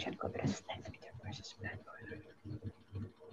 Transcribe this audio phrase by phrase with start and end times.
[0.00, 2.24] protection, cover us tonight with your precious blood, O Lord.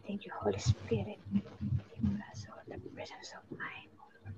[0.06, 1.20] Thank you, Holy Spirit.
[1.32, 4.36] Give us all the presence of mind, O Lord.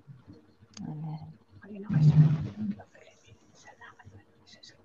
[0.85, 1.25] Amen.
[1.65, 2.13] Panginoon kasi,
[3.57, 4.77] salamat po, Jesus.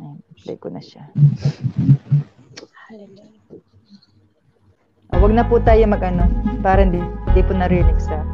[0.00, 1.04] Ayan, play ko na siya.
[2.88, 3.60] Hallelujah.
[5.12, 6.24] Ah, Huwag na po tayo mag-ano,
[6.64, 8.24] para hindi, hindi po narinig sa...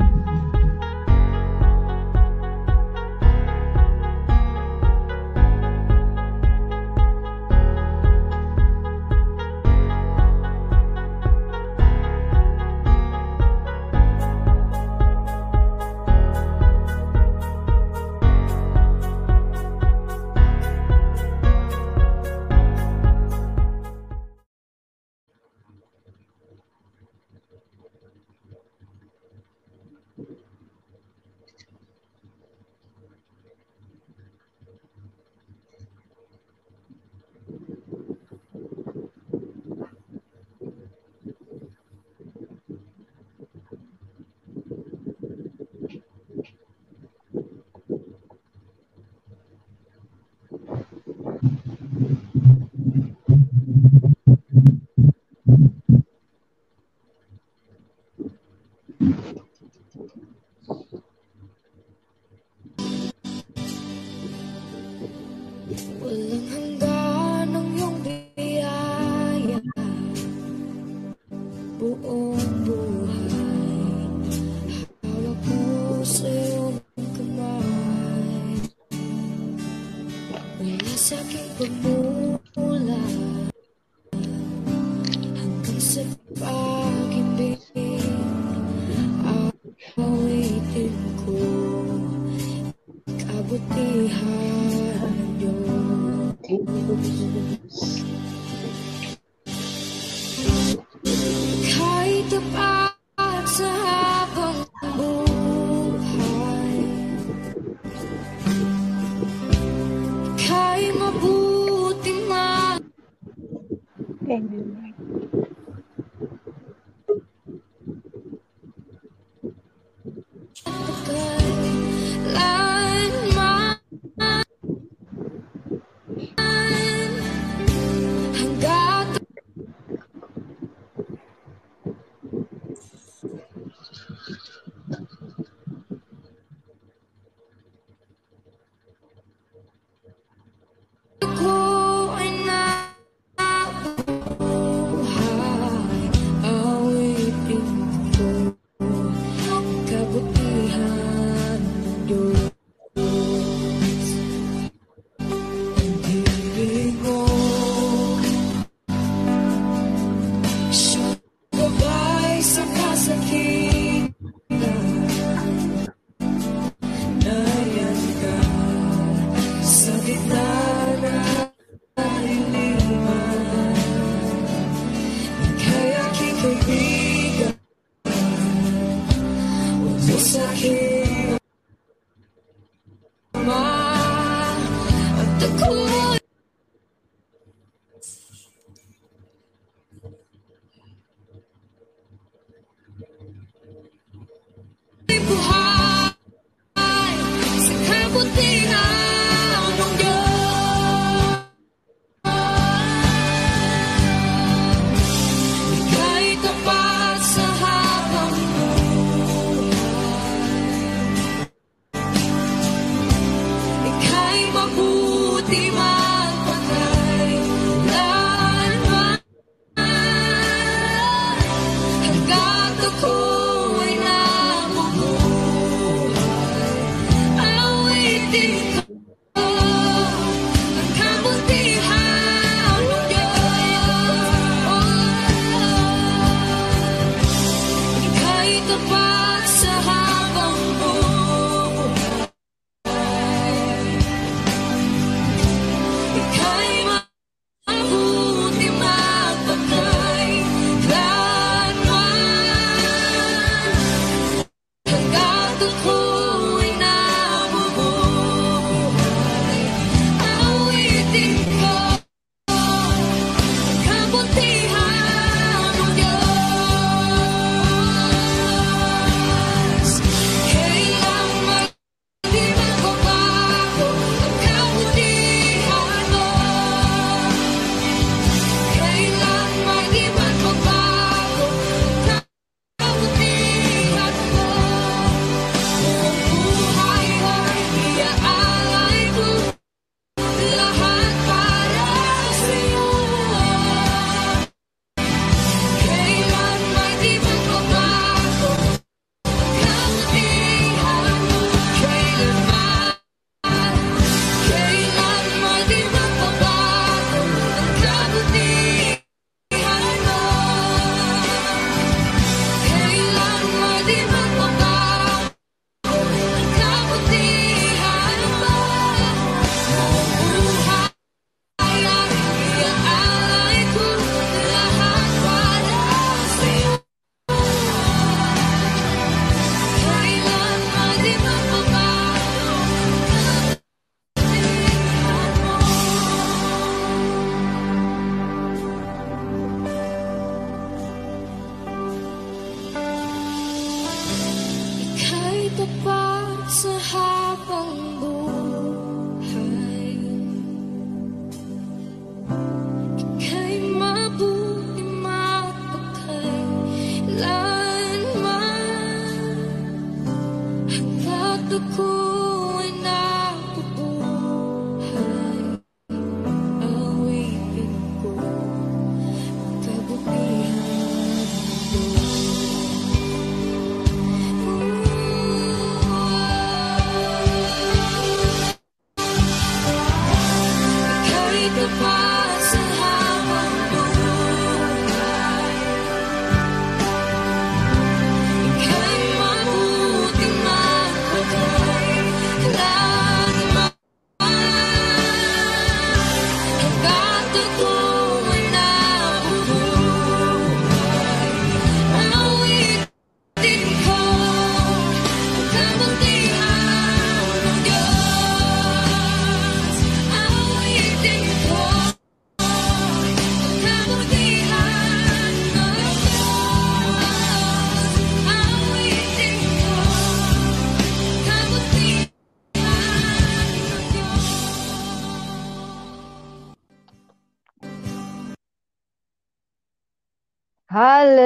[185.47, 185.86] At ako'y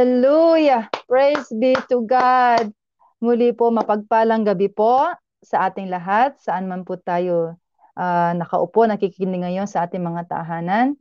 [0.01, 0.89] Hallelujah!
[1.05, 2.73] Praise be to God!
[3.21, 5.13] Muli po, mapagpalang gabi po
[5.45, 7.61] sa ating lahat, saan man po tayo
[8.01, 10.97] ah, nakaupo, nakikinig ngayon sa ating mga tahanan.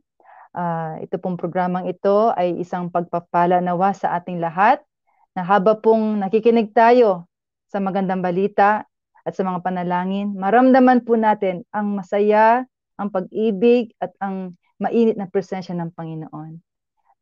[0.52, 4.84] Ah, ito pong programang ito ay isang pagpapala nawa sa ating lahat
[5.32, 7.24] na haba pong nakikinig tayo
[7.72, 8.84] sa magandang balita
[9.24, 12.68] at sa mga panalangin, maramdaman po natin ang masaya,
[13.00, 16.60] ang pag-ibig at ang mainit na presensya ng Panginoon.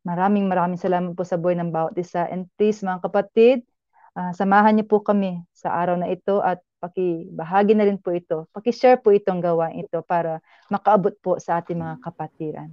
[0.07, 2.23] Maraming maraming salamat po sa buhay ng bawat isa.
[2.31, 3.67] And please mga kapatid,
[4.15, 8.47] ah, samahan niyo po kami sa araw na ito at pakibahagi na rin po ito.
[8.55, 10.39] Pakishare po itong gawain ito para
[10.71, 12.71] makaabot po sa ating mga kapatiran.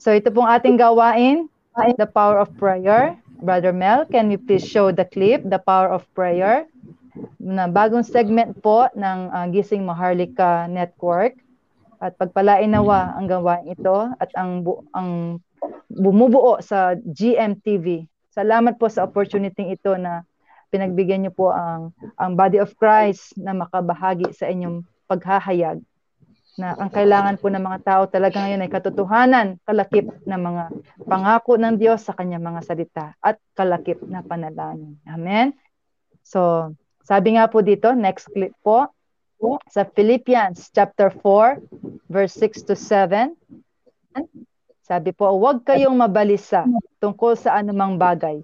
[0.00, 1.52] So ito pong ating gawain,
[2.00, 3.20] the power of prayer.
[3.38, 6.66] Brother Mel, can you please show the clip, the power of prayer?
[7.38, 11.36] Na bagong segment po ng ah, Gising Maharlika Network.
[11.98, 15.42] At pagpalain nawa ang gawain ito at ang bu- ang
[15.88, 18.06] bumubuo sa GMTV.
[18.32, 20.22] Salamat po sa opportunity ito na
[20.68, 25.80] pinagbigyan niyo po ang ang body of Christ na makabahagi sa inyong paghahayag
[26.58, 30.74] na ang kailangan po ng mga tao talaga ngayon ay katotohanan, kalakip na mga
[31.06, 34.98] pangako ng Diyos sa kanyang mga salita at kalakip na panalangin.
[35.06, 35.54] Amen?
[36.26, 36.74] So,
[37.06, 38.90] sabi nga po dito, next clip po,
[39.70, 41.62] sa Philippians chapter 4,
[42.10, 43.38] verse 6 to 7.
[44.88, 46.64] Sabi po, huwag kayong mabalisa
[46.96, 48.40] tungkol sa anumang bagay.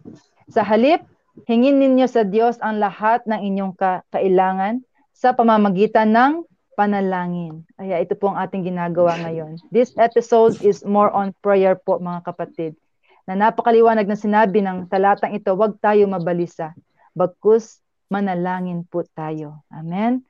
[0.52, 1.00] Sa halip,
[1.48, 4.84] hingin ninyo sa Diyos ang lahat ng inyong ka- kailangan
[5.16, 6.44] sa pamamagitan ng
[6.76, 7.64] panalangin.
[7.80, 9.56] Kaya ito po ang ating ginagawa ngayon.
[9.72, 12.76] This episode is more on prayer po mga kapatid.
[13.24, 16.76] Na napakaliwanag na sinabi ng talatang ito, huwag tayo mabalisa.
[17.16, 17.80] Bagkus,
[18.12, 19.64] manalangin po tayo.
[19.72, 20.20] Amen?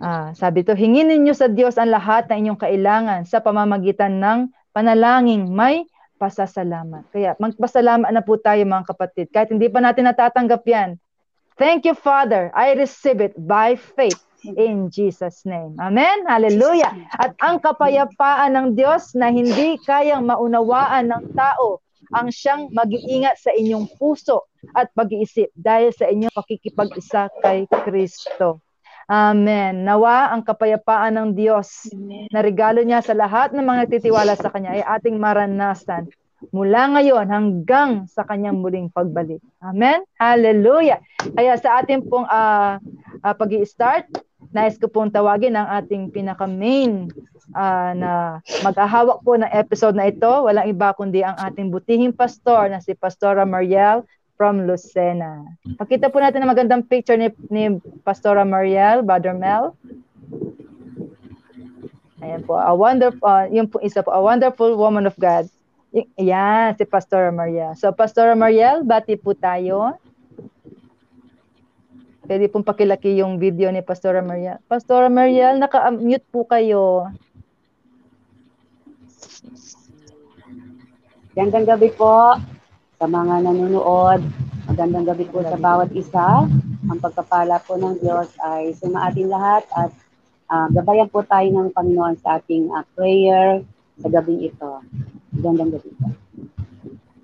[0.00, 4.38] Ah, sabi to, hingin ninyo sa Diyos ang lahat ng inyong kailangan sa pamamagitan ng
[4.70, 5.86] panalangin may
[6.20, 7.08] pasasalamat.
[7.10, 9.26] Kaya magpasalamat na po tayo mga kapatid.
[9.32, 11.00] Kahit hindi pa natin natatanggap yan.
[11.56, 12.52] Thank you, Father.
[12.56, 15.76] I receive it by faith in Jesus' name.
[15.80, 16.24] Amen?
[16.24, 16.92] Hallelujah.
[17.16, 23.54] At ang kapayapaan ng Diyos na hindi kayang maunawaan ng tao ang siyang mag-iingat sa
[23.54, 28.58] inyong puso at pag-iisip dahil sa inyong pakikipag-isa kay Kristo.
[29.10, 29.82] Amen.
[29.82, 31.90] Nawa ang kapayapaan ng Diyos
[32.30, 36.06] na regalo niya sa lahat ng mga titiwala sa Kanya ay ating maranasan
[36.54, 39.42] mula ngayon hanggang sa Kanyang muling pagbalik.
[39.58, 40.06] Amen?
[40.14, 41.02] Hallelujah!
[41.34, 42.78] Kaya sa ating pong uh,
[43.26, 44.06] uh, pag start
[44.54, 47.10] nais ko pong tawagin ang ating pinaka-main
[47.54, 48.10] uh, na
[48.62, 50.26] mag-ahawak po ng episode na ito.
[50.26, 54.06] Walang iba kundi ang ating butihing pastor na si Pastora Mariel
[54.40, 55.44] from Lucena.
[55.76, 59.76] Pakita po natin ang magandang picture ni, ni Pastora Mariel, Brother Mel.
[62.24, 65.44] Ayan po, a wonderful, uh, yung po isa po, a wonderful woman of God.
[65.92, 67.76] Y- Yan, si Pastora Mariel.
[67.76, 70.00] So, Pastora Mariel, bati po tayo.
[72.24, 74.56] Pwede pong pakilaki yung video ni Pastora Mariel.
[74.64, 77.12] Pastora Mariel, naka-mute po kayo.
[81.36, 82.40] Magandang gabi po
[83.00, 84.20] sa mga nanonood.
[84.68, 86.44] Magandang gabi po sa bawat isa.
[86.84, 89.88] Ang pagpapala po ng Diyos ay sumaating lahat at
[90.52, 93.64] uh, gabayan po tayo ng Panginoon sa ating uh, prayer
[94.04, 94.84] sa gabing ito.
[95.32, 96.12] Magandang gabi po.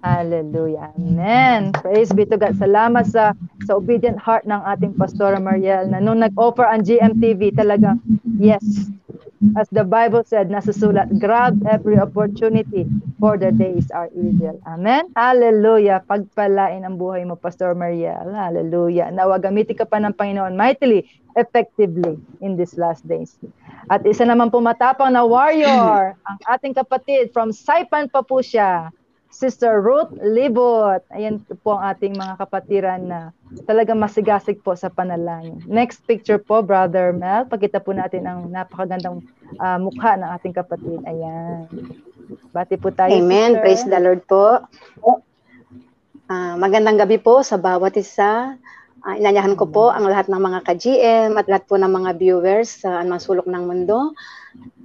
[0.01, 0.97] Hallelujah.
[0.97, 1.77] Amen.
[1.77, 2.57] Praise be to God.
[2.57, 3.37] Salamat sa
[3.69, 8.01] sa obedient heart ng ating Pastora Mariel na nung nag-offer ang GMTV talaga,
[8.41, 8.65] yes,
[9.55, 12.89] as the Bible said, nasusulat, grab every opportunity
[13.23, 14.59] for the days are evil.
[14.67, 15.13] Amen?
[15.15, 16.03] Hallelujah.
[16.03, 18.35] Pagpalain ang buhay mo, Pastor Mariel.
[18.35, 19.15] Hallelujah.
[19.15, 23.39] Nawa gamitin ka pa ng Panginoon mightily, effectively in these last days.
[23.87, 28.91] At isa naman po matapang na warrior, ang ating kapatid from Saipan pa po siya.
[29.37, 31.05] Sister Ruth Libot.
[31.13, 33.21] Ayan po ang ating mga kapatiran na
[33.69, 35.61] talagang masigasig po sa panalangin.
[35.69, 37.45] Next picture po, Brother Mel.
[37.45, 39.21] Pakita po natin ang napakagandang
[39.61, 41.05] uh, mukha ng ating kapatid.
[41.05, 41.69] Ayan.
[42.57, 43.61] Bati po tayo, Amen.
[43.61, 43.61] sister.
[43.61, 44.65] Praise the Lord po.
[46.27, 48.57] Uh, magandang gabi po sa bawat isa.
[49.05, 52.83] Uh, inanyahan ko po ang lahat ng mga ka-GM at lahat po ng mga viewers
[52.83, 54.17] sa anumang sulok ng mundo.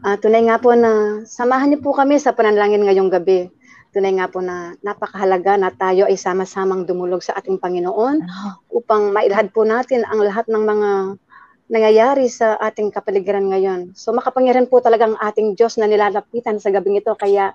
[0.04, 3.48] Uh, tunay nga po na samahan niyo po kami sa panalangin ngayong gabi.
[3.92, 8.24] Tunay nga po na napakahalaga na tayo ay sama-samang dumulog sa ating Panginoon
[8.72, 10.90] upang mailahad po natin ang lahat ng mga
[11.72, 13.92] nangyayari sa ating kapaligiran ngayon.
[13.96, 17.12] So makapangyarihan po talaga ang ating Diyos na nilalapitan sa gabing ito.
[17.20, 17.52] Kaya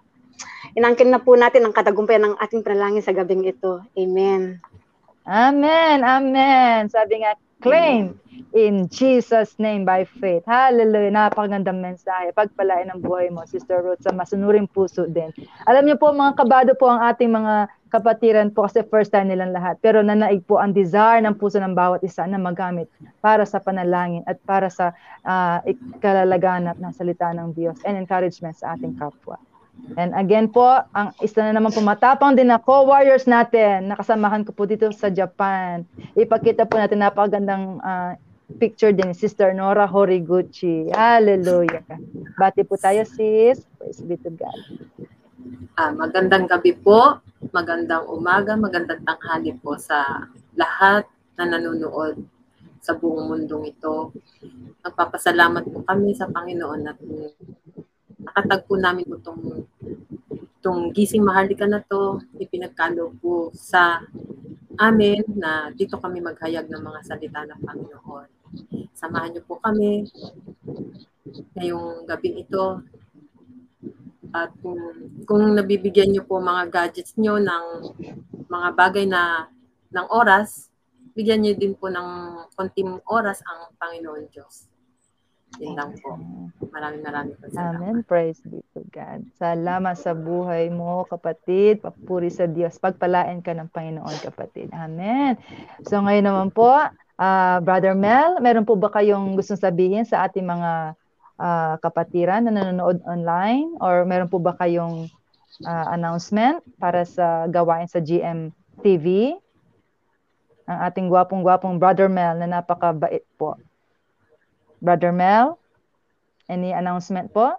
[0.77, 3.81] inangkin na po natin ang katagumpayan ng ating panalangin sa gabing ito.
[3.97, 4.61] Amen.
[5.25, 5.99] Amen.
[6.05, 6.89] Amen.
[6.93, 8.19] Sabi nga, claim
[8.53, 10.45] in Jesus' name by faith.
[10.45, 11.13] Hallelujah.
[11.13, 12.33] Napakagandang mensahe.
[12.33, 15.33] Pagpalain ang buhay mo, Sister Ruth, sa masunuring puso din.
[15.69, 19.57] Alam niyo po, mga kabado po ang ating mga kapatiran po kasi first time nilang
[19.57, 19.81] lahat.
[19.81, 22.91] Pero nanaig po ang desire ng puso ng bawat isa na magamit
[23.25, 24.93] para sa panalangin at para sa
[25.25, 25.63] uh,
[26.03, 29.41] kalalaganap ng salita ng Diyos and encouragement sa ating kapwa.
[29.97, 33.93] And again po, ang isa na naman pumatapang din na co-warriors natin.
[33.93, 35.87] Nakasamahan ko po dito sa Japan.
[36.19, 38.19] Ipakita po natin napakagandang uh,
[38.59, 40.91] picture din Sister Nora Horiguchi.
[40.91, 41.87] Hallelujah.
[42.39, 43.63] Bati po tayo sis.
[43.79, 44.59] Praise be to God.
[45.79, 47.21] Ah, magandang gabi po,
[47.53, 51.05] magandang umaga, magandang tanghali po sa lahat
[51.37, 52.17] na nanonood
[52.81, 54.11] sa buong mundong ito.
[54.83, 56.99] Nagpapasalamat po kami sa Panginoon at
[58.21, 59.67] nakatagpo namin itong,
[60.61, 64.01] itong gising mahalika na to, ipinagkalo po sa
[64.77, 68.29] amin na dito kami maghayag ng mga salita ng Panginoon.
[68.97, 70.09] Samahan niyo po kami
[71.57, 72.81] ngayong gabi ito
[74.37, 74.81] at kung,
[75.25, 77.65] kung nabibigyan niyo po mga gadgets niyo ng
[78.49, 79.49] mga bagay na
[79.93, 80.69] ng oras,
[81.17, 82.09] bigyan niyo din po ng
[82.53, 84.69] konting oras ang Panginoon Diyos.
[85.61, 86.21] Yun lang po.
[86.73, 87.49] Maraming maraming po.
[87.57, 88.05] Amen.
[88.05, 89.25] Praise be to God.
[89.41, 91.81] Salamat sa buhay mo, kapatid.
[91.81, 92.77] Papuri sa Diyos.
[92.77, 94.69] Pagpalain ka ng Panginoon, kapatid.
[94.77, 95.41] Amen.
[95.89, 96.69] So ngayon naman po,
[97.17, 100.97] uh, Brother Mel, meron po ba kayong gustong sabihin sa ating mga
[101.41, 103.77] uh, kapatiran na nanonood online?
[103.81, 105.09] Or meron po ba kayong
[105.65, 108.53] uh, announcement para sa gawain sa GM
[108.85, 109.33] TV?
[110.67, 113.55] Ang ating gwapong-gwapong Brother Mel na napakabait po.
[114.81, 115.57] Brother Mel,
[116.49, 117.57] any announcement po?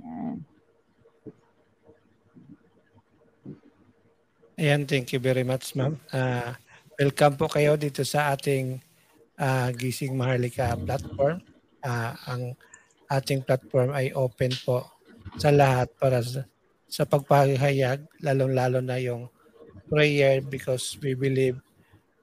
[0.00, 0.36] Ayan.
[4.56, 6.00] Ayan, thank you very much, ma'am.
[6.08, 6.56] Uh,
[6.96, 8.80] welcome po kayo dito sa ating
[9.36, 11.44] uh, Gising Maharlika platform.
[11.84, 12.42] Uh, ang
[13.12, 14.88] ating platform ay open po
[15.36, 16.48] sa lahat para sa,
[16.88, 19.28] sa pagpahayag, lalong-lalo na yung
[19.92, 21.60] prayer because we believe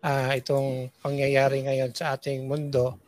[0.02, 3.00] uh, itong pangyayari ngayon sa ating mundo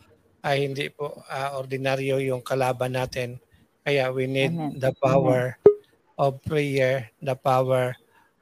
[0.43, 3.39] ay hindi po uh, ordinaryo yung kalaban natin.
[3.83, 4.79] Kaya we need Amen.
[4.79, 6.19] the power Amen.
[6.19, 7.95] of prayer, the power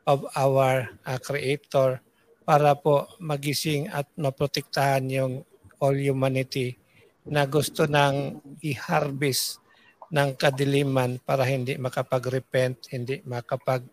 [0.05, 2.01] of our uh, Creator
[2.41, 5.33] para po magising at maprotektahan yung
[5.77, 6.77] all humanity
[7.25, 9.61] na gusto nang i-harvest
[10.11, 13.85] ng kadiliman para hindi makapag-repent, hindi makapag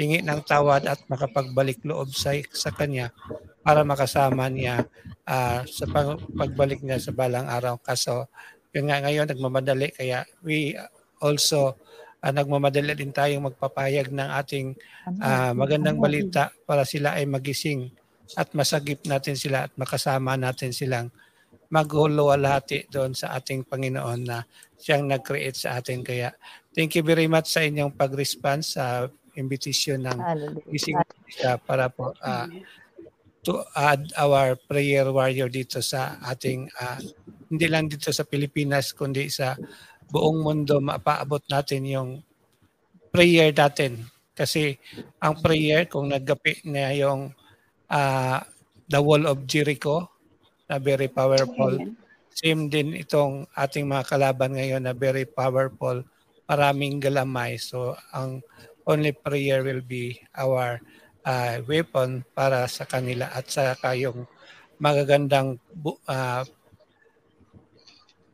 [0.00, 3.12] hingi ng tawad at makapagbalik loob sa, sa kanya
[3.60, 4.88] para makasama niya
[5.28, 7.76] uh, sa pag, pagbalik niya sa balang araw.
[7.84, 8.32] Kaso
[8.72, 10.72] yun nga ngayon nagmamadali kaya we
[11.20, 11.76] also
[12.24, 14.72] uh, nagmamadali din tayong magpapayag ng ating
[15.20, 17.92] uh, magandang balita para sila ay magising
[18.38, 21.10] at masagip natin sila at makasama natin silang
[21.70, 24.42] maghuluwalhati doon sa ating Panginoon na
[24.74, 26.02] siyang nag-create sa atin.
[26.02, 26.34] Kaya
[26.74, 30.18] thank you very much sa inyong pag-response sa invitation ng
[30.70, 30.98] Gising
[31.66, 32.46] para po uh,
[33.40, 37.00] to add our prayer warrior dito sa ating uh,
[37.48, 39.56] hindi lang dito sa Pilipinas kundi sa
[40.10, 42.10] buong mundo mapaabot natin yung
[43.10, 44.06] prayer natin.
[44.36, 44.76] Kasi
[45.20, 47.32] ang prayer kung naggapi na yung
[47.90, 48.38] uh,
[48.88, 50.08] the wall of Jericho
[50.70, 51.76] na very powerful
[52.30, 56.00] same din itong ating mga kalaban ngayon na very powerful
[56.50, 57.54] maraming galamay.
[57.60, 58.42] So ang
[58.90, 60.82] only prayer will be our
[61.22, 64.26] uh, weapon para sa kanila at sa kayong
[64.82, 65.62] magagandang
[66.10, 66.42] uh,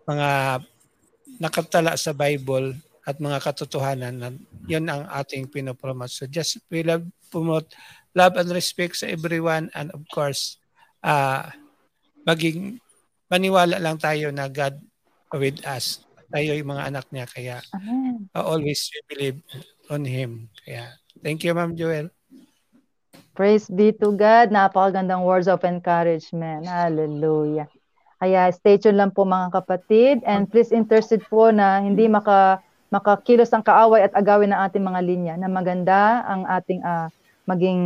[0.09, 0.63] mga
[1.37, 2.73] nakatala sa Bible
[3.05, 4.31] at mga katotohanan na
[4.67, 6.11] yun ang ating pinopromote.
[6.11, 7.71] So just we love promote
[8.17, 10.59] love and respect sa everyone and of course
[11.05, 11.47] uh,
[12.25, 12.81] maging
[13.29, 14.79] maniwala lang tayo na God
[15.37, 16.03] with us.
[16.27, 17.57] Tayo yung mga anak niya kaya
[18.35, 19.39] uh, always we believe
[19.91, 20.51] on Him.
[20.65, 22.11] Kaya, thank you, Ma'am Joel.
[23.37, 24.49] Praise be to God.
[24.49, 26.65] Napakagandang words of encouragement.
[26.65, 27.69] Hallelujah.
[28.17, 33.53] Kaya stay tuned lang po mga kapatid and please intercede po na hindi maka makakilos
[33.53, 37.13] ang kaaway at agawin ng ating mga linya na maganda ang ating uh,
[37.45, 37.83] maging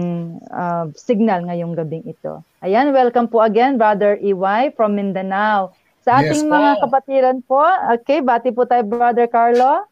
[0.54, 2.46] uh, signal ngayong gabing ito.
[2.62, 5.74] Ayan, welcome po again Brother EY from Mindanao.
[6.06, 9.89] Sa ating yes, mga kapatiran po, okay, bati po tayo Brother Carlo.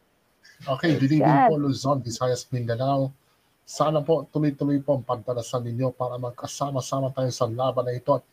[0.67, 3.15] Okay, dinigin po Luzon, Visayas, Mindanao.
[3.69, 8.25] Sana po tuloy-tuloy po ang pagdarasan ninyo para magkasama-sama tayo sa laban na ito at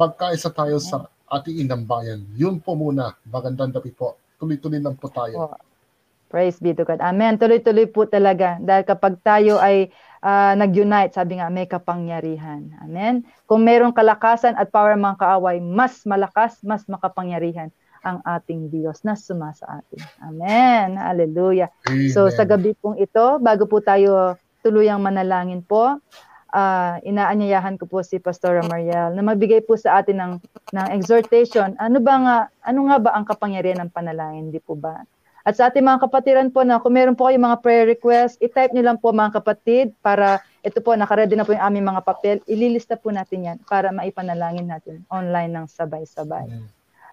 [0.00, 2.24] magkaisa tayo sa ating inang bayan.
[2.34, 3.14] Yun po muna.
[3.28, 4.16] Magandang gabi po.
[4.40, 5.54] Tuloy-tuloy lang po tayo.
[6.32, 7.04] Praise be to God.
[7.04, 7.36] Amen.
[7.36, 8.56] Tuloy-tuloy po talaga.
[8.58, 9.92] Dahil kapag tayo ay
[10.24, 12.72] uh, nag-unite, sabi nga, may kapangyarihan.
[12.80, 13.28] Amen.
[13.44, 17.68] Kung mayroong kalakasan at power mga kaaway, mas malakas, mas makapangyarihan
[18.02, 20.02] ang ating Diyos na sumasa atin.
[20.22, 20.98] Amen.
[20.98, 21.70] Hallelujah.
[22.10, 22.34] So Amen.
[22.34, 25.98] sa gabi pong ito, bago po tayo tuluyang manalangin po,
[26.54, 30.32] ah, inaanyayahan ko po si Pastor Mariel na magbigay po sa atin ng
[30.74, 31.74] ng exhortation.
[31.78, 32.36] Ano ba nga
[32.66, 35.02] ano nga ba ang kapangyarihan ng panalangin, di po ba?
[35.42, 38.70] At sa ating mga kapatiran po na kung meron po kayong mga prayer request, i-type
[38.70, 42.36] niyo lang po mga kapatid para ito po, nakaready na po yung aming mga papel.
[42.46, 46.46] Ililista po natin yan para maipanalangin natin online ng sabay-sabay.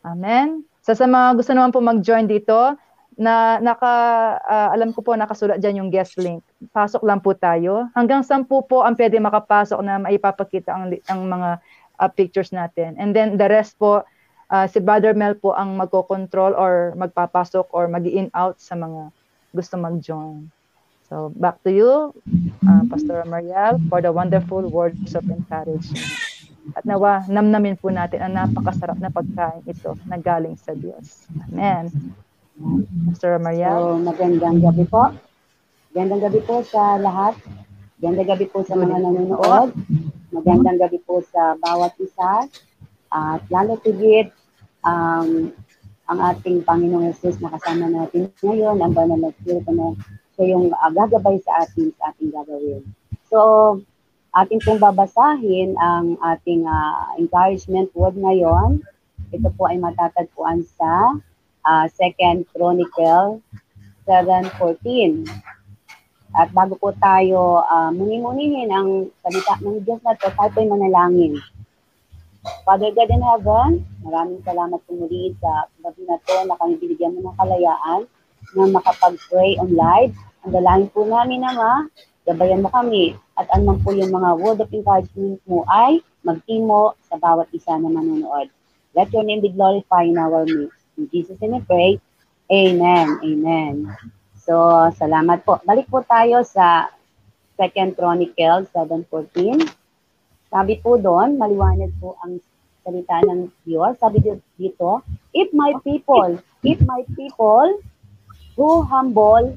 [0.05, 0.61] Amen.
[0.89, 2.73] So sa mga gusto naman po mag-join dito,
[3.19, 3.93] na naka
[4.41, 6.39] ah, alam ko po nakasulat diyan yung guest link.
[6.73, 7.91] Pasok lang po tayo.
[7.91, 11.49] Hanggang 10 po ang pwede makapasok na maipapakita ang ang mga
[11.99, 12.95] ah, pictures natin.
[12.95, 14.07] And then the rest po
[14.49, 19.13] ah, si Brother Mel po ang magko-control or magpapasok or mag-in out sa mga
[19.53, 20.47] gusto mag-join.
[21.11, 22.15] So back to you,
[22.65, 26.28] ah, Pastor Mariel, for the wonderful words of encouragement.
[26.75, 31.25] At nawa, namnamin po natin ang napakasarap na pagkain ito na galing sa Diyos.
[31.49, 31.89] Amen.
[33.09, 33.71] Pastor Mariel.
[33.71, 35.15] So, magandang gabi po.
[35.91, 37.39] Magandang gabi po sa lahat.
[37.99, 39.69] Magandang gabi po sa mga nanonood.
[40.29, 42.45] Magandang gabi po sa bawat isa.
[43.09, 44.29] At lalo tigit,
[44.85, 45.49] um,
[46.09, 49.93] ang ating Panginoong Jesus na kasama natin ngayon, ang banal na Espiritu na
[50.33, 52.81] siya yung uh, gagabay sa atin sa ating gagawin.
[53.29, 53.39] So,
[54.29, 58.83] ating pong babasahin ang ating ah, encouragement word ngayon.
[59.29, 61.17] Ito po ay matatagpuan sa
[61.65, 63.41] uh, Second Chronicle
[64.09, 65.29] 7.14.
[66.33, 71.37] At bago po tayo uh, muni-munihin ang salita ng Diyos na ito, tayo po'y manalangin.
[72.65, 77.13] Father God in heaven, maraming salamat po muli sa gabi na to na kami binigyan
[77.17, 78.01] mo ng kalayaan
[78.57, 80.13] na makapag-pray on live.
[80.45, 81.85] Ang dalangin po namin, Ama,
[82.25, 87.15] gabayan mo kami at anong po yung mga word of encouragement mo ay magtimo sa
[87.15, 88.51] bawat isa na manonood.
[88.91, 90.75] Let your name be glorified in our midst.
[90.99, 91.91] In Jesus' name we pray.
[92.51, 93.23] Amen.
[93.23, 93.87] Amen.
[94.35, 94.59] So,
[94.91, 95.63] salamat po.
[95.63, 96.91] Balik po tayo sa
[97.55, 99.63] 2 Chronicle 7.14.
[100.51, 102.43] Sabi po doon, maliwanag po ang
[102.83, 103.95] salita ng Diyos.
[104.03, 104.99] Sabi di- dito,
[105.31, 107.79] If my people, if my people
[108.59, 109.55] who humble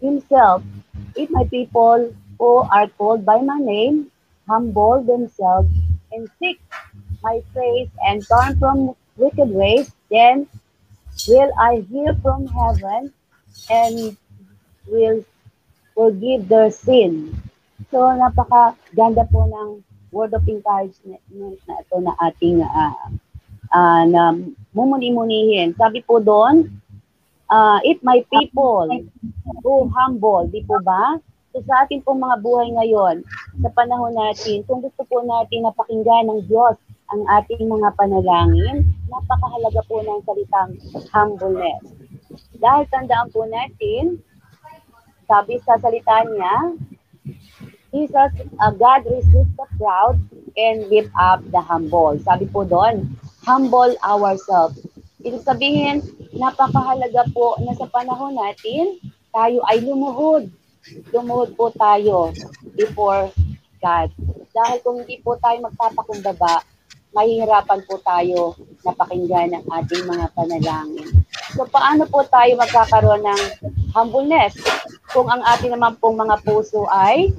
[0.00, 0.64] himself,
[1.12, 4.10] if my people who are called by my name,
[4.48, 5.68] humble themselves
[6.12, 6.60] and seek
[7.22, 10.46] my face and turn from wicked ways, then
[11.28, 13.12] will I hear from heaven
[13.70, 14.16] and
[14.86, 15.24] will
[15.94, 17.34] forgive their sin.
[17.90, 21.20] So, napaka-ganda po ng word of encouragement
[21.66, 22.94] na ito na ating ah,
[23.72, 24.36] ah, na
[24.76, 25.74] mumuni-munihin.
[25.76, 26.68] Sabi po doon,
[27.50, 28.88] ah, if my people
[29.64, 31.18] who humble, di po ba?
[31.56, 33.24] So sa ating pong mga buhay ngayon,
[33.64, 36.76] sa panahon natin, kung gusto po natin napakinggan ng Diyos
[37.08, 40.76] ang ating mga panalangin, napakahalaga po ng salitang
[41.16, 41.80] humbleness.
[42.60, 44.20] Dahil tandaan po natin,
[45.24, 46.76] sabi sa salita niya,
[47.88, 50.20] Jesus, uh, God resists the proud
[50.60, 52.20] and lift up the humble.
[52.20, 53.16] Sabi po doon,
[53.48, 54.76] humble ourselves.
[55.24, 56.04] Ibig sabihin,
[56.36, 59.00] napakahalaga po na sa panahon natin,
[59.32, 60.52] tayo ay lumuhod.
[61.10, 62.30] Lumuhod po tayo
[62.78, 63.30] before
[63.82, 64.08] God.
[64.54, 66.62] Dahil kung hindi po tayo magpapakumbaba,
[67.16, 68.52] mahihirapan po tayo
[68.84, 71.08] na pakinggan ang ating mga panalangin.
[71.56, 73.42] So paano po tayo magkakaroon ng
[73.96, 74.54] humbleness
[75.10, 77.32] kung ang ating naman pong mga puso ay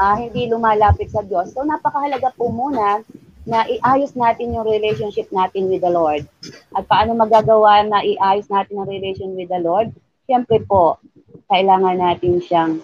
[0.00, 1.52] ah, hindi lumalapit sa Diyos.
[1.52, 3.04] So napakahalaga po muna
[3.46, 6.26] na iayos natin yung relationship natin with the Lord.
[6.74, 9.94] At paano magagawa na iayos natin ang relation with the Lord?
[10.26, 10.98] Siyempre po,
[11.46, 12.82] kailangan natin siyang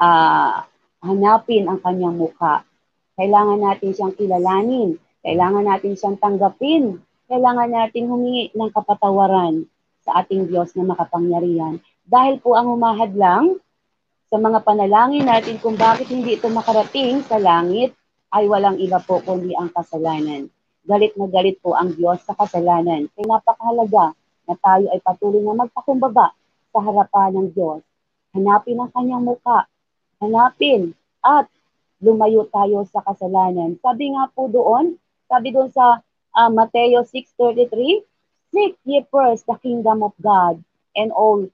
[0.00, 0.68] ah,
[1.00, 2.64] hanapin ang kanyang mukha.
[3.16, 5.00] Kailangan natin siyang kilalanin.
[5.24, 7.00] Kailangan natin siyang tanggapin.
[7.26, 9.66] Kailangan natin humingi ng kapatawaran
[10.04, 11.82] sa ating Diyos na makapangyarihan.
[12.06, 13.58] Dahil po ang humahadlang
[14.30, 17.96] sa mga panalangin natin kung bakit hindi ito makarating sa langit
[18.30, 20.46] ay walang iba po kundi ang kasalanan.
[20.86, 23.10] Galit na galit po ang Diyos sa kasalanan.
[23.10, 24.14] Kaya napakahalaga
[24.46, 26.30] na tayo ay patuloy na magpakumbaba
[26.76, 27.80] sa harapan ng Diyos.
[28.36, 29.64] Hanapin ang kanyang muka.
[30.20, 30.92] Hanapin
[31.24, 31.48] at
[32.04, 33.80] lumayo tayo sa kasalanan.
[33.80, 36.04] Sabi nga po doon, sabi doon sa
[36.36, 38.04] ah, Mateo 6.33,
[38.52, 40.60] Seek ye first the kingdom of God
[40.92, 41.48] and all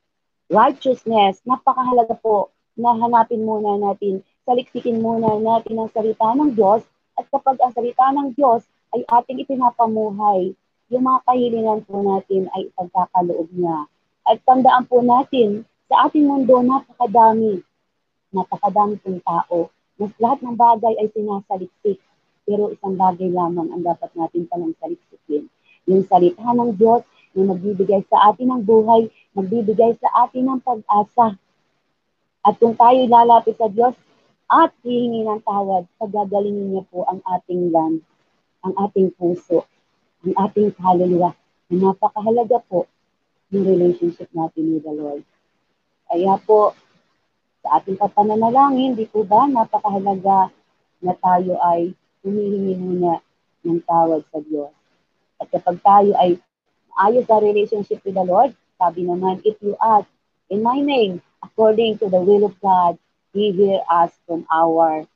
[0.50, 1.38] righteousness.
[1.46, 6.82] Napakahalaga po na hanapin muna natin, saliksikin muna natin ang salita ng Diyos
[7.14, 10.52] at kapag ang salita ng Diyos ay ating ipinapamuhay,
[10.92, 13.88] yung mga kahilingan po natin ay ipagkakaloob niya.
[14.22, 17.58] At tandaan po natin, sa ating mundo napakadami,
[18.30, 19.74] napakadami pong tao.
[19.98, 21.98] Mas lahat ng bagay ay sinasaliksik,
[22.46, 25.50] pero isang bagay lamang ang dapat natin palang saliksikin.
[25.90, 27.02] Yung salita ng Diyos
[27.34, 31.34] na magbibigay sa atin ng buhay, magbibigay sa atin ng pag-asa.
[32.46, 33.94] At kung tayo lalapit sa Diyos
[34.46, 38.06] at hihingi ng tawad, pagagalingin niya po ang ating land,
[38.62, 39.66] ang ating puso,
[40.22, 41.34] ang ating kaluluwa.
[41.72, 42.86] Na napakahalaga po
[43.52, 45.22] ng relationship natin with the Lord.
[46.08, 46.72] Kaya po,
[47.62, 50.50] sa ating papananalangin, di po ba, napakahalaga
[51.04, 53.20] na tayo ay humihingi muna
[53.62, 54.72] ng tawad sa Diyos.
[55.38, 56.40] At kapag tayo ay
[57.06, 60.08] ayos sa relationship with the Lord, sabi naman, if you ask
[60.50, 62.98] in my name, according to the will of God,
[63.32, 65.06] He hear us from our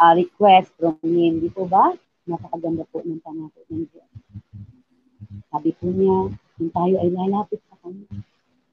[0.00, 1.38] uh, request from Him.
[1.44, 1.94] Di po ba?
[2.26, 4.10] Napakaganda po ng pangako ng Diyos.
[5.52, 8.06] Sabi po niya, kung tayo ay lalapit sa Kanya,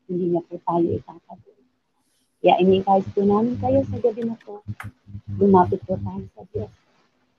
[0.06, 1.52] hindi niya po tayo itatago.
[2.42, 4.66] Kaya ini-encourage po namin kayo sa gabi na po.
[5.38, 6.74] Lumapit po tayo sa Diyos.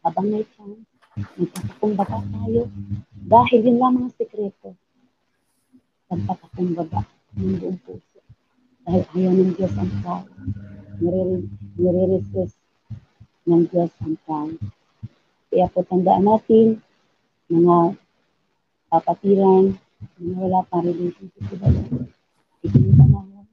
[0.06, 0.82] Habang may chance,
[1.38, 2.70] magkakakumbaba tayo.
[3.26, 4.78] Dahil yun lamang ang sekreto.
[6.06, 7.02] Pagkakakumbaba
[7.38, 8.18] ng buong puso.
[8.86, 10.26] Dahil ayaw ng Diyos ang tao.
[11.78, 12.58] Nire-resist
[13.46, 14.50] ng Diyos ang tao.
[15.50, 16.78] Kaya po tandaan natin,
[17.50, 17.98] mga
[18.88, 19.76] kapatiran,
[20.22, 21.68] wala pang relationship sa.
[22.62, 23.46] Ito yung panahon.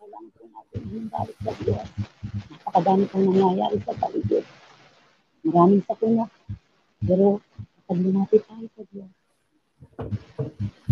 [0.00, 1.88] Kailangan po natin yung balik sa Diyos.
[2.50, 4.44] Napakadami pong nangyayari sa paligid.
[5.44, 6.24] Maraming sakuna.
[7.04, 7.40] Pero
[7.80, 9.12] kapag lumapit tayo sa Diyos,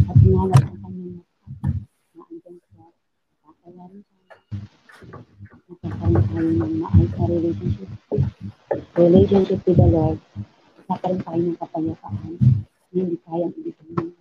[0.08, 1.68] at hinalap ang kanyang mata,
[2.16, 2.86] na andyan siya,
[3.44, 4.26] kakayarin tayo.
[5.68, 7.90] Magkakaroon tayo ng maayos na relationship.
[8.96, 10.18] Relationship with the Lord.
[10.88, 14.17] Nakaroon tayo ng kapayapaan na hindi kayang ibigay.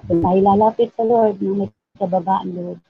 [0.00, 1.68] At kung tayo lalapit sa Lord, nang may
[2.00, 2.80] kababaan, Lord,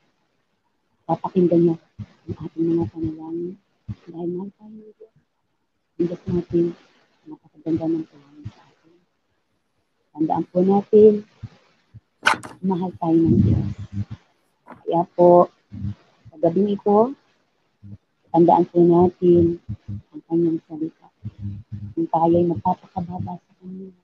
[1.10, 3.58] papakinggan niya ang ating mga panalangin.
[4.06, 5.14] Dahil mahal tayo ng Diyos.
[5.98, 6.64] Ang natin,
[7.26, 8.94] napakaganda ng plano sa atin.
[10.14, 11.12] Tandaan po natin,
[12.62, 13.68] mahal tayo ng Diyos.
[14.62, 15.50] Kaya po,
[16.30, 17.10] sa gabing ito,
[18.30, 19.58] tandaan po natin
[20.14, 21.10] ang kanyang salita.
[21.90, 23.98] Kung tayo ay magpapakababa sa kanyang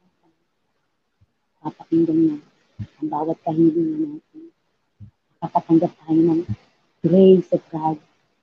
[1.62, 2.55] papakinggan niya
[3.00, 4.52] ang bawat kahilingan natin.
[5.40, 6.40] Kakatanggap tayo ng
[7.04, 7.96] grace of God,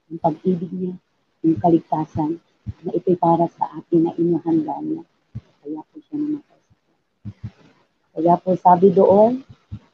[0.10, 0.96] ang pag-ibig niya,
[1.44, 2.40] yung kaligtasan,
[2.84, 5.04] na ito'y para sa atin na inuhanda niya.
[5.60, 6.82] Kaya po siya namatay sa.
[8.14, 9.44] Kaya po sabi doon,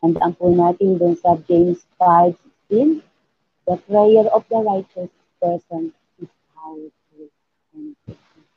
[0.04, 3.02] tandaan po natin doon sa James 5.16,
[3.66, 7.26] the prayer of the righteous person is powerful
[7.74, 8.48] and effective.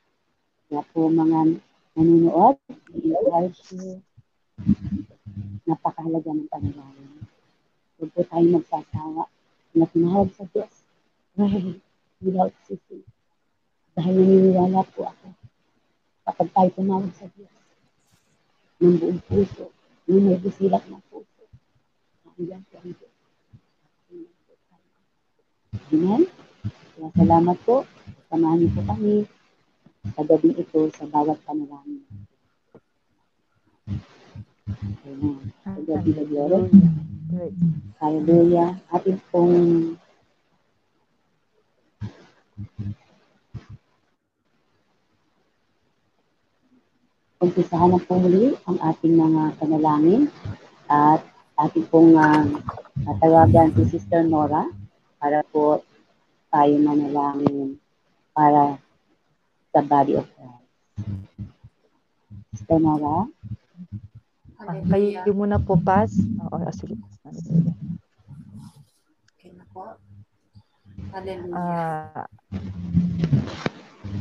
[0.68, 1.40] Kaya po mga
[1.96, 2.56] nanonood,
[2.96, 4.00] i-encourage nyo,
[5.66, 7.26] napakahalaga ng panalangin.
[7.98, 9.22] Huwag po tayo magsasawa
[9.78, 10.74] na tumawag sa Diyos.
[12.22, 13.06] Without ceasing.
[13.98, 15.28] Dahil naniniwala po ako
[16.22, 17.52] kapag tayo tumawag sa Diyos
[18.82, 19.70] ng buong puso,
[20.10, 21.42] ng may busilak ng puso,
[22.26, 23.14] nandiyan po ang Diyos.
[25.92, 26.22] Amen?
[26.94, 27.84] Kaya salamat po.
[28.32, 29.28] Samahan niyo po kami
[30.16, 32.02] sa gabi ito sa bawat panalangin.
[34.80, 35.52] Amen.
[35.64, 36.68] Sa gabi na glory.
[38.00, 38.76] Hallelujah.
[38.92, 39.56] Atin pong
[47.42, 50.30] umpisahan na po muli ang ating mga panalangin
[50.86, 51.26] at
[51.58, 52.46] ating pong uh,
[53.02, 54.70] natawagan si Sister Nora
[55.18, 55.82] para po
[56.54, 57.82] tayo manalangin
[58.30, 58.78] para
[59.74, 60.62] sa body of Christ.
[62.54, 63.26] Sister Nora?
[64.62, 66.10] Ah, kayo muna po, Pas.
[66.50, 66.94] Oo, ah, sige.
[67.26, 67.74] Hallelujah.
[69.34, 69.82] Okay na po.
[71.10, 71.56] Hallelujah.
[71.58, 72.26] Ah,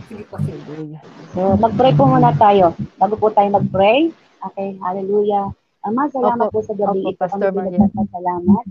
[0.10, 0.98] Sige po, sige.
[1.38, 2.74] So, mag-pray po muna tayo.
[2.98, 4.10] Bago po tayo mag-pray.
[4.52, 5.54] Okay, hallelujah.
[5.86, 7.22] Ama, salamat Opo, po sa gabi opo, ito.
[7.22, 7.80] Pastor kami Maria.
[7.86, 8.66] nagpapasalamat.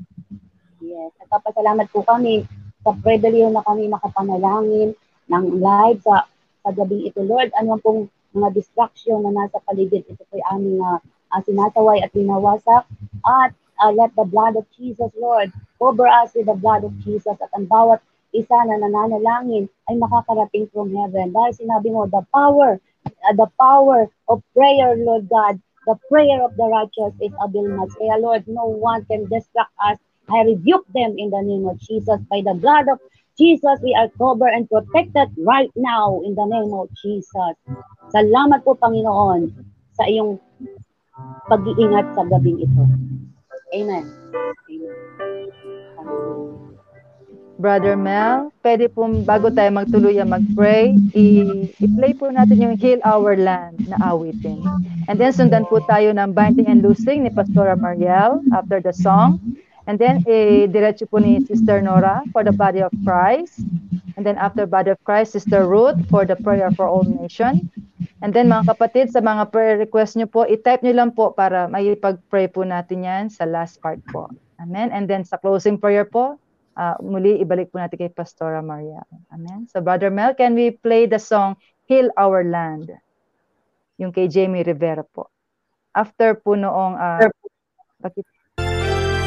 [0.82, 2.44] Yes, nagpapasalamat po kami
[2.82, 4.90] sa privilege na kami makapanalangin
[5.30, 6.26] ng live sa,
[6.66, 7.22] sa gabi ito.
[7.22, 10.06] Lord, ano pong mga distraction na nasa paligid.
[10.06, 10.98] Ito po aming uh,
[11.32, 12.84] uh, sinasaway at winawasak.
[13.26, 17.36] At uh, let the blood of Jesus, Lord, cover us with the blood of Jesus
[17.40, 21.34] at ang bawat isa na nananalangin ay makakarating from heaven.
[21.34, 26.54] Dahil sinabi mo, the power, uh, the power of prayer, Lord God, the prayer of
[26.54, 27.90] the righteous is available.
[27.98, 29.98] Kaya Lord, no one can distract us.
[30.30, 32.22] I rebuke them in the name of Jesus.
[32.30, 33.02] By the blood of
[33.34, 37.56] Jesus, we are covered and protected right now in the name of Jesus.
[38.14, 39.50] Salamat po, Panginoon,
[39.96, 40.38] sa iyong
[41.50, 42.82] pag-iingat sa gabing ito.
[43.74, 44.04] Amen.
[47.60, 50.96] Brother Mel, pwede po bago tayo magtuloy magtuluyan mag-pray,
[51.76, 54.64] i-play po natin yung Heal Our Land na awitin.
[55.12, 59.36] And then sundan po tayo ng Binding and Losing ni Pastora Mariel after the song.
[59.90, 63.66] And then eh, diretso po ni Sister Nora for the body of Christ.
[64.14, 67.66] And then after body of Christ, Sister Ruth for the prayer for all nation.
[68.22, 71.66] And then mga kapatid, sa mga prayer request nyo po, i-type nyo lang po para
[71.66, 74.30] may pag-pray po natin yan sa last part po.
[74.62, 74.94] Amen.
[74.94, 76.38] And then sa closing prayer po,
[76.78, 79.02] uh, muli ibalik po natin kay Pastora Maria.
[79.34, 79.66] Amen.
[79.74, 81.58] So Brother Mel, can we play the song
[81.90, 82.94] Heal Our Land?
[83.98, 85.34] Yung kay Jamie Rivera po.
[85.98, 87.26] After po noong, uh,
[87.98, 88.22] bakit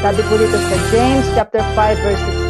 [0.04, 2.43] Sabi po dito sa James chapter 5 verse 16,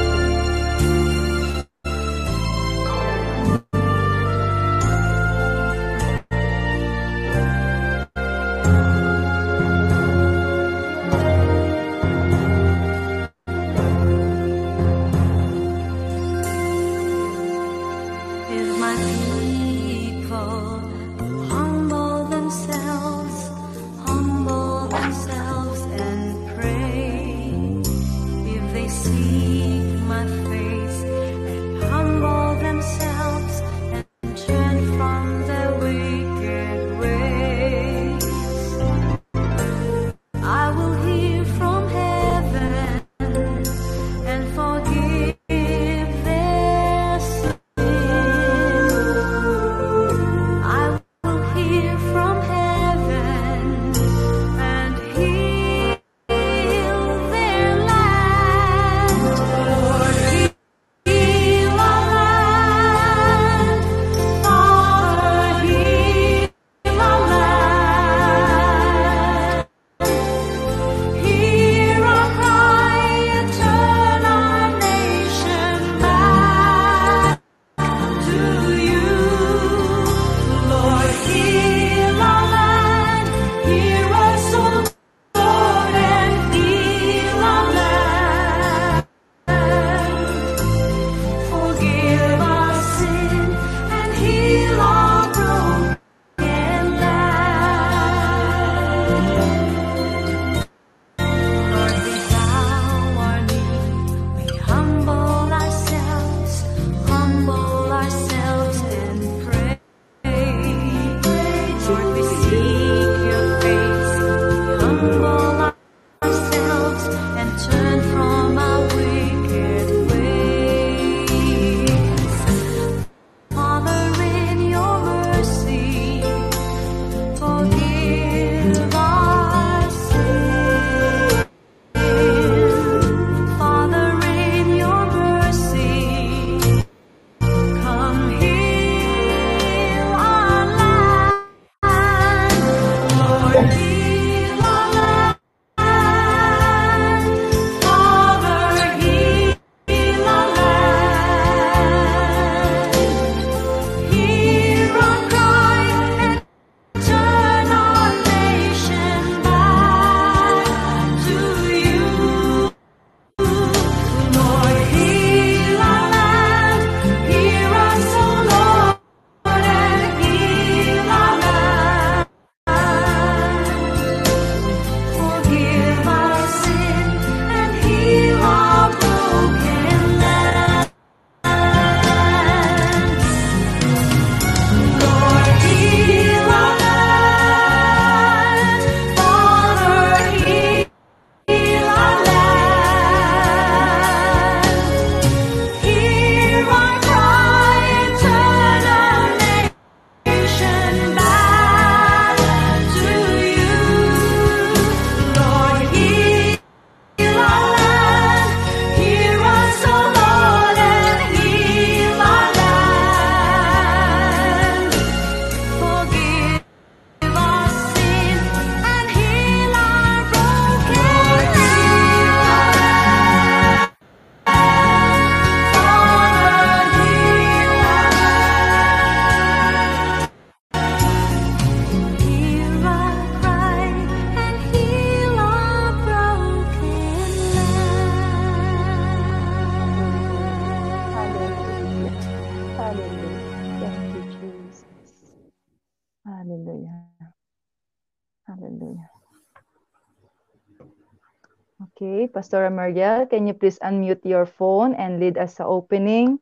[252.44, 256.36] Pastora Mariel, can you please unmute your phone and lead us sa opening,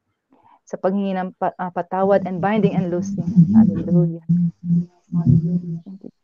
[0.66, 3.30] sa paghingi ng ah, patawad and binding and loosing.
[3.54, 4.26] Hallelujah.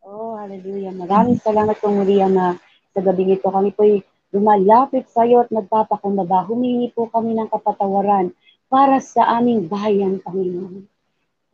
[0.03, 0.91] Oh, hallelujah.
[0.91, 2.59] Maraming salamat po muli, Ama.
[2.91, 4.03] Sa gabing ito, kami po'y
[4.35, 6.43] lumalapit sa iyo at nagpapakumbaba.
[6.51, 8.35] Humingi po kami ng kapatawaran
[8.67, 10.91] para sa aming bayan, Panginoon.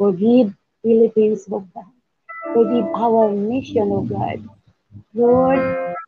[0.00, 0.48] Forgive
[0.80, 1.92] Philippines, O God.
[2.56, 4.40] Forgive our nation, O God.
[5.12, 5.60] Lord,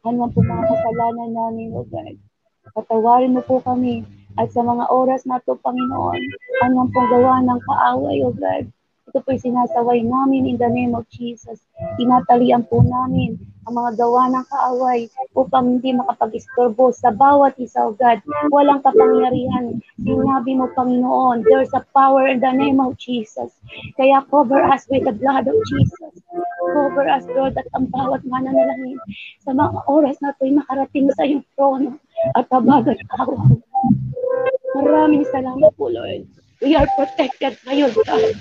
[0.05, 2.17] ano po mga kasalanan namin, O God.
[2.77, 4.05] Patawarin mo po kami
[4.37, 6.21] at sa mga oras na ito, Panginoon,
[6.67, 8.69] ano pong gawa ng kaaway, O God.
[9.07, 11.63] Ito po'y sinasaway namin in the name of Jesus.
[11.95, 15.07] Tinatalian po namin ang mga gawa ng kaaway
[15.39, 18.19] upang hindi makapag-istorbo sa bawat isa, O God.
[18.51, 19.79] Walang kapangyarihan.
[20.03, 23.55] Sinabi mo, Panginoon, there's a power in the name of Jesus.
[23.95, 26.15] Kaya cover us with the blood of Jesus.
[26.75, 28.99] Cover us, Lord, at ang bawat mananalangin
[29.43, 31.95] sa mga oras na ito'y makarating sa iyong trono
[32.35, 33.55] at tabagat kaaway.
[34.75, 36.27] Maraming salamat po, Lord.
[36.61, 38.35] We are protected by your God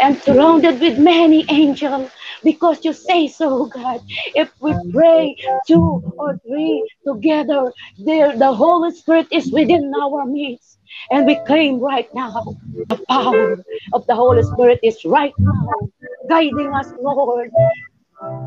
[0.00, 2.10] and surrounded with many angels
[2.44, 4.00] because you say so, God.
[4.34, 10.78] If we pray two or three together, there the Holy Spirit is within our midst.
[11.10, 12.56] And we claim right now
[12.88, 15.88] the power of the Holy Spirit is right now
[16.28, 17.50] guiding us, Lord,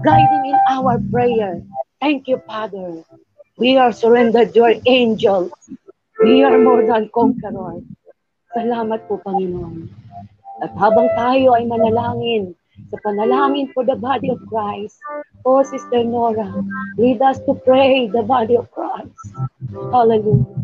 [0.03, 1.61] guiding in our prayer.
[2.01, 3.03] Thank you, Father.
[3.57, 5.51] We are surrendered to your angels.
[6.23, 7.83] We are more than conquerors.
[8.55, 9.91] Salamat po, Panginoon.
[10.63, 12.55] At habang tayo ay manalangin
[12.87, 14.95] sa panalangin for the body of Christ,
[15.43, 16.47] O Sister Nora,
[16.95, 19.11] lead us to pray the body of Christ.
[19.91, 20.63] Hallelujah.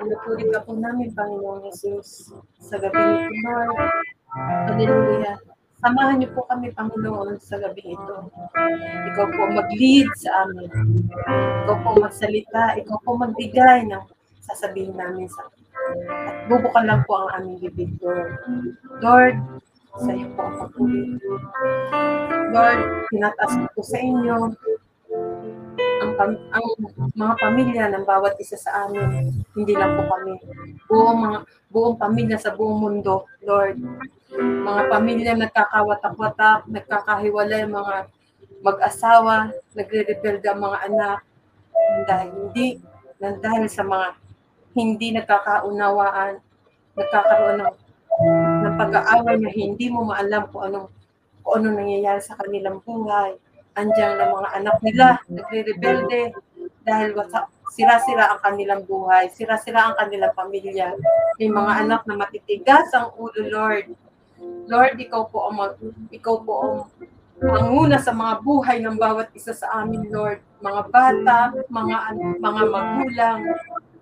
[0.00, 2.32] Pinupuri ka po namin, Panginoong Jesus,
[2.64, 3.76] sa gabi nito, Lord.
[4.72, 5.36] Hallelujah.
[5.82, 8.16] Samahan niyo po kami, Panginoon, sa gabi ito.
[9.10, 10.70] Ikaw po mag-lead sa amin.
[11.66, 12.78] Ikaw po magsalita.
[12.78, 14.06] Ikaw po magbigay ng
[14.46, 15.42] sasabihin namin sa
[16.30, 18.38] at bubukan lang po ang aming bibig, Lord.
[19.02, 19.36] Lord,
[19.98, 21.18] sa iyo po ang pagpuli.
[22.54, 22.80] Lord,
[23.10, 24.54] tinataas ko po sa inyo
[25.78, 26.66] ang, pam- ang
[27.16, 29.32] mga pamilya ng bawat isa sa amin.
[29.56, 30.34] Hindi lang po kami.
[30.88, 31.38] Buong mga
[31.72, 33.80] buong pamilya sa buong mundo, Lord.
[34.36, 38.08] Mga pamilya nagkakawatak-watak, nagkakahiwalay, mga
[38.62, 41.18] mag-asawa, nagre-rebelde ang mga anak
[42.06, 42.78] dahil hindi
[43.18, 44.18] dahil sa mga
[44.72, 46.40] hindi nagkakaunawaan,
[46.96, 47.74] nagkakaroon ng,
[48.66, 50.88] ng pag-aaway na hindi mo maalam kung anong
[51.42, 53.34] kung ano nangyayari sa kanilang buhay.
[53.72, 56.36] Andiyan ang mga anak nila, nagre-rebelde
[56.84, 57.16] dahil
[57.72, 60.92] sira-sira ang kanilang buhay, sira-sira ang kanilang pamilya.
[61.40, 63.96] May mga anak na matitigas ang ulo, Lord.
[64.68, 65.74] Lord, ikaw po ang mag,
[66.12, 66.74] ikaw po ang
[67.40, 70.44] manguna sa mga buhay ng bawat isa sa amin, Lord.
[70.60, 71.38] Mga bata,
[71.72, 71.96] mga
[72.38, 73.40] mga magulang.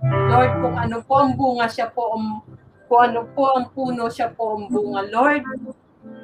[0.02, 2.42] Lord, kung ano po ang bunga, siya po ang
[2.90, 5.46] kung ano po ang puno, siya po ang bunga, Lord.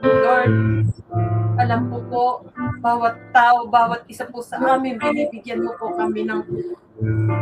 [0.02, 0.52] Lord,
[1.56, 2.24] alam po po,
[2.80, 6.42] bawat tao, bawat isa po sa amin, binibigyan mo po kami ng,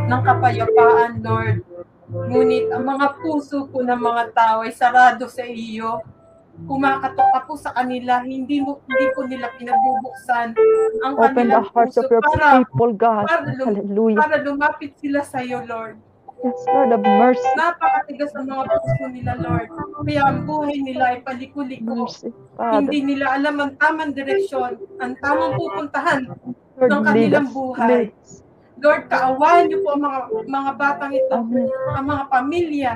[0.08, 1.62] ng kapayapaan, Lord.
[2.04, 6.04] Ngunit ang mga puso po ng mga tao ay sarado sa iyo.
[6.70, 10.54] Kumakatok ka po sa kanila, hindi mo hindi po nila pinabubuksan
[11.02, 13.26] ang Open the kanilang hearts puso of your para, people, God.
[13.26, 14.18] para, lum- Hallelujah.
[14.22, 15.98] para lumapit sila sa iyo, Lord.
[16.44, 17.48] Yes, Lord of mercy.
[17.56, 19.68] Napakatigas ang mga puso nila, Lord.
[20.04, 22.04] Kaya ang buhay nila ay paliko-liko.
[22.60, 26.28] Hindi nila alam ang tamang direksyon, ang tamang pupuntahan
[26.76, 28.12] Lord, ng kanilang buhay.
[28.76, 31.68] Lord, kaawahan niyo po ang mga, mga batang ito, Amen.
[31.96, 32.92] ang mga pamilya.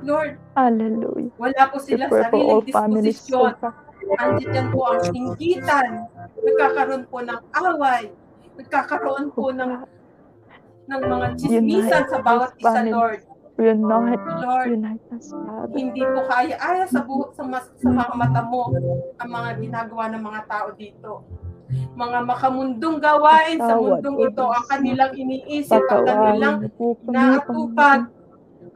[0.00, 1.28] Lord, Hallelujah.
[1.36, 3.52] wala po all sariling disposisyon.
[4.16, 6.08] Andiyan po ang inggitan.
[6.40, 8.08] Nagkakaroon po ng away.
[8.56, 9.99] Nagkakaroon po ng
[10.88, 13.20] ng mga chismisan sa bawat isa, Lord.
[13.60, 15.68] Unite, Lord, unite us, Father.
[15.76, 18.72] hindi po kaya-aya sa buhok sa, mas, sa mga mata mo
[19.20, 21.28] ang mga ginagawa ng mga tao dito.
[21.92, 26.56] Mga makamundong gawain sa mundong ito ang kanilang iniisip at kanilang.
[26.72, 28.00] Panginoon.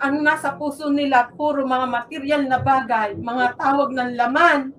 [0.04, 4.76] Ang nasa puso nila, puro mga material na bagay, mga tawag ng laman.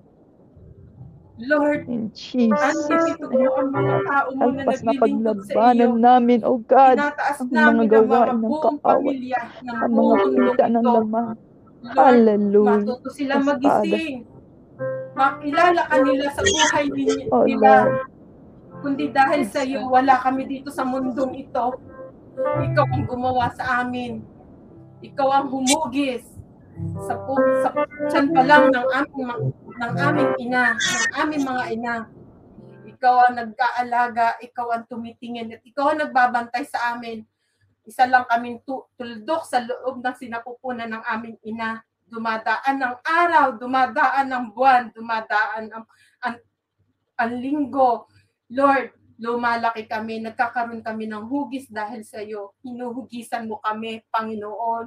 [1.38, 5.52] Lord, In Jesus' andito po ang mga tao mo na Alpas na naglilingkod sa iyo.
[5.52, 7.60] paglabanan namin, O God, Tinataas ang mga
[7.92, 8.44] gawain ng
[9.62, 10.16] ng ang mga
[10.48, 10.94] kita ng ito.
[10.96, 11.34] laman.
[11.86, 12.80] Hallelujah.
[12.82, 13.08] matuto
[13.38, 13.44] Father.
[13.44, 14.16] magising.
[15.12, 17.72] Makilala ka nila sa buhay ni- Oh, nila.
[17.84, 18.00] Lord.
[18.76, 19.92] Kundi dahil sa iyo, God.
[19.94, 21.66] wala kami dito sa mundong ito.
[22.36, 24.20] Ikaw ang gumawa sa amin.
[24.98, 26.24] Ikaw ang humugis
[26.76, 27.14] sa
[27.64, 27.70] sa
[28.12, 29.28] tiyan pa lang ng aming
[29.76, 31.94] ng aming ina, ng aming mga ina.
[32.84, 37.24] Ikaw ang nagkaalaga, ikaw ang tumitingin at ikaw ang nagbabantay sa amin.
[37.84, 41.80] Isa lang kaming tu- tuldok sa loob ng sinapupunan ng aming ina.
[42.06, 45.84] dumadaan ang araw, dumadaan ang buwan, dumadaan ang,
[46.22, 46.36] ang,
[47.18, 48.06] ang linggo.
[48.46, 52.54] Lord, lumalaki kami, nagkakaroon kami ng hugis dahil sa iyo.
[52.62, 54.86] Hinuhugisan mo kami, Panginoon,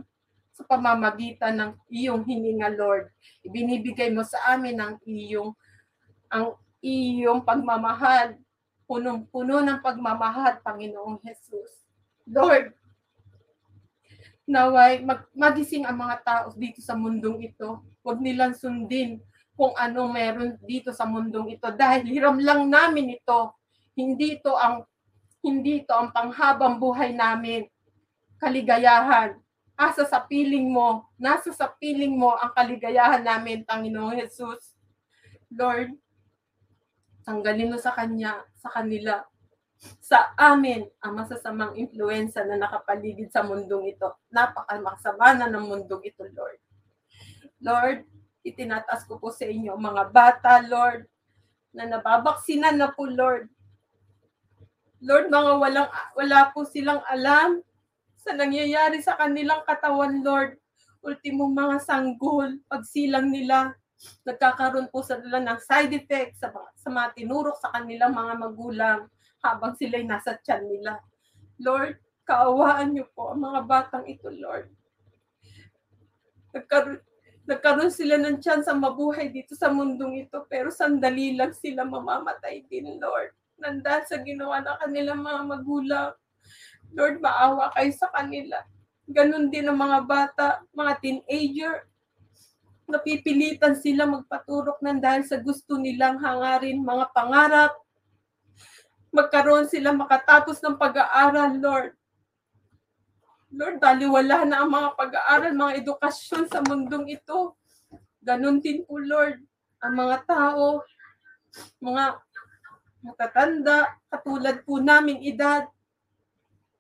[0.60, 3.07] sa pamamagitan ng iyong hininga, Lord.
[3.47, 5.55] Ibinibigay mo sa amin ang iyong
[6.28, 8.36] ang iyong pagmamahal.
[8.84, 11.88] Punong-puno ng pagmamahal, Panginoong Jesus.
[12.28, 12.76] Lord,
[14.43, 17.80] naway mag, magising ang mga tao dito sa mundong ito.
[18.03, 19.24] Huwag nilang sundin
[19.55, 23.55] kung ano meron dito sa mundong ito dahil hiram lang namin ito.
[23.95, 24.84] Hindi ito ang
[25.39, 27.64] hindi ito ang panghabang buhay namin.
[28.43, 29.39] Kaligayahan.
[29.80, 34.76] Asa sa piling mo, nasa sa piling mo ang kaligayahan namin, Panginoong Jesus.
[35.48, 35.96] Lord,
[37.24, 39.24] tanggalin mo sa kanya, sa kanila,
[40.04, 44.20] sa amin ang masasamang impluensya na nakapaligid sa mundong ito.
[44.28, 46.60] Napakamasama na ng mundong ito, Lord.
[47.64, 48.04] Lord,
[48.44, 51.08] itinatas ko po sa inyo mga bata, Lord,
[51.72, 53.48] na nababaksinan na po, Lord.
[55.00, 57.64] Lord, mga walang, wala po silang alam
[58.30, 60.62] sa nangyayari sa kanilang katawan, Lord.
[61.02, 63.74] Ultimong mga sanggol, pagsilang nila,
[64.22, 69.00] nagkakaroon po sa nila ng side effects sa, sa mga tinurok sa kanilang mga magulang
[69.42, 71.02] habang sila'y nasa tiyan nila.
[71.58, 71.98] Lord,
[72.30, 74.70] kaawaan niyo po ang mga batang ito, Lord.
[76.54, 77.02] Nagkaroon,
[77.50, 82.62] nagkaroon sila ng tiyan sa mabuhay dito sa mundong ito, pero sandali lang sila mamamatay
[82.70, 83.34] din, Lord.
[83.58, 86.14] Nandahil sa ginawa ng kanilang mga magulang.
[86.94, 88.66] Lord, maawa kayo sa kanila.
[89.10, 91.90] Ganon din ang mga bata, mga teenager,
[92.90, 97.74] napipilitan sila magpaturok ng dahil sa gusto nilang hangarin mga pangarap.
[99.10, 101.94] Magkaroon sila makatapos ng pag-aaral, Lord.
[103.50, 107.58] Lord, daliwala na ang mga pag-aaral, mga edukasyon sa mundong ito.
[108.22, 109.42] Ganon din po, Lord,
[109.82, 110.86] ang mga tao,
[111.82, 112.22] mga
[113.02, 115.66] matatanda, katulad po naming edad,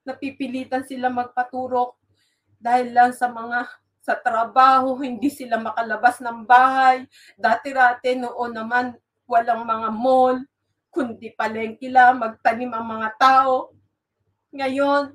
[0.03, 1.95] napipilitan sila magpaturok
[2.59, 3.67] dahil lang sa mga
[3.99, 7.05] sa trabaho, hindi sila makalabas ng bahay.
[7.37, 8.85] Dati-rati noon naman
[9.29, 10.41] walang mga mall,
[10.89, 13.69] kundi palengke lang, magtanim ang mga tao.
[14.49, 15.13] Ngayon,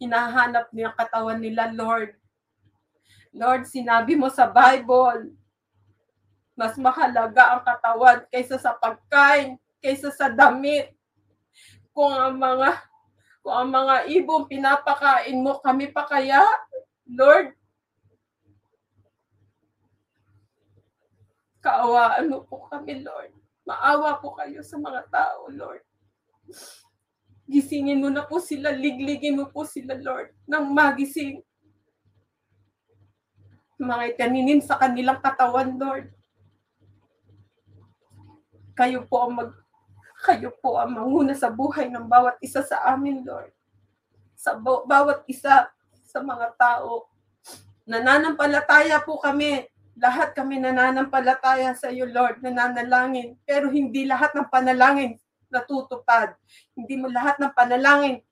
[0.00, 2.16] hinahanap niya katawan nila, Lord.
[3.30, 5.36] Lord, sinabi mo sa Bible,
[6.56, 10.96] mas mahalaga ang katawan kaysa sa pagkain, kaysa sa damit.
[11.92, 12.89] Kung ang mga
[13.40, 16.44] kung ang mga ibong pinapakain mo kami pa kaya,
[17.08, 17.56] Lord,
[21.64, 23.32] kaawaan mo po kami, Lord.
[23.64, 25.84] Maawa po kayo sa mga tao, Lord.
[27.48, 31.40] Gisingin mo na po sila, ligligin mo po sila, Lord, nang magising.
[33.80, 36.12] Mga itaninin sa kanilang katawan, Lord.
[38.76, 39.59] Kayo po ang mag
[40.20, 43.52] kayo po ang manguna sa buhay ng bawat isa sa amin, Lord.
[44.36, 45.68] Sa ba- bawat isa
[46.04, 47.08] sa mga tao.
[47.88, 49.66] Nananampalataya po kami.
[50.00, 53.36] Lahat kami nananampalataya sa iyo, Lord, nananalangin.
[53.44, 55.16] Pero hindi lahat ng panalangin
[55.50, 56.38] natutupad.
[56.78, 58.22] Hindi mo lahat ng panalangin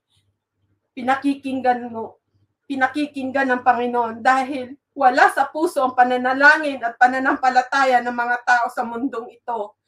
[0.99, 2.19] pinakikinggan mo.
[2.67, 8.83] Pinakikinggan ng Panginoon dahil wala sa puso ang pananalangin at pananampalataya ng mga tao sa
[8.83, 9.79] mundong ito.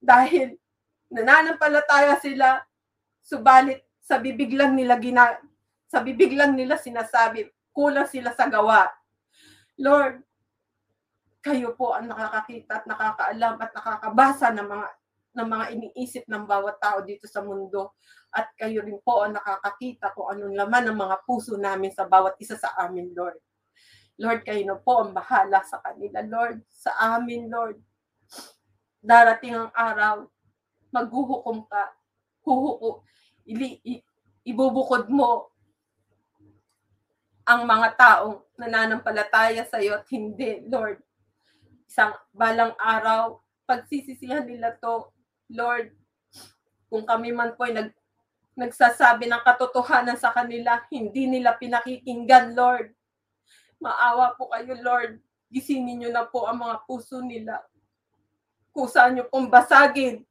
[0.00, 0.56] Dahil
[1.14, 2.58] nananampalataya sila,
[3.22, 5.38] subalit sa bibig lang nila gina,
[5.86, 8.90] sa bibig lang nila sinasabi, kulang sila sa gawa.
[9.78, 10.20] Lord,
[11.38, 14.88] kayo po ang nakakakita at nakakaalam at nakakabasa ng mga
[15.34, 17.98] ng mga iniisip ng bawat tao dito sa mundo.
[18.30, 22.38] At kayo rin po ang nakakakita kung anong laman ng mga puso namin sa bawat
[22.38, 23.38] isa sa amin, Lord.
[24.14, 26.62] Lord, kayo na po ang bahala sa kanila, Lord.
[26.70, 27.82] Sa amin, Lord.
[29.02, 30.30] Darating ang araw,
[30.94, 31.90] maghuhukom ka.
[32.46, 33.02] Huhuko,
[33.42, 34.04] ili, i-
[34.46, 35.50] ibubukod mo
[37.42, 41.02] ang mga taong nananampalataya sa iyo at hindi, Lord.
[41.84, 45.10] Isang balang araw, pagsisisihan nila to,
[45.52, 45.92] Lord,
[46.88, 47.90] kung kami man po ay nag,
[48.54, 52.94] nagsasabi ng katotohanan sa kanila, hindi nila pinakikinggan, Lord.
[53.82, 55.18] Maawa po kayo, Lord.
[55.50, 57.60] Gisingin niyo na po ang mga puso nila.
[58.72, 60.24] Kusa niyo pong basagin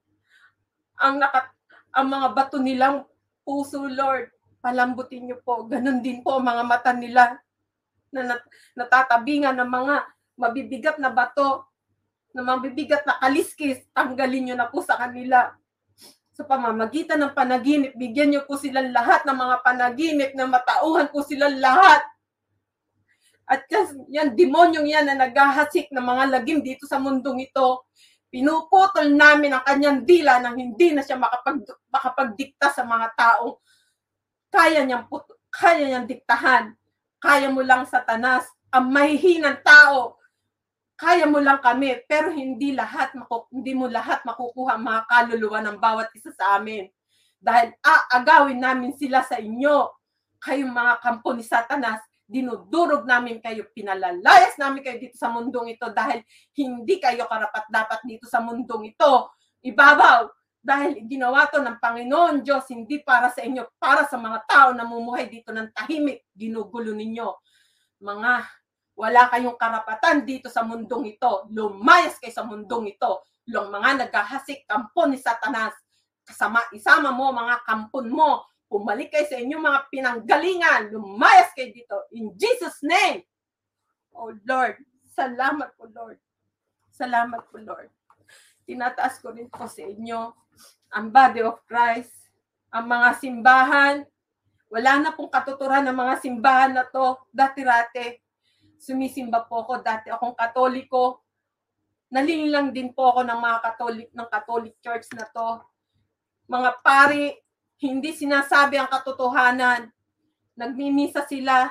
[0.99, 1.53] ang, naka,
[1.93, 3.05] ang mga bato nilang
[3.45, 4.31] puso, Lord.
[4.63, 5.67] Palambutin niyo po.
[5.67, 7.35] Ganon din po ang mga mata nila
[8.13, 9.95] na nat- natatabingan ng mga
[10.37, 11.67] mabibigat na bato,
[12.33, 15.53] na mabibigat na kaliskis, tanggalin niyo na po sa kanila.
[16.33, 21.21] Sa pamamagitan ng panaginip, bigyan niyo po silang lahat ng mga panaginip na matauhan po
[21.21, 22.01] silang lahat.
[23.45, 27.85] At yan, yan demonyong yan na naghahasik ng mga lagim dito sa mundong ito,
[28.33, 31.61] pinuputol namin ang kanyang dila nang hindi na siya makapag,
[31.93, 33.61] makapagdikta sa mga taong
[34.49, 36.77] kaya niyang, put, kaya niyang diktahan.
[37.17, 40.17] Kaya mo lang satanas, ang mahihinang tao,
[40.93, 43.17] kaya mo lang kami, pero hindi lahat
[43.49, 46.85] hindi mo lahat makukuha ang mga kaluluwa ng bawat isa sa amin.
[47.41, 49.89] Dahil aagawin namin sila sa inyo.
[50.37, 55.91] Kayong mga kampo ni Satanas, dinudurog namin kayo, pinalalayas namin kayo dito sa mundong ito
[55.91, 56.23] dahil
[56.55, 59.31] hindi kayo karapat dapat dito sa mundong ito.
[59.63, 60.27] Ibabaw,
[60.63, 64.87] dahil ginawa to ng Panginoon Diyos, hindi para sa inyo, para sa mga tao na
[64.87, 67.27] mumuhay dito ng tahimik, ginugulo ninyo.
[67.99, 68.31] Mga
[68.93, 71.49] wala kayong karapatan dito sa mundong ito.
[71.51, 73.25] Lumayas kayo sa mundong ito.
[73.49, 75.75] Yung mga naghahasik kampo ni Satanas.
[76.23, 78.47] Kasama, isama mo mga kampon mo.
[78.73, 80.81] Pumalik kayo sa inyong mga pinanggalingan.
[80.89, 82.09] Lumayas kayo dito.
[82.17, 83.21] In Jesus' name.
[84.17, 84.81] Oh Lord,
[85.13, 86.17] salamat po Lord.
[86.89, 87.93] Salamat po Lord.
[88.65, 90.33] Tinataas ko rin po sa inyo
[90.89, 92.33] ang body of Christ,
[92.73, 93.95] ang mga simbahan.
[94.73, 97.17] Wala na pong katuturan ng mga simbahan na to.
[97.29, 98.25] Dati-rate,
[98.81, 99.85] sumisimba po ako.
[99.85, 101.21] Dati akong katoliko.
[102.09, 105.61] Nalinilang din po ako ng mga katolik ng Catholic Church na to.
[106.49, 107.42] Mga pari,
[107.83, 109.91] hindi sinasabi ang katotohanan.
[110.55, 111.67] Nagmimisa sila,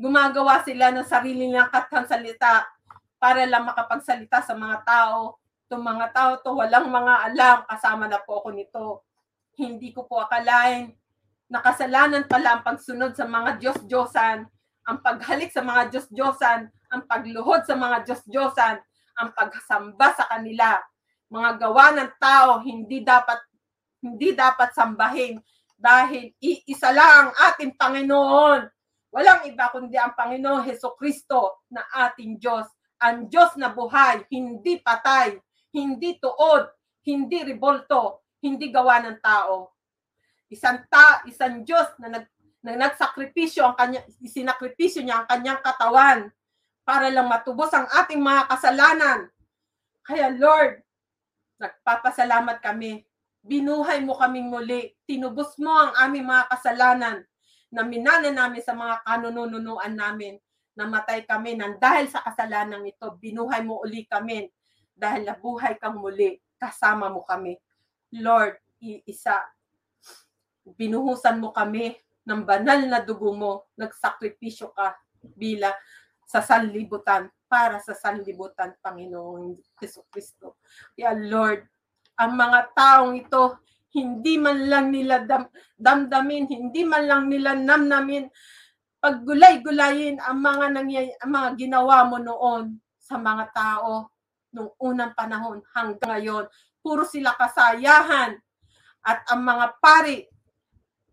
[0.00, 2.64] gumagawa sila ng sarili nilang katang salita
[3.20, 5.36] para lang makapagsalita sa mga tao.
[5.68, 9.04] Itong mga tao to walang mga alam, kasama na po ako nito.
[9.60, 10.96] Hindi ko po akalain
[11.50, 14.46] nakasalanan pala ang pagsunod sa mga Diyos-Diyosan,
[14.86, 18.78] ang paghalik sa mga Diyos-Diyosan, ang pagluhod sa mga Diyos-Diyosan,
[19.18, 20.78] ang pagsamba sa kanila.
[21.26, 23.42] Mga gawa ng tao hindi dapat
[24.00, 25.40] hindi dapat sambahin
[25.80, 28.60] dahil iisa lang ang ating Panginoon.
[29.10, 32.68] Walang iba kundi ang Panginoon Heso Kristo na ating Diyos.
[33.00, 35.40] Ang Diyos na buhay, hindi patay,
[35.72, 36.68] hindi tuod,
[37.08, 39.72] hindi rebolto, hindi gawa ng tao.
[40.52, 42.26] Isang ta, isang Diyos na nag
[42.60, 46.28] na nagsakripisyo ang kanya isinakripisyo niya ang kanyang katawan
[46.84, 49.32] para lang matubos ang ating mga kasalanan.
[50.04, 50.84] Kaya Lord,
[51.60, 53.04] nagpapasalamat kami.
[53.50, 54.94] Binuhay mo kaming muli.
[55.02, 57.18] Tinubos mo ang aming mga kasalanan
[57.74, 60.38] na minana namin sa mga kanununuan namin.
[60.78, 63.10] Namatay kami nang dahil sa kasalanan ito.
[63.18, 64.46] Binuhay mo uli kami
[64.94, 66.38] dahil nabuhay kang muli.
[66.62, 67.58] Kasama mo kami.
[68.14, 69.42] Lord, iisa,
[70.78, 74.94] binuhusan mo kami ng banal na dugo mo, nagsakripisyo ka
[75.34, 75.74] bila
[76.22, 80.62] sa sanlibutan para sa sanlibutan, Panginoong Yeso Kristo.
[80.94, 81.66] Kaya Lord,
[82.20, 83.56] ang mga taong ito,
[83.96, 85.48] hindi man lang nila dam,
[85.80, 88.28] damdamin, hindi man lang nila namnamin,
[89.00, 94.12] paggulay-gulayin ang mga nangyay, ang mga ginawa mo noon sa mga tao
[94.52, 96.44] nung unang panahon hanggang ngayon.
[96.84, 98.36] Puro sila kasayahan
[99.00, 100.28] at ang mga pari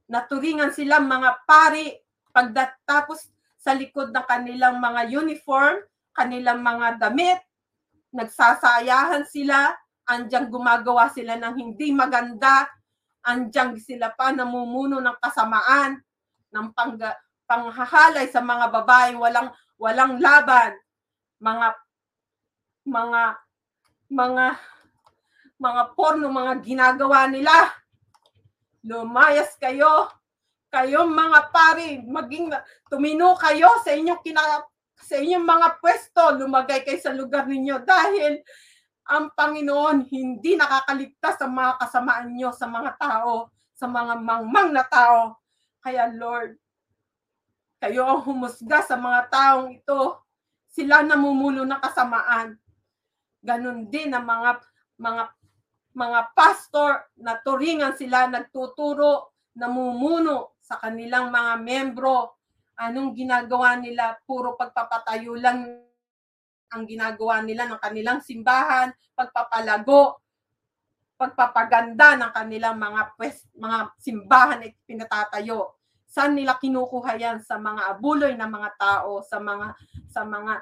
[0.08, 1.92] naturingan sila mga pari
[2.32, 3.28] pagdatapos
[3.60, 5.84] sa likod ng kanilang mga uniform,
[6.16, 7.40] kanilang mga damit,
[8.16, 9.76] nagsasayahan sila,
[10.08, 12.66] andyang gumagawa sila ng hindi maganda,
[13.28, 16.00] andyang sila pa namumuno ng kasamaan,
[16.56, 16.96] ng pang,
[17.44, 19.20] panghahalay sa mga babae.
[19.20, 20.74] Walang walang laban,
[21.44, 21.68] mga
[22.88, 23.24] mga
[24.08, 24.46] mga
[25.60, 27.54] mga porno mga ginagawa nila.
[28.88, 30.08] Lumayas kayo.
[30.68, 32.52] Kayong mga pari, maging
[32.92, 34.44] tumino kayo sa inyong kina,
[35.00, 38.44] sa inyong mga pwesto, lumagay kayo sa lugar ninyo dahil
[39.08, 44.84] ang Panginoon hindi nakakaligtas sa mga kasamaan nyo sa mga tao, sa mga mangmang na
[44.84, 45.40] tao.
[45.80, 46.60] Kaya Lord,
[47.80, 50.20] kayo ang humusga sa mga taong ito.
[50.68, 52.60] Sila namumuno ng kasamaan.
[53.40, 54.52] Ganon din ang mga
[55.00, 55.24] mga
[55.98, 62.38] mga pastor na turingan sila nagtuturo, namumuno sa kanilang mga membro.
[62.78, 64.20] Anong ginagawa nila?
[64.22, 65.87] Puro pagpapatayo lang
[66.72, 70.20] ang ginagawa nila ng kanilang simbahan, pagpapalago,
[71.18, 75.74] pagpapaganda ng kanilang mga pwes, mga simbahan na pinatatayo.
[76.08, 77.38] Saan nila kinukuha yan?
[77.44, 79.76] Sa mga abuloy ng mga tao, sa mga
[80.08, 80.54] sa mga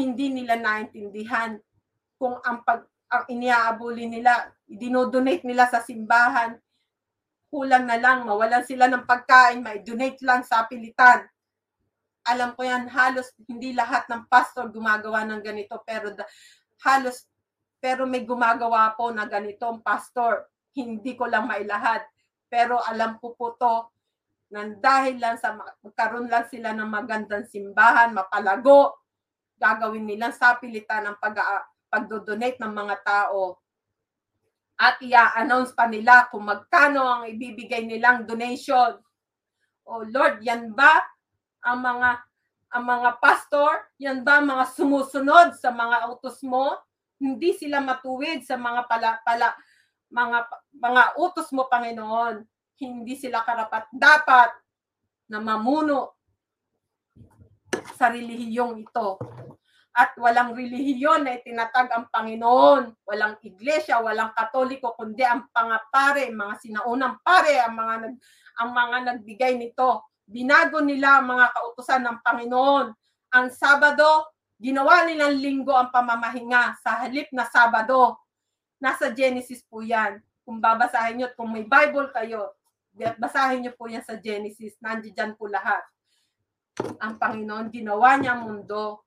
[0.00, 1.58] hindi nila naintindihan
[2.16, 6.54] kung ang pag ang iniaabuli nila, dinodonate nila sa simbahan,
[7.50, 11.26] kulang na lang, mawalan sila ng pagkain, may donate lang sa pilitan.
[12.30, 16.22] Alam ko yan, halos hindi lahat ng pastor gumagawa ng ganito, pero da,
[16.86, 17.26] halos,
[17.82, 20.46] pero may gumagawa po na ganito ang pastor.
[20.70, 22.06] Hindi ko lang mailahat.
[22.46, 23.90] Pero alam ko po to,
[24.50, 28.98] Nang dahil lang sa ma- magkaroon lang sila ng magandang simbahan, mapalago,
[29.54, 31.38] gagawin nilang sapilitan ang pag
[31.86, 33.62] pagdodonate ng mga tao
[34.80, 38.96] at i-announce pa nila kung magkano ang ibibigay nilang donation.
[39.84, 40.98] O Lord, yan ba
[41.64, 42.10] ang mga
[42.70, 46.78] ang mga pastor, yan ba mga sumusunod sa mga utos mo?
[47.18, 49.58] Hindi sila matuwid sa mga pala, pala
[50.10, 50.38] mga
[50.78, 52.46] mga utos mo Panginoon.
[52.78, 54.54] Hindi sila karapat dapat
[55.30, 56.14] na mamuno
[57.98, 59.18] sa relihiyong ito.
[59.90, 63.02] At walang relihiyon na itinatag ang Panginoon.
[63.02, 68.14] Walang iglesia, walang katoliko, kundi ang pangapare, mga sinaunang pare, ang mga nag,
[68.62, 70.09] ang mga nagbigay nito.
[70.30, 72.86] Binago nila ang mga kautusan ng Panginoon.
[73.34, 74.30] Ang Sabado,
[74.62, 78.14] ginawa nilang linggo ang pamamahinga sa halip na Sabado.
[78.78, 80.22] Nasa Genesis po yan.
[80.46, 82.54] Kung babasahin nyo, kung may Bible kayo,
[82.94, 84.78] basahin nyo po yan sa Genesis.
[84.78, 85.82] Nandiyan po lahat.
[87.02, 89.02] Ang Panginoon, ginawa niya mundo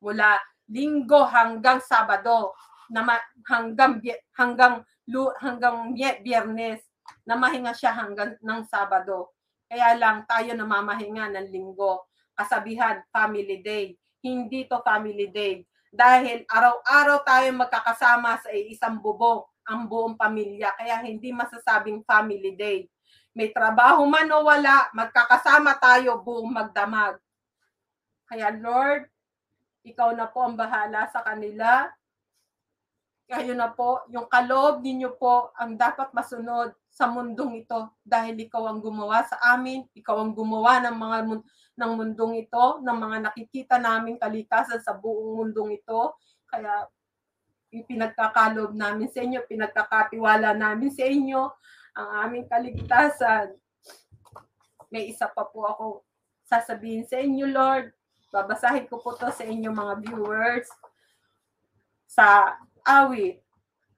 [0.00, 0.40] mula
[0.72, 2.56] linggo hanggang Sabado
[2.88, 4.00] na ma- hanggang
[4.32, 4.80] hanggang
[5.44, 5.92] hanggang
[6.24, 6.80] Biyernes
[7.28, 9.33] na mahinga siya hanggang ng Sabado.
[9.74, 12.06] Kaya lang tayo namamahinga ng linggo.
[12.38, 13.98] Kasabihan, family day.
[14.22, 15.66] Hindi to family day.
[15.90, 20.78] Dahil araw-araw tayo magkakasama sa isang bubong, ang buong pamilya.
[20.78, 22.86] Kaya hindi masasabing family day.
[23.34, 27.18] May trabaho man o wala, magkakasama tayo buong magdamag.
[28.30, 29.10] Kaya Lord,
[29.82, 31.90] ikaw na po ang bahala sa kanila.
[33.26, 38.70] Kayo na po, yung kaloob ninyo po ang dapat masunod sa mundong ito dahil ikaw
[38.70, 41.18] ang gumawa sa amin, ikaw ang gumawa ng mga
[41.74, 46.14] ng mundong ito, ng mga nakikita naming kalikasan sa buong mundong ito.
[46.46, 46.86] Kaya
[47.74, 51.50] ipinagkakalob namin sa inyo, pinagkakatiwala namin sa inyo
[51.98, 53.58] ang aming kaligtasan.
[54.94, 55.86] May isa pa po ako
[56.46, 57.90] sasabihin sa inyo, Lord.
[58.30, 60.70] Babasahin ko po to sa inyo mga viewers
[62.06, 62.54] sa
[62.86, 63.43] awit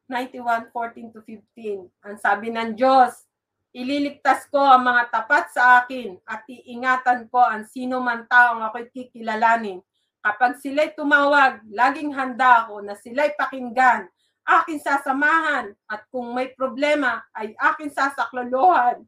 [0.07, 1.91] 91:14 to 15.
[2.07, 3.27] Ang sabi ng Diyos,
[3.75, 8.89] ililigtas ko ang mga tapat sa akin at iingatan ko ang sino man taong ako'y
[8.95, 9.83] kikilalanin.
[10.23, 14.11] Kapag sila'y tumawag, laging handa ako na sila'y pakinggan,
[14.47, 19.03] akin sasamahan at kung may problema ay akin sasaklolohan.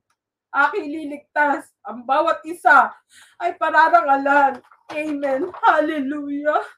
[0.49, 2.91] Aking liligtas ang bawat isa
[3.39, 4.59] ay pararangalan.
[4.91, 5.53] Amen.
[5.63, 6.78] Hallelujah.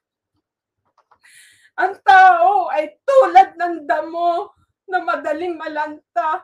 [1.78, 4.50] Ang tao ay tulad ng damo
[4.90, 6.42] na madaling malanta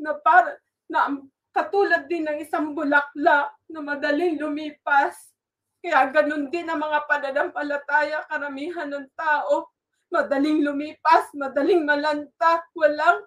[0.00, 0.58] na para
[0.90, 1.18] na
[1.54, 5.34] katulad din ng isang bulaklak na madaling lumipas.
[5.80, 9.70] Kaya ganun din ang mga pananampalataya, karamihan ng tao.
[10.10, 13.26] Madaling lumipas, madaling malanta, walang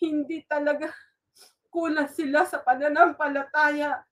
[0.00, 0.92] hindi talaga
[1.70, 4.02] kulang sila sa pananampalataya.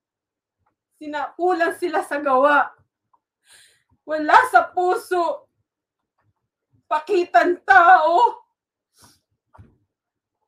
[0.96, 2.70] Sina, kulang sila sa gawa.
[4.06, 5.47] Wala sa puso.
[6.88, 8.48] Pakitan tao.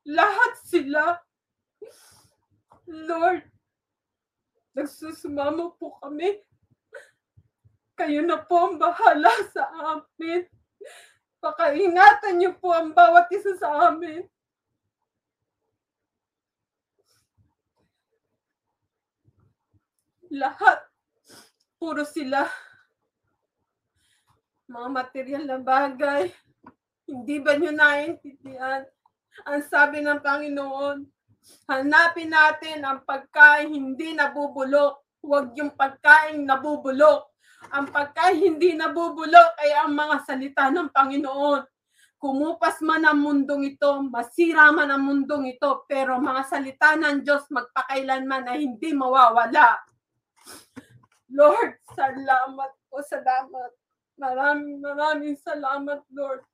[0.08, 1.20] Lahat sila.
[2.88, 3.44] Lord,
[4.74, 6.40] nagsusumamo po kami.
[7.94, 10.48] Kayo na po ang bahala sa amin.
[11.44, 14.24] Pakaingatan niyo po ang bawat isa sa amin.
[20.32, 20.80] Lahat.
[21.76, 22.48] Puro sila.
[24.70, 26.30] Mga material na bagay.
[27.10, 28.86] Hindi ba nyo naiintindihan?
[29.42, 31.02] Ang sabi ng Panginoon,
[31.66, 35.02] hanapin natin ang pagkain hindi nabubulok.
[35.26, 37.34] Huwag yung pagkain nabubulok.
[37.74, 41.66] Ang pagkain hindi nabubulok ay ang mga salita ng Panginoon.
[42.20, 47.48] Kumupas man ang mundong ito, masira man ang mundong ito, pero mga salita ng Diyos
[47.50, 49.82] magpakailanman ay hindi mawawala.
[51.32, 53.79] Lord, salamat po, salamat.
[54.20, 56.44] Maraming maraming salamat, Lord.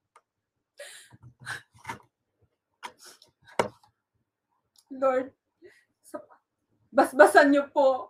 [4.86, 5.34] Lord,
[5.98, 6.30] sa-
[6.94, 8.06] basbasan niyo po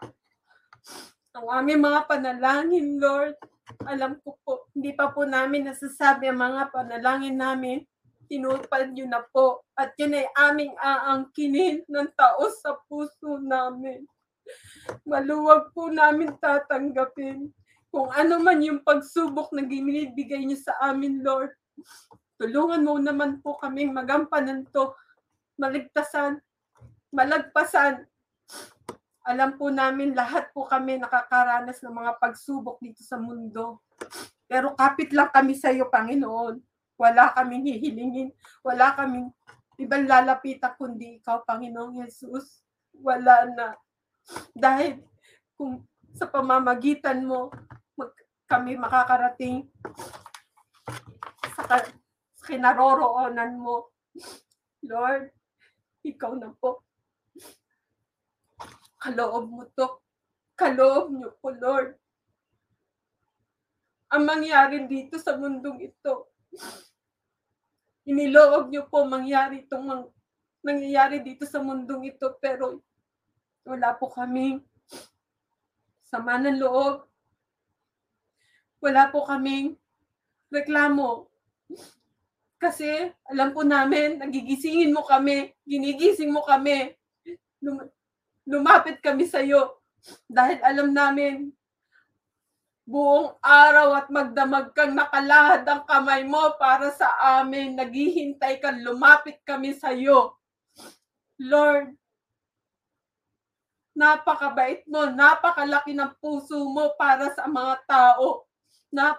[1.33, 3.33] ang aming mga panalangin, Lord.
[3.89, 7.81] Alam ko po, hindi pa po namin nasasabi ang mga panalangin namin.
[8.29, 9.65] Tinupad niyo na po.
[9.73, 14.05] At yun ay aming aangkinin ng taos sa puso namin.
[15.09, 17.57] Maluwag po namin tatanggapin
[17.97, 21.49] kung ano man yung pagsubok na ginibigay niyo sa amin, Lord.
[22.37, 24.93] Tulungan mo naman po kaming magampanan to,
[25.57, 26.37] maligtasan,
[27.09, 28.05] malagpasan.
[29.25, 33.81] Alam po namin lahat po kami nakakaranas ng mga pagsubok dito sa mundo.
[34.45, 36.61] Pero kapit lang kami sa iyo, Panginoon.
[37.01, 38.29] Wala kaming hihilingin.
[38.61, 39.33] Wala kaming
[39.81, 42.61] ibang lalapitan kundi ikaw, Panginoong Jesus.
[42.93, 43.73] Wala na.
[44.53, 45.01] Dahil
[45.57, 45.81] kung
[46.13, 47.49] sa pamamagitan mo,
[48.47, 49.67] kami makakarating
[51.55, 51.83] sa,
[52.47, 53.91] kinaroroonan mo.
[54.87, 55.35] Lord,
[56.07, 56.87] ikaw na po.
[59.03, 59.99] Kaloob mo to.
[60.55, 61.99] Kaloob niyo po, Lord.
[64.15, 66.31] Ang mangyari dito sa mundong ito.
[68.07, 70.05] Iniloob niyo po mangyari itong mang,
[70.63, 72.79] nangyayari dito sa mundong ito pero
[73.67, 74.63] wala po kaming
[76.07, 77.03] sama ng loob.
[78.87, 79.75] Wala po kaming
[80.47, 81.27] reklamo.
[82.63, 86.95] Kasi alam po namin, nagigisingin mo kami, ginigising mo kami.
[87.59, 87.91] Lum-
[88.47, 89.83] lumapit kami sa iyo
[90.31, 91.51] dahil alam namin
[92.87, 97.11] buong araw at magdamag kang nakalahad ang kamay mo para sa
[97.43, 97.75] amin.
[97.75, 100.39] Naghihintay ka, lumapit kami sa iyo.
[101.43, 101.91] Lord,
[103.99, 108.46] napakabait mo, napakalaki ng puso mo para sa mga tao.
[108.93, 109.17] Na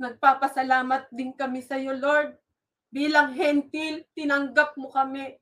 [0.00, 2.32] Nagpapasalamat din kami sa iyo, Lord.
[2.88, 5.36] Bilang hentil, tinanggap mo kami.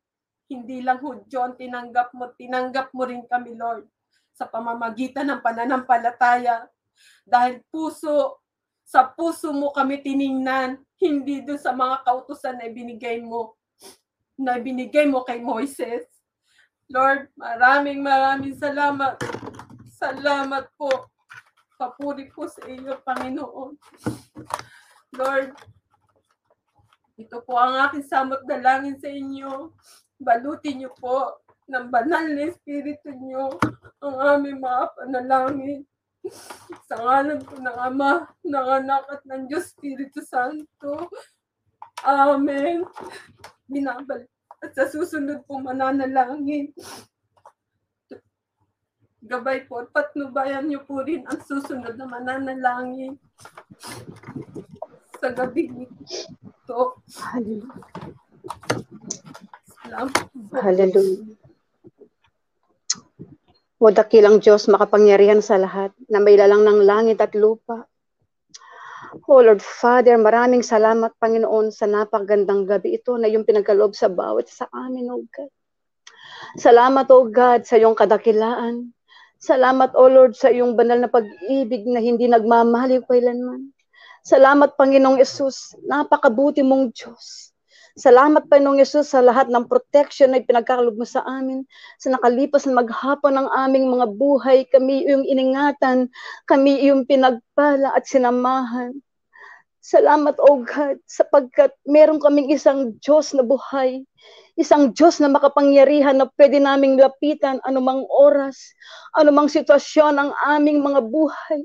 [0.50, 3.86] Hindi lang Hudyo ang tinanggap mo, tinanggap mo rin kami, Lord,
[4.34, 6.66] sa pamamagitan ng pananampalataya.
[7.22, 8.42] Dahil puso,
[8.82, 13.54] sa puso mo kami tiningnan, hindi doon sa mga kautusan na ibinigay mo,
[14.34, 16.02] na ibinigay mo kay Moises.
[16.90, 19.38] Lord, maraming maraming salamat.
[19.99, 21.11] Salamat po.
[21.74, 23.74] Papuri po sa iyo, Panginoon.
[25.18, 25.51] Lord,
[27.18, 29.74] ito po ang aking samot dalangin sa inyo.
[30.22, 33.59] Balutin niyo po ng banal na Espiritu niyo
[33.99, 35.82] ang aming mga panalangin.
[36.86, 41.11] Sa ngalan po ng Ama, ng Anak at ng Diyos Espiritu Santo.
[42.07, 42.86] Amen.
[43.66, 44.30] Binabalik.
[44.62, 46.70] At sa susunod po mananalangin.
[49.18, 53.18] Gabay po at patnubayan niyo po rin ang susunod na mananalangin
[55.18, 56.80] sa gabi ito.
[59.82, 60.54] Salamat po.
[60.54, 61.34] Hallelujah.
[63.78, 67.86] O dakilang Diyos, makapangyarihan sa lahat, na may lalang ng langit at lupa.
[69.30, 74.50] Oh Lord Father, maraming salamat Panginoon sa napakagandang gabi ito na yung pinagkaloob sa bawat
[74.50, 75.52] sa amin, O God.
[76.58, 78.90] Salamat, O God, sa iyong kadakilaan.
[79.39, 83.70] Salamat, O Lord, sa iyong banal na pag-ibig na hindi nagmamaliw kailanman.
[84.26, 85.78] Salamat, Panginoong Yesus.
[85.86, 87.55] Napakabuti mong Diyos.
[87.95, 91.62] Salamat, Panginoong Yesus, sa lahat ng protection na ipinagkakalob mo sa amin.
[92.03, 96.11] Sa nakalipas na maghapon ng aming mga buhay, kami iyong iningatan,
[96.51, 98.91] kami iyong pinagpala at sinamahan.
[99.78, 104.03] Salamat, O God, sapagkat meron kaming isang Diyos na buhay,
[104.59, 108.74] isang Diyos na makapangyarihan na pwede naming lapitan anumang oras,
[109.14, 111.62] anumang sitwasyon ng aming mga buhay.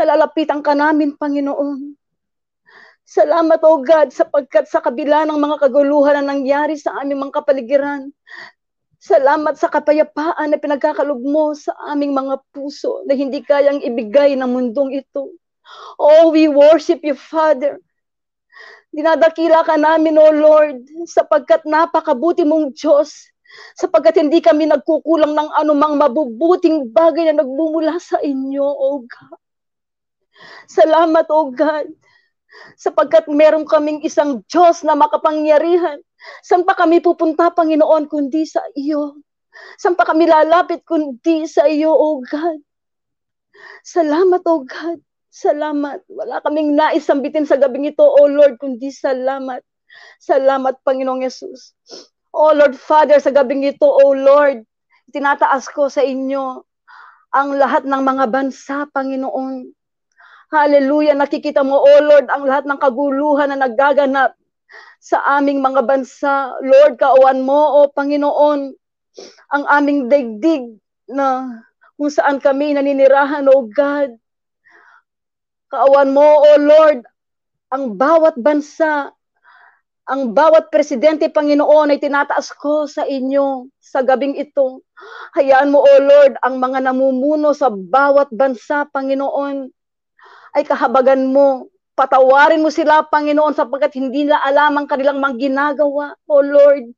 [0.00, 1.92] Nalalapitan ka namin, Panginoon.
[3.06, 8.10] Salamat, O God, sapagkat sa kabila ng mga kaguluhan na nangyari sa aming mga kapaligiran,
[8.98, 14.50] salamat sa kapayapaan na pinagkakalog mo sa aming mga puso na hindi kayang ibigay ng
[14.50, 15.30] mundong ito.
[16.00, 17.78] Oh, we worship you, Father.
[18.96, 23.28] Dinadakila ka namin, O Lord, sapagkat napakabuti mong Diyos,
[23.76, 29.40] sapagkat hindi kami nagkukulang ng anumang mabubuting bagay na nagmumula sa inyo, O God.
[30.64, 31.92] Salamat, O God,
[32.80, 36.00] sapagkat meron kaming isang Diyos na makapangyarihan.
[36.40, 39.20] Saan pa kami pupunta, Panginoon, kundi sa iyo?
[39.76, 42.64] Saan pa kami lalapit kundi sa iyo, O God?
[43.84, 45.05] Salamat, O God.
[45.36, 46.00] Salamat.
[46.08, 49.60] Wala kaming nais sambitin sa gabing ito, O Lord, kundi salamat.
[50.16, 51.76] Salamat, Panginoong Yesus.
[52.32, 54.64] O Lord Father, sa gabing ito, O Lord,
[55.12, 56.64] tinataas ko sa inyo
[57.36, 59.68] ang lahat ng mga bansa, Panginoon.
[60.48, 61.12] Hallelujah.
[61.12, 64.32] Nakikita mo, O Lord, ang lahat ng kaguluhan na nagaganap
[65.04, 66.56] sa aming mga bansa.
[66.64, 68.72] Lord, kauan mo, O Panginoon,
[69.52, 70.80] ang aming daigdig
[71.12, 71.60] na
[72.00, 74.16] kung saan kami naninirahan, O God.
[75.66, 77.02] Kaawan mo, O Lord,
[77.74, 79.10] ang bawat bansa,
[80.06, 84.86] ang bawat presidente, Panginoon, ay tinataas ko sa inyo sa gabing ito.
[85.34, 89.66] Hayaan mo, O Lord, ang mga namumuno sa bawat bansa, Panginoon,
[90.54, 91.66] ay kahabagan mo.
[91.98, 96.94] Patawarin mo sila, Panginoon, sapagkat hindi na alam ang kanilang mga ginagawa, O Lord.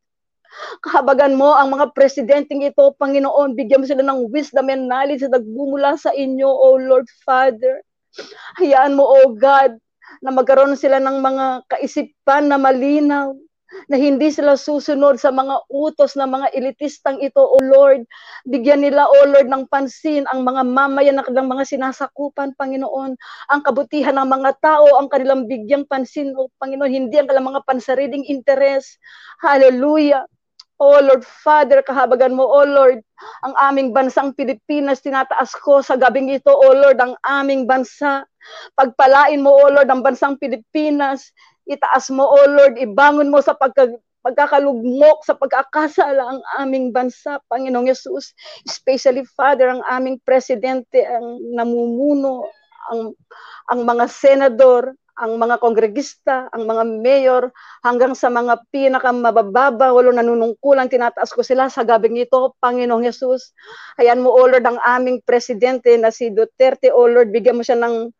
[0.84, 3.56] Kahabagan mo ang mga presidenteng ito, Panginoon.
[3.56, 7.80] Bigyan mo sila ng wisdom and knowledge na nagbumula sa inyo, O Lord Father.
[8.58, 9.78] Hayaan mo, O God,
[10.24, 13.34] na magkaroon sila ng mga kaisipan na malinaw.
[13.92, 18.08] na hindi sila susunod sa mga utos ng mga elitistang ito, O Lord.
[18.48, 23.12] Bigyan nila, O Lord, ng pansin ang mga mamayan ng mga sinasakupan, Panginoon.
[23.52, 27.64] Ang kabutihan ng mga tao, ang kanilang bigyang pansin, O Panginoon, hindi ang kanilang mga
[27.68, 28.96] pansariling interes.
[29.44, 30.24] Hallelujah.
[30.78, 33.02] O Lord Father, kahabagan mo, O Lord,
[33.42, 38.22] ang aming bansang Pilipinas, tinataas ko sa gabing ito, O Lord, ang aming bansa.
[38.78, 41.34] Pagpalain mo, O Lord, ang bansang Pilipinas.
[41.66, 43.90] Itaas mo, O Lord, ibangon mo sa pagka,
[44.22, 48.30] pagkakalugmok, sa pagkakasala ang aming bansa, Panginoong Yesus.
[48.62, 52.46] Especially, Father, ang aming presidente, ang namumuno,
[52.94, 53.18] ang,
[53.66, 57.42] ang mga senador, ang mga kongregista, ang mga mayor,
[57.82, 63.50] hanggang sa mga pinakamabababa, walo nanunungkulan, tinataas ko sila sa gabing ito, Panginoong Yesus.
[63.98, 67.74] Hayan mo, O Lord, ang aming presidente na si Duterte, O Lord, bigyan mo siya
[67.82, 68.14] ng,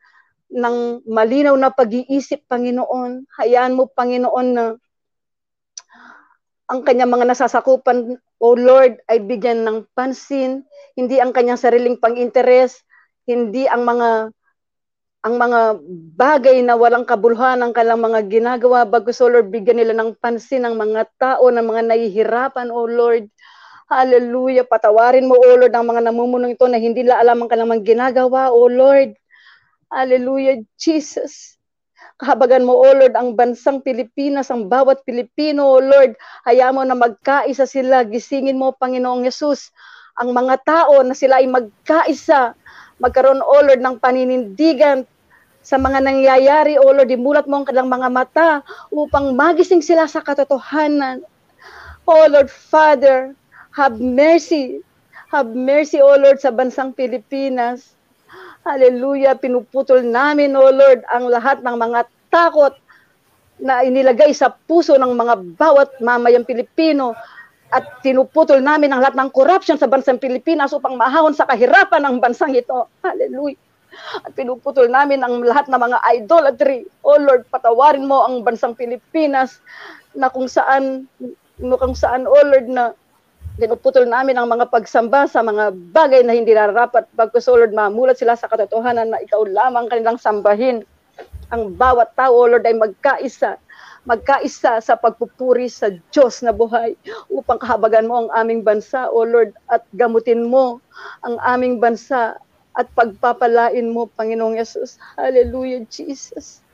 [0.59, 0.77] ng
[1.07, 3.31] malinaw na pag-iisip, Panginoon.
[3.39, 4.65] Hayaan mo, Panginoon, na
[6.67, 10.67] ang kanyang mga nasasakupan, O Lord, ay bigyan ng pansin,
[10.99, 12.83] hindi ang kanyang sariling pang-interes,
[13.23, 14.35] hindi ang mga
[15.19, 15.61] ang mga
[16.15, 20.63] bagay na walang kabuluhan ang kanilang mga ginagawa bago so Lord bigyan nila ng pansin
[20.63, 23.27] ang mga tao ng mga nahihirapan o Lord.
[23.89, 24.69] Hallelujah.
[24.69, 28.55] Patawarin mo o Lord ang mga namumunong ito na hindi nila alam ang mga ginagawa
[28.55, 29.17] o Lord.
[29.91, 31.59] Hallelujah Jesus.
[32.19, 36.99] Kahabagan mo, O Lord, ang bansang Pilipinas, ang bawat Pilipino, O Lord, hayaan mo na
[36.99, 39.71] magkaisa sila, gisingin mo, Panginoong Yesus,
[40.19, 42.59] ang mga tao na sila ay magkaisa,
[42.99, 45.07] magkaroon, O Lord, ng paninindigan
[45.63, 48.51] sa mga nangyayari, O Lord, imulat mo ang kanilang mga mata
[48.91, 51.23] upang magising sila sa katotohanan.
[52.09, 53.35] O Lord, Father,
[53.75, 54.81] have mercy,
[55.29, 57.95] have mercy, O Lord, sa bansang Pilipinas.
[58.65, 62.75] Hallelujah, pinuputol namin, O Lord, ang lahat ng mga takot
[63.59, 67.13] na inilagay sa puso ng mga bawat mamayang Pilipino
[67.69, 72.17] at tinuputol namin ang lahat ng corruption sa bansang Pilipinas upang mahahon sa kahirapan ng
[72.17, 72.89] bansang ito.
[73.05, 73.61] Hallelujah.
[74.25, 76.89] At pinuputol namin ang lahat ng mga idolatry.
[77.05, 79.61] O Lord, patawarin mo ang bansang Pilipinas
[80.17, 81.09] na kung saan,
[81.61, 82.97] kung saan, O Lord, na
[83.61, 87.05] pinuputol namin ang mga pagsamba sa mga bagay na hindi nararapat.
[87.13, 90.89] Bagkus, O Lord, mamulat sila sa katotohanan na ikaw lamang kanilang sambahin.
[91.53, 93.61] Ang bawat tao, O Lord, ay magkaisa
[94.09, 96.97] magkaisa sa pagpupuri sa Diyos na buhay
[97.29, 100.81] upang kahabagan mo ang aming bansa, O Lord, at gamutin mo
[101.29, 102.41] ang aming bansa
[102.73, 104.97] at pagpapalain mo, Panginoong Yesus.
[105.21, 106.65] Hallelujah, Jesus.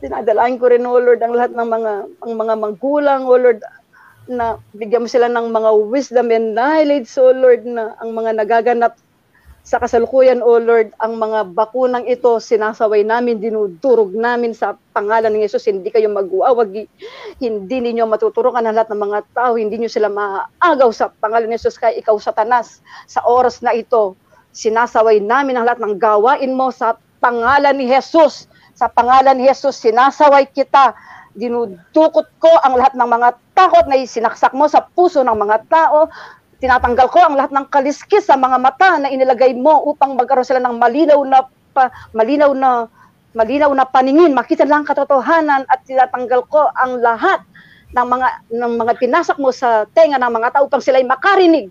[0.00, 1.92] Dinadalain ko rin, O Lord, ang lahat ng mga,
[2.24, 3.60] ang mga magulang, O Lord,
[4.30, 8.96] na bigyan mo sila ng mga wisdom and knowledge, O Lord, na ang mga nagaganap
[9.60, 15.44] sa kasalukuyan, O Lord, ang mga bakunang ito, sinasaway namin, dinudurog namin sa pangalan ng
[15.44, 16.88] Yesus, hindi kayo magwawagi,
[17.38, 21.56] hindi ninyo matuturukan ang lahat ng mga tao, hindi nyo sila maaagaw sa pangalan ng
[21.60, 24.16] Yesus, kaya ikaw, Satanas, sa oras na ito,
[24.50, 28.48] sinasaway namin ang lahat ng gawain mo sa pangalan ni Jesus.
[28.74, 30.96] Sa pangalan ni Jesus, sinasaway kita.
[31.30, 36.10] Dinudukot ko ang lahat ng mga takot na sinaksak mo sa puso ng mga tao.
[36.60, 40.60] Tinatanggal ko ang lahat ng kaliskis sa mga mata na inilagay mo upang magkaroon sila
[40.60, 42.84] ng malinaw na pa, malinaw na
[43.32, 47.40] malinaw na paningin, makita lang katotohanan at tinatanggal ko ang lahat
[47.94, 51.70] ng mga ng mga pinasak mo sa tenga ng mga tao upang sila ay makarinig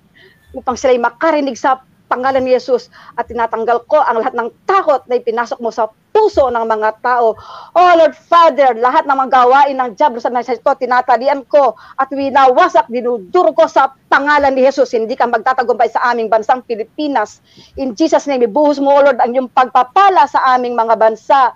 [0.52, 1.80] upang sila ay makarinig sa
[2.10, 6.50] pangalan ni Jesus at tinatanggal ko ang lahat ng takot na ipinasok mo sa puso
[6.50, 7.38] ng mga tao.
[7.78, 12.10] Oh Lord Father, lahat ng mga gawain ng Diablo sa nasa ito, tinatalian ko at
[12.10, 14.92] winawasak, dinuduro ko sa pangalan ni Jesus.
[14.98, 17.40] Hindi ka magtatagumpay sa aming bansang Pilipinas.
[17.78, 21.54] In Jesus name, ibuhos mo, oh Lord, ang iyong pagpapala sa aming mga bansa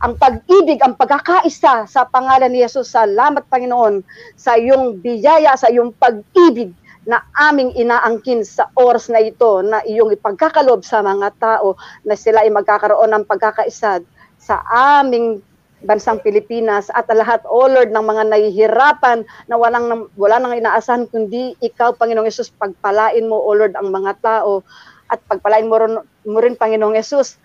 [0.00, 2.88] ang pag-ibig, ang pagkakaisa sa pangalan ni Jesus.
[2.88, 4.00] Salamat, Panginoon,
[4.32, 6.72] sa iyong biyaya, sa iyong pag-ibig
[7.08, 12.44] na aming inaangkin sa oras na ito na iyong ipagkakalob sa mga tao na sila
[12.44, 14.04] ay magkakaroon ng pagkakaisad
[14.36, 14.60] sa
[15.00, 15.40] aming
[15.80, 16.92] bansang Pilipinas.
[16.92, 22.28] At lahat, O Lord, ng mga nahihirapan na walang, wala nang inaasahan kundi ikaw, Panginoong
[22.28, 24.60] Yesus, pagpalain mo, O Lord, ang mga tao.
[25.08, 25.94] At pagpalain mo rin,
[26.28, 27.40] mo rin Panginoong Yesus,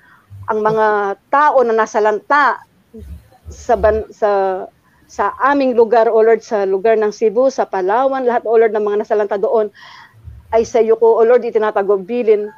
[0.51, 2.61] ang mga tao na nasa lanta
[3.49, 4.63] sa, ban, sa
[5.05, 8.81] sa aming lugar, O Lord, sa lugar ng Cebu, sa Palawan, lahat, O Lord, ng
[8.81, 9.69] mga nasalanta doon,
[10.49, 12.49] ay sa iyo ko, O Lord, itinatagobilin.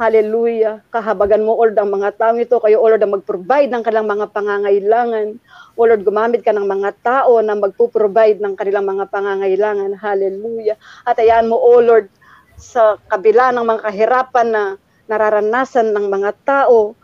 [0.00, 0.80] Hallelujah.
[0.88, 2.56] Kahabagan mo, O Lord, ang mga taong ito.
[2.56, 5.36] Kayo, O Lord, ang mag-provide ng kanilang mga pangangailangan.
[5.76, 9.92] O Lord, gumamit ka ng mga tao na magpo-provide ng kanilang mga pangangailangan.
[10.00, 10.80] Hallelujah.
[11.04, 12.08] At ayaan mo, O Lord,
[12.56, 14.62] sa kabila ng mga kahirapan na
[15.04, 16.96] nararanasan ng mga tao,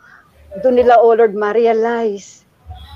[0.64, 2.49] doon nila, O Lord, ma-realize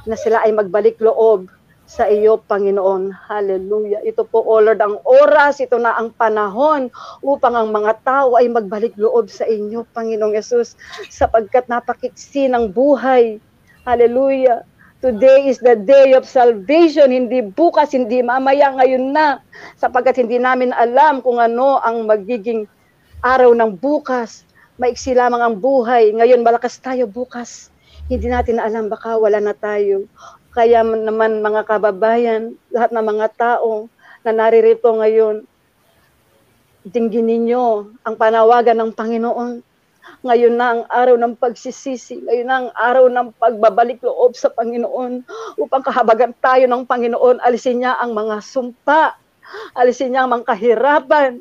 [0.09, 1.60] na sila ay magbalik loob
[1.91, 3.11] sa iyo, Panginoon.
[3.11, 4.07] Hallelujah.
[4.07, 6.87] Ito po, O Lord, ang oras, ito na ang panahon
[7.19, 10.79] upang ang mga tao ay magbalik loob sa inyo, Panginoong Yesus,
[11.11, 13.43] sapagkat napakiksi ng buhay.
[13.83, 14.63] Hallelujah.
[15.03, 19.43] Today is the day of salvation, hindi bukas, hindi mamaya, ngayon na,
[19.75, 22.71] sapagkat hindi namin alam kung ano ang magiging
[23.27, 24.47] araw ng bukas.
[24.79, 26.15] Maiksi lamang ang buhay.
[26.15, 27.75] Ngayon, malakas tayo bukas.
[28.07, 30.07] Hindi natin alam, baka wala na tayo.
[30.51, 33.87] Kaya naman mga kababayan, lahat ng mga tao
[34.27, 35.47] na naririto ngayon,
[36.83, 39.63] dinggin ninyo ang panawagan ng Panginoon.
[40.27, 42.19] Ngayon na ang araw ng pagsisisi.
[42.27, 45.23] Ngayon na ang araw ng pagbabalik loob sa Panginoon
[45.55, 47.39] upang kahabagan tayo ng Panginoon.
[47.47, 49.15] Alisin niya ang mga sumpa.
[49.79, 51.39] Alisin niya ang mga kahirapan.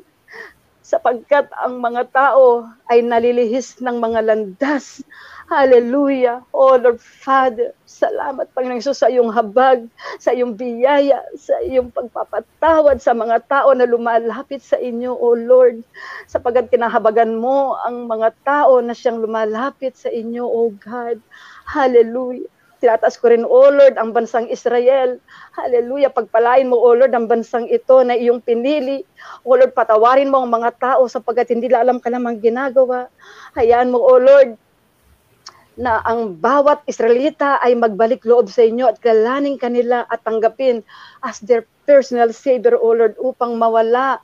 [0.86, 5.02] Sapagkat ang mga tao ay nalilihis ng mga landas.
[5.50, 6.46] Hallelujah.
[6.54, 9.82] Oh Lord Father, salamat Panginoon Jesus sa iyong habag,
[10.22, 15.82] sa iyong biyaya, sa iyong pagpapatawad sa mga tao na lumalapit sa inyo, oh Lord.
[16.30, 21.18] Sapagat kinahabagan mo ang mga tao na siyang lumalapit sa inyo, oh God.
[21.66, 22.46] Hallelujah.
[22.80, 25.20] Tinataas ko rin, O Lord, ang bansang Israel.
[25.52, 26.08] Hallelujah.
[26.08, 29.04] Pagpalain mo, O Lord, ang bansang ito na iyong pinili.
[29.44, 33.12] O Lord, patawarin mo ang mga tao sapagkat hindi alam ka namang ginagawa.
[33.52, 34.56] Hayaan mo, O Lord,
[35.78, 40.82] na ang bawat Israelita ay magbalik loob sa inyo at kalaning kanila at tanggapin
[41.22, 44.22] as their personal Savior, O Lord, upang mawala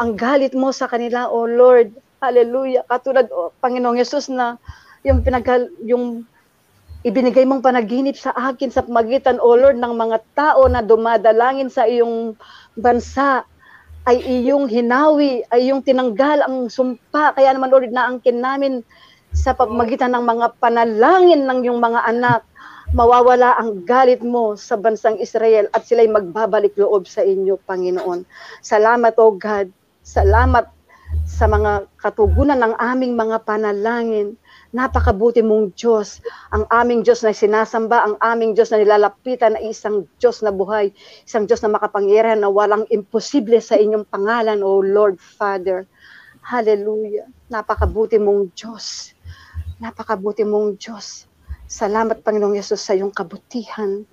[0.00, 1.92] ang galit mo sa kanila, O Lord.
[2.20, 2.84] Hallelujah.
[2.84, 4.56] Katulad, o, Panginoong Yesus, na
[5.04, 5.48] yung, pinag
[5.84, 6.24] yung
[7.00, 11.88] ibinigay mong panaginip sa akin sa magitan, O Lord, ng mga tao na dumadalangin sa
[11.88, 12.36] iyong
[12.76, 13.44] bansa
[14.08, 17.36] ay iyong hinawi, ay iyong tinanggal ang sumpa.
[17.36, 18.84] Kaya naman, Lord, naangkin namin
[19.30, 22.40] sa pamagitan ng mga panalangin ng iyong mga anak,
[22.90, 28.26] mawawala ang galit mo sa bansang Israel at sila'y magbabalik loob sa inyo, Panginoon.
[28.58, 29.70] Salamat, O God.
[30.02, 30.66] Salamat
[31.26, 34.34] sa mga katugunan ng aming mga panalangin.
[34.74, 36.22] Napakabuti mong Diyos.
[36.50, 40.90] Ang aming Diyos na sinasamba, ang aming Diyos na nilalapitan ay isang Diyos na buhay,
[41.26, 45.86] isang Diyos na makapangyarihan na walang imposible sa inyong pangalan, O Lord Father.
[46.42, 47.30] Hallelujah.
[47.50, 49.14] Napakabuti mong Diyos.
[49.80, 51.24] Napakabuti mong Diyos.
[51.64, 54.04] Salamat, Panginoong Yesus, sa iyong kabutihan.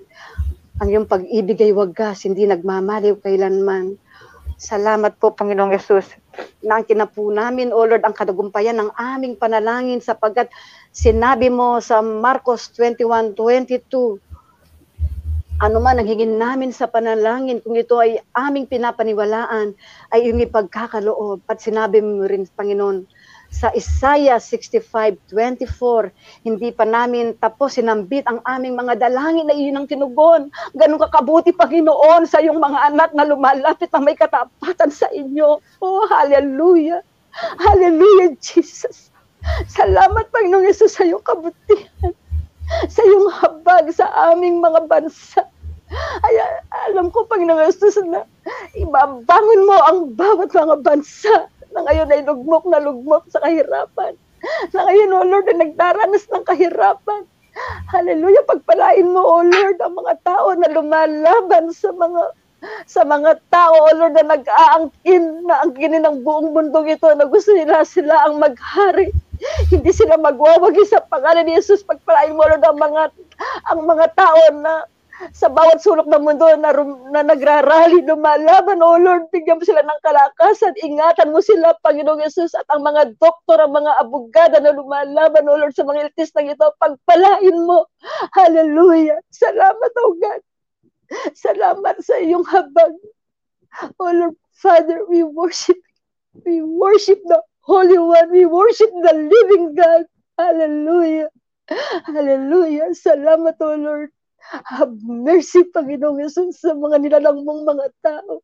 [0.79, 3.99] Ang iyong pag-ibig ay wagas, hindi nagmamaliw kailanman.
[4.55, 6.07] Salamat po, Panginoong Yesus,
[6.63, 10.47] na ang kinapu namin, O Lord, ang kadagumpayan ng aming panalangin sapagkat
[10.95, 14.23] sinabi mo sa Marcos 21:22,
[15.59, 19.75] ano man ang hingin namin sa panalangin, kung ito ay aming pinapaniwalaan,
[20.15, 21.43] ay iyong ipagkakaloob.
[21.51, 23.03] At sinabi mo rin, Panginoon,
[23.47, 26.11] sa Isaiah 65:24,
[26.43, 30.51] hindi pa namin tapos sinambit ang aming mga dalangin na iyon ang tinugon.
[30.75, 35.63] Ganun kakabuti, Panginoon, sa iyong mga anak na lumalapit na may katapatan sa inyo.
[35.79, 37.01] Oh, hallelujah.
[37.37, 39.09] Hallelujah, Jesus.
[39.71, 42.11] Salamat, Panginoong Yesus, sa iyong kabutihan
[42.91, 45.39] sa iyong habag sa aming mga bansa.
[46.19, 46.35] Ay,
[46.91, 48.27] alam ko, Panginoong Jesus, na
[48.75, 54.13] ibabangon mo ang bawat mga bansa na ngayon ay lugmok na lugmok sa kahirapan.
[54.71, 57.25] Na ngayon, O Lord, ay nagdaranas ng kahirapan.
[57.89, 62.23] Hallelujah, pagpalain mo, O Lord, ang mga tao na lumalaban sa mga
[62.89, 67.53] sa mga tao, O Lord, na nag-aangkin, na angkinin ng buong mundong ito, na gusto
[67.53, 69.13] nila sila ang maghari.
[69.69, 71.85] Hindi sila magwawagi sa pangalan ni Jesus.
[71.85, 73.03] Pagpalain mo, Lord, ang mga,
[73.69, 74.89] ang mga tao na
[75.33, 79.81] sa bawat sulok ng mundo na, rum, na nagrarally, lumalaban, O Lord, bigyan mo sila
[79.81, 84.77] ng kalakasan, ingatan mo sila, Panginoong Yesus, at ang mga doktor, ang mga abogada na
[84.77, 87.89] lumalaban, O Lord, sa mga iltis ng ito, pagpalain mo.
[88.37, 89.17] Hallelujah.
[89.33, 90.41] Salamat, O God.
[91.33, 92.93] Salamat sa iyong habag.
[93.97, 95.77] O Lord, Father, we worship,
[96.45, 100.05] we worship the Holy One, we worship the living God.
[100.37, 101.33] Hallelujah.
[102.05, 102.93] Hallelujah.
[102.93, 104.13] Salamat, O Lord.
[104.51, 108.39] Have mercy, Panginoong Yesus, sa mga nilalang mong mga tao.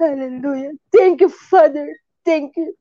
[0.00, 0.72] Hallelujah.
[0.88, 1.92] Thank you, Father.
[2.24, 2.72] Thank you.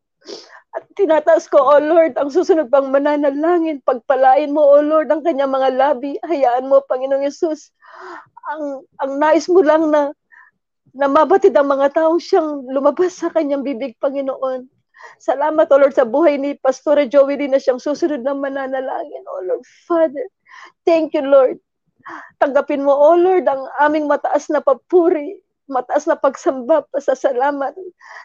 [0.78, 3.82] At tinataas ko, O Lord, ang susunod pang mananalangin.
[3.82, 6.16] Pagpalain mo, O Lord, ang kanyang mga labi.
[6.24, 7.74] Hayaan mo, Panginoong Yesus.
[8.54, 10.14] Ang, ang nais mo lang na
[10.90, 14.66] na mabatid ang mga taong siyang lumabas sa kanyang bibig, Panginoon.
[15.22, 19.64] Salamat, O Lord, sa buhay ni Pastor Joey na siyang susunod na mananalangin, O Lord,
[19.86, 20.28] Father.
[20.84, 21.62] Thank you, Lord.
[22.40, 27.78] Tanggapin mo, O Lord, ang aming mataas na papuri, mataas na pagsamba, pasasalamat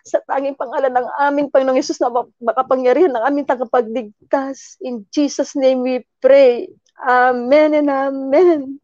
[0.07, 2.09] sa tanging pangalan ng aming Panginoong Yesus na
[2.41, 4.81] makapangyarihan ng aming tagapagligtas.
[4.81, 6.73] In Jesus' name we pray.
[7.05, 8.81] Amen and amen.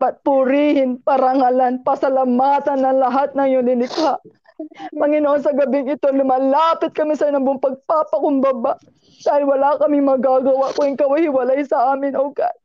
[0.00, 4.16] Patpurihin, parangalan, pasalamatan ng lahat ng yunilikha.
[4.92, 8.76] Panginoon, sa gabing ito, lumalapit kami sa ng buong pagpapakumbaba
[9.24, 12.56] dahil wala kaming magagawa kung ikaw ay hiwalay sa amin, O God.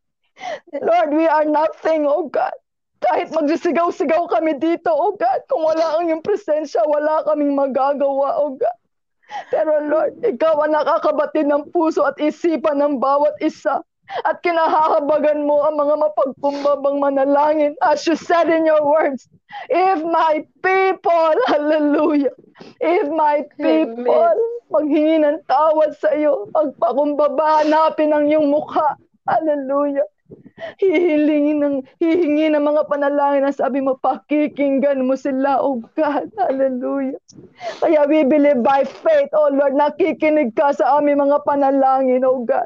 [0.76, 2.56] Lord, we are nothing, O God.
[3.04, 8.56] Kahit magsisigaw-sigaw kami dito, O God, kung wala ang iyong presensya, wala kaming magagawa, O
[8.56, 8.78] God.
[9.50, 13.82] Pero Lord, ikaw ang nakakabatid ng puso at isipan ng bawat isa.
[14.26, 17.74] At kinahahabagan mo ang mga mapagkumbabang manalangin.
[17.82, 19.26] As you said in your words,
[19.70, 22.34] if my people, hallelujah,
[22.82, 24.38] if my people,
[24.70, 28.94] maghingi ng tawad sa iyo, pagpakumbaba, hanapin ang iyong mukha,
[29.26, 30.06] hallelujah.
[30.82, 37.20] Hihilingin ng, hihingi ng mga panalangin ang sabi mo, pakikinggan mo sila, oh God, hallelujah.
[37.82, 42.66] Kaya we believe by faith, oh Lord, nakikinig ka sa aming mga panalangin, oh God.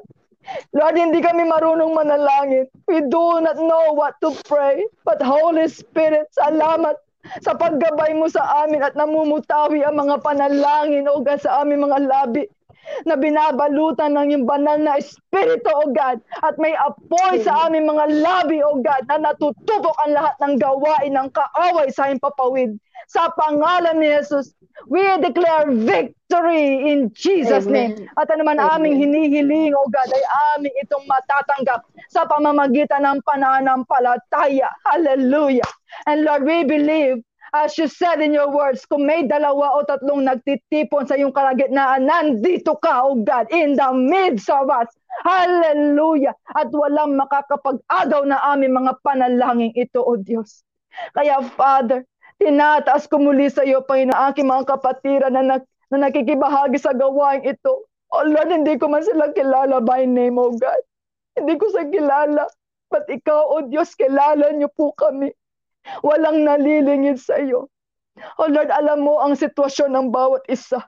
[0.74, 2.66] Lord, hindi kami marunong manalangin.
[2.90, 4.86] We do not know what to pray.
[5.06, 6.98] But Holy Spirit, salamat
[7.44, 12.08] sa paggabay mo sa amin at namumutawi ang mga panalangin, O God, sa aming mga
[12.08, 12.48] labi
[13.06, 18.06] na binabalutan ng iyong banal na Espiritu, O God, at may apoy sa aming mga
[18.24, 22.72] labi, O God, na natutupok ang lahat ng gawain ng kaaway sa aming papawid.
[23.10, 24.54] Sa pangalan ni Jesus,
[24.88, 28.08] we declare victory in Jesus' Amen.
[28.08, 28.10] name.
[28.16, 30.26] At ano man aming hinihiling, O God, ay
[30.56, 34.72] aming itong matatanggap sa pamamagitan ng pananampalataya.
[34.88, 35.68] Hallelujah.
[36.08, 37.20] And Lord, we believe
[37.50, 42.06] As you said in your words, kung may dalawa o tatlong nagtitipon sa iyong kalagitnaan,
[42.06, 44.86] nandito ka, O God, in the midst of us.
[45.26, 46.38] Hallelujah!
[46.54, 50.62] At walang makakapag-agaw na aming mga panalangin ito, O Diyos.
[51.18, 52.06] Kaya, Father,
[52.40, 57.44] tinataas ko muli sa iyo, Panginoon, aking mga kapatiran na, nak- na nakikibahagi sa gawain
[57.44, 57.86] ito.
[58.10, 60.82] Oh Lord, hindi ko man sila kilala by name, O God.
[61.38, 62.50] Hindi ko sa kilala.
[62.90, 65.30] But ikaw, O Diyos, kilala niyo po kami.
[66.02, 67.70] Walang nalilingid sa iyo.
[68.42, 70.82] O Lord, alam mo ang sitwasyon ng bawat isa.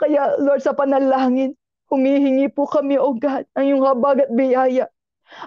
[0.00, 1.52] Kaya Lord, sa panalangin,
[1.92, 4.88] humihingi po kami, O God, ang iyong habag at biyaya.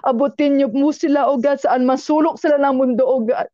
[0.06, 3.50] Abutin niyo mo sila, O God, saan masulok sila ng mundo, O God.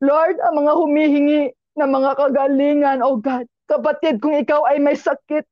[0.00, 1.42] Lord, ang mga humihingi
[1.78, 3.46] ng mga kagalingan, O God.
[3.70, 5.46] Kapatid, kung ikaw ay may sakit,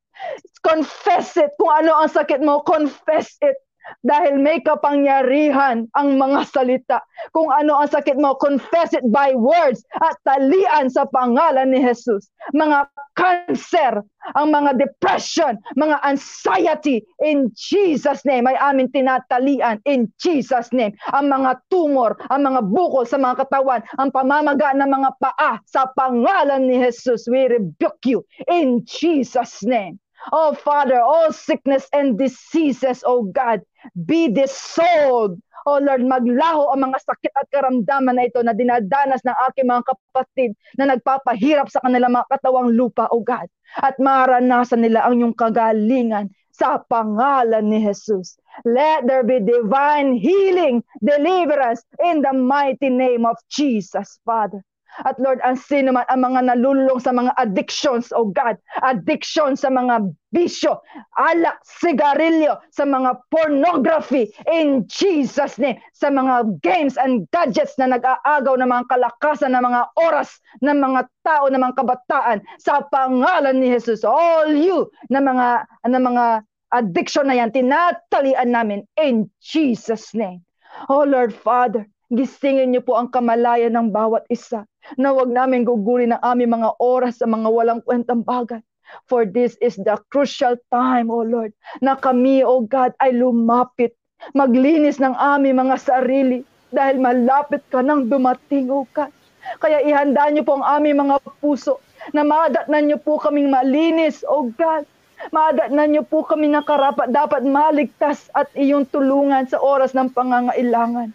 [0.66, 1.54] confess it.
[1.56, 3.56] Kung ano ang sakit mo, confess it.
[4.04, 6.98] Dahil may kapangyarihan ang mga salita.
[7.32, 12.30] Kung ano ang sakit mo, confess it by words at talian sa pangalan ni Jesus.
[12.54, 12.88] Mga
[13.18, 14.00] cancer,
[14.36, 20.94] ang mga depression, mga anxiety, in Jesus' name, ay amin tinatalian in Jesus' name.
[21.16, 25.88] Ang mga tumor, ang mga bukol sa mga katawan, ang pamamaga ng mga paa, sa
[25.96, 29.98] pangalan ni Jesus, we rebuke you in Jesus' name.
[30.32, 33.62] Oh Father, all sickness and diseases, oh God,
[33.94, 35.40] be dissolved.
[35.66, 39.84] Oh Lord, maglaho ang mga sakit at karamdaman na ito na dinadanas ng aking mga
[39.84, 40.50] kapatid
[40.80, 43.44] na nagpapahirap sa kanilang mga katawang lupa, oh God.
[43.76, 48.34] At maranasan nila ang iyong kagalingan sa pangalan ni Jesus.
[48.66, 54.64] Let there be divine healing, deliverance in the mighty name of Jesus, Father.
[55.06, 59.70] At Lord, ang sino man ang mga nalulong sa mga addictions, oh God, addiction sa
[59.70, 60.82] mga bisyo,
[61.16, 68.58] alak, sigarilyo, sa mga pornography, in Jesus name, sa mga games and gadgets na nag-aagaw
[68.58, 73.72] ng mga kalakasan ng mga oras ng mga tao, ng mga kabataan, sa pangalan ni
[73.72, 76.24] Jesus, all you na mga, na mga
[76.72, 80.44] addiction na yan, tinatalian namin in Jesus name.
[80.92, 84.64] Oh Lord Father, gisingin niyo po ang kamalayan ng bawat isa
[84.96, 88.64] na wag namin gugulin ang aming mga oras sa mga walang kwentang bagay.
[89.04, 91.52] For this is the crucial time, O Lord,
[91.84, 93.92] na kami, O God, ay lumapit,
[94.32, 96.40] maglinis ng aming mga sarili
[96.72, 99.12] dahil malapit ka nang dumating, O God.
[99.60, 101.84] Kaya ihanda niyo po ang aming mga puso
[102.16, 104.88] na madatnan niyo po kaming malinis, O God.
[105.36, 111.12] Madatnan niyo po kami na karapat dapat maligtas at iyong tulungan sa oras ng pangangailangan.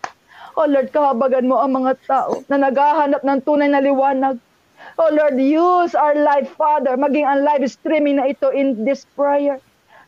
[0.53, 4.37] Oh Lord, kahabagan mo ang mga tao na naghahanap ng tunay na liwanag.
[5.01, 9.57] Oh Lord, use our life, Father, maging ang live streaming na ito in this prayer.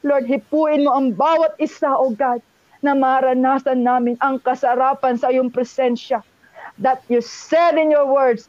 [0.05, 2.45] Lord, hipuin mo ang bawat isa, O God,
[2.85, 6.21] na maranasan namin ang kasarapan sa iyong presensya.
[6.77, 8.45] That you said in your words,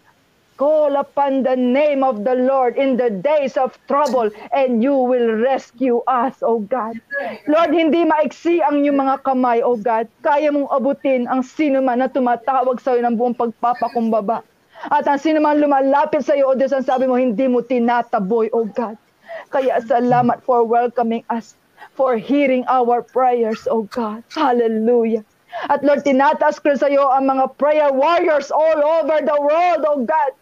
[0.56, 5.36] Call upon the name of the Lord in the days of trouble and you will
[5.36, 6.96] rescue us, O God.
[7.44, 10.08] Lord, hindi maiksi ang iyong mga kamay, O God.
[10.24, 14.40] Kaya mong abutin ang sino man na tumatawag sa iyo ng buong pagpapakumbaba.
[14.88, 18.48] At ang sino man lumalapit sa iyo, O Diyos, ang sabi mo, hindi mo tinataboy,
[18.56, 18.96] O God.
[19.52, 21.52] Kaya salamat for welcoming us,
[21.92, 24.24] for hearing our prayers, O God.
[24.32, 25.20] Hallelujah.
[25.68, 30.04] At Lord, tinataas ko sa iyo ang mga prayer warriors all over the world, O
[30.04, 30.32] God,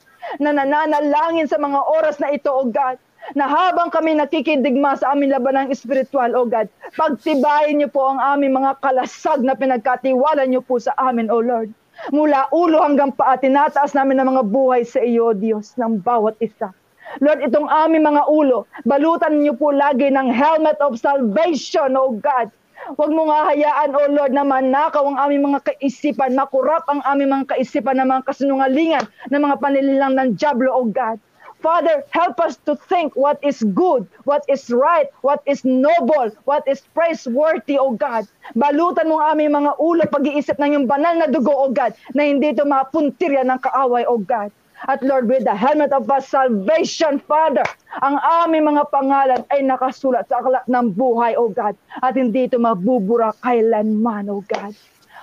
[0.41, 2.99] na nananalangin sa mga oras na ito, O God
[3.33, 6.69] na habang kami nakikidigma sa aming labanang espiritual, O God,
[7.01, 11.73] pagtibayin niyo po ang aming mga kalasag na pinagkatiwala niyo po sa amin, O Lord.
[12.13, 16.75] Mula ulo hanggang paa, tinataas namin ang mga buhay sa iyo, Diyos, ng bawat isa.
[17.23, 22.53] Lord, itong aming mga ulo, balutan niyo po lagi ng helmet of salvation, O God.
[22.85, 27.33] Huwag mo nga hayaan, O Lord, na manakaw ang aming mga kaisipan, makurap ang aming
[27.33, 31.17] mga kaisipan ng mga kasinungalingan, ng mga panililang ng Diablo, O God.
[31.65, 36.61] Father, help us to think what is good, what is right, what is noble, what
[36.69, 38.29] is praiseworthy, O God.
[38.53, 42.53] Balutan mo aming mga ulo pag-iisip ng iyong banal na dugo, O God, na hindi
[42.53, 44.53] ito mapuntirya ng kaaway, O God.
[44.85, 47.65] At Lord, with the helmet of our salvation, Father,
[48.05, 51.73] ang aming mga pangalan ay nakasulat sa aklat ng buhay, O God.
[52.05, 54.77] At hindi ito mabubura kailanman, O God.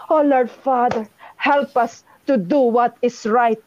[0.09, 1.05] Oh Lord, Father,
[1.37, 3.61] help us to do what is right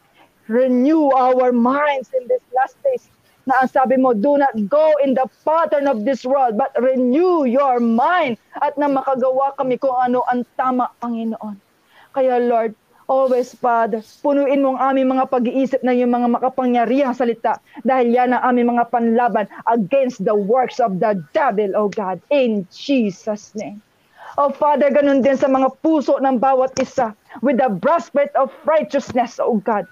[0.47, 3.09] renew our minds in these last days.
[3.45, 7.45] Na ang sabi mo, do not go in the pattern of this world, but renew
[7.45, 11.57] your mind at na makagawa kami kung ano ang tama, Panginoon.
[12.09, 12.73] Kaya Lord,
[13.05, 18.33] always Father, punuin mo ang aming mga pag-iisip na yung mga makapangyarihang salita dahil yan
[18.33, 23.81] ang aming mga panlaban against the works of the devil, O God, in Jesus' name.
[24.35, 29.39] Oh Father, ganun din sa mga puso ng bawat isa with the breastplate of righteousness,
[29.39, 29.87] O God.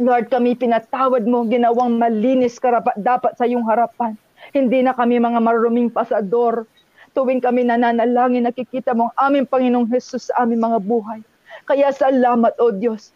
[0.00, 4.16] Lord, kami pinatawad mo, ginawang malinis karapat dapat sa iyong harapan.
[4.56, 6.64] Hindi na kami mga maruming pasador.
[7.12, 11.20] Tuwing kami nananalangin, nakikita mo ang aming Panginoong Jesus sa aming mga buhay.
[11.70, 13.14] Kaya salamat, O Diyos.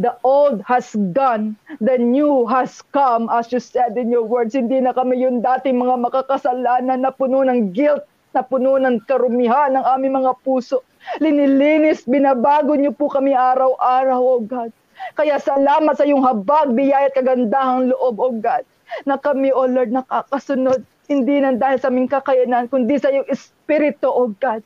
[0.00, 1.52] The old has gone,
[1.84, 4.56] the new has come, as you said in your words.
[4.56, 8.00] Hindi na kami yung dating mga makakasalanan na puno ng guilt,
[8.32, 10.80] na puno ng karumihan ng aming mga puso.
[11.20, 14.72] Linilinis, binabago niyo po kami araw-araw, O God.
[15.12, 18.64] Kaya salamat sa iyong habag, biyaya at kagandahang loob, O God,
[19.04, 24.08] na kami, O Lord, nakakasunod, hindi na dahil sa aming kakayanan, kundi sa iyong Espiritu,
[24.08, 24.64] O God.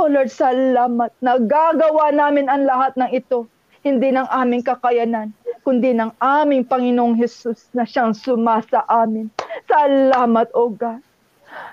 [0.00, 1.12] O Lord, salamat.
[1.20, 3.44] Nagagawa namin ang lahat ng ito,
[3.84, 5.28] hindi ng aming kakayanan,
[5.60, 9.28] kundi ng aming Panginoong Jesus na siyang sumasa amin.
[9.68, 11.04] Salamat, O God.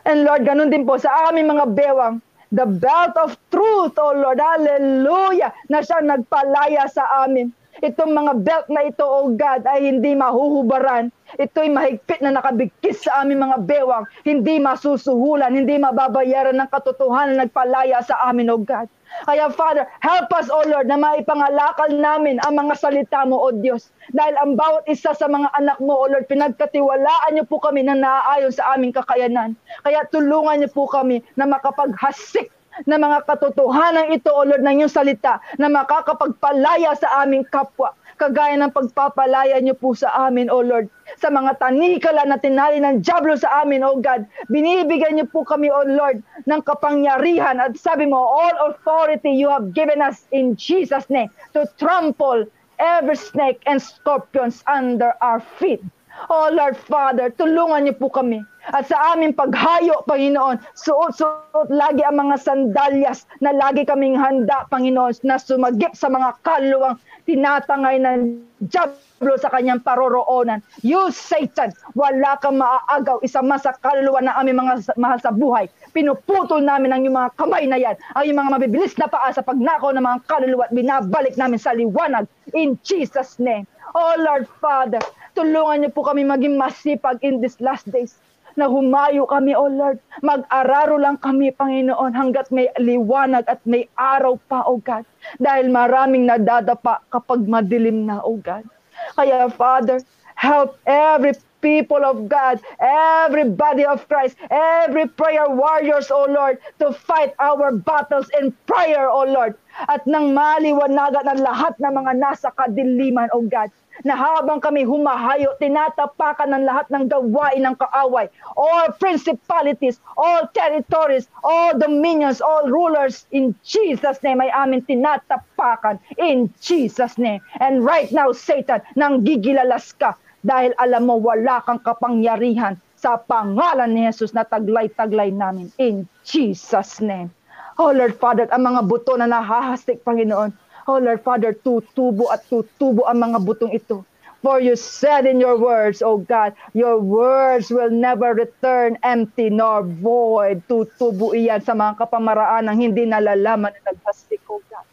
[0.04, 2.20] And Lord, ganun din po sa aming mga bewang,
[2.52, 7.56] the belt of truth, O Lord, hallelujah, na siya nagpalaya sa amin.
[7.86, 11.14] Itong mga belt na ito, O God, ay hindi mahuhubaran.
[11.38, 14.06] Ito'y mahigpit na nakabigkis sa aming mga bewang.
[14.26, 18.90] Hindi masusuhulan, hindi mababayaran ng katotohanan na nagpalaya sa amin, O God.
[19.24, 23.94] Kaya Father, help us, O Lord, na maipangalakal namin ang mga salita mo, O Diyos.
[24.12, 27.94] Dahil ang bawat isa sa mga anak mo, O Lord, pinagkatiwalaan niyo po kami na
[27.94, 29.54] naaayon sa aming kakayanan.
[29.86, 32.50] Kaya tulungan niyo po kami na makapaghasik
[32.86, 37.96] na mga katotohanan ito, O Lord, ng iyong salita na makakapagpalaya sa aming kapwa.
[38.18, 40.90] Kagaya ng pagpapalaya niyo po sa amin, O Lord,
[41.22, 44.26] sa mga tanikala na tinali ng Diablo sa amin, O God.
[44.50, 47.62] Binibigyan niyo po kami, O Lord, ng kapangyarihan.
[47.62, 52.50] At sabi mo, all authority you have given us in Jesus' name to trample
[52.82, 55.82] every snake and scorpions under our feet.
[56.26, 58.42] Oh Lord Father, tulungan niyo po kami.
[58.68, 65.24] At sa aming paghayo, Panginoon, suot-suot lagi ang mga sandalyas na lagi kaming handa, Panginoon,
[65.24, 70.60] na sumagip sa mga kaluluwang tinatangay ng Diablo sa kanyang paroroonan.
[70.84, 75.72] You, Satan, wala kang maaagaw, isa mas sa kaluluwa ng aming mga mahal sa buhay.
[75.96, 79.46] Pinuputol namin ang iyong mga kamay na yan, ang iyong mga mabibilis na paa sa
[79.46, 82.28] pagnakaw ng mga kaluluwa at binabalik namin sa liwanag.
[82.52, 83.64] In Jesus' name.
[83.96, 85.00] Oh Lord Father,
[85.38, 88.18] tulungan niyo po kami maging masipag in these last days
[88.58, 90.02] na humayo kami, O Lord.
[90.26, 95.06] Mag-araro lang kami, Panginoon, hanggat may liwanag at may araw pa, O God.
[95.38, 98.66] Dahil maraming nadadapa kapag madilim na, O God.
[99.14, 100.02] Kaya, Father,
[100.34, 106.90] help every people of God, every body of Christ, every prayer warriors, O Lord, to
[106.90, 109.54] fight our battles in prayer, O Lord.
[109.86, 113.70] At nang maliwanagan ang lahat ng mga nasa kadiliman, O God
[114.06, 121.26] na habang kami humahayo, tinatapakan ng lahat ng gawain ng kaaway, all principalities, all territories,
[121.42, 127.42] all dominions, all rulers, in Jesus' name ay amin tinatapakan, in Jesus' name.
[127.58, 130.14] And right now, Satan, nang gigilalas ka,
[130.46, 137.02] dahil alam mo wala kang kapangyarihan sa pangalan ni Jesus na taglay-taglay namin, in Jesus'
[137.02, 137.30] name.
[137.78, 140.50] Oh Lord Father, ang mga buto na nahahastik, Panginoon,
[140.88, 144.08] Oh Lord Father, tutubo at tutubo ang mga butong ito.
[144.40, 149.84] For you said in your words, O God, your words will never return empty nor
[149.84, 150.64] void.
[150.72, 154.88] Tutubo iyan sa mga kapamaraan ng hindi nalalaman na naghastik, O God.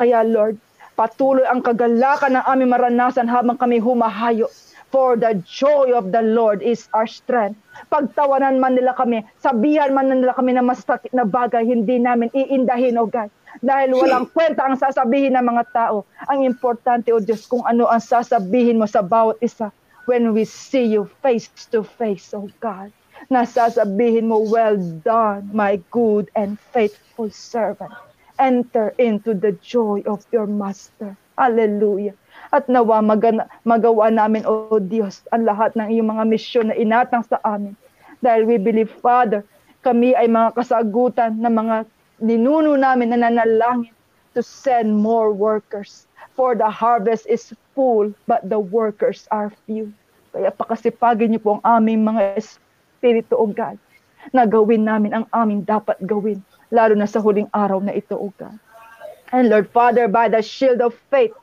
[0.00, 0.56] Kaya Lord,
[0.96, 4.48] patuloy ang kagalakan ng aming maranasan habang kami humahayo.
[4.94, 7.58] For the joy of the Lord is our strength.
[7.90, 12.94] Pagtawanan man nila kami, sabihan man nila kami na masakit na bagay, hindi namin iindahin,
[13.02, 13.26] O God.
[13.58, 16.06] Dahil walang kwenta ang sasabihin ng mga tao.
[16.30, 19.74] Ang importante, O Diyos, kung ano ang sasabihin mo sa bawat isa
[20.06, 22.94] when we see you face to face, O God.
[23.34, 27.90] Nasasabihin mo, well done, my good and faithful servant.
[28.38, 31.18] Enter into the joy of your master.
[31.34, 32.14] Hallelujah.
[32.54, 37.26] At nawa magana, magawa namin, O Diyos, ang lahat ng iyong mga misyon na inatang
[37.26, 37.74] sa amin.
[38.22, 39.42] Dahil we believe, Father,
[39.82, 41.76] kami ay mga kasagutan ng mga
[42.22, 43.90] ninuno namin na nanalangin
[44.38, 46.06] to send more workers.
[46.38, 49.90] For the harvest is full, but the workers are few.
[50.30, 53.82] Kaya pakasipagin niyo po ang aming mga espiritu, O God,
[54.30, 56.38] na gawin namin ang aming dapat gawin,
[56.70, 58.58] lalo na sa huling araw na ito, O God.
[59.34, 61.34] And Lord Father, by the shield of faith,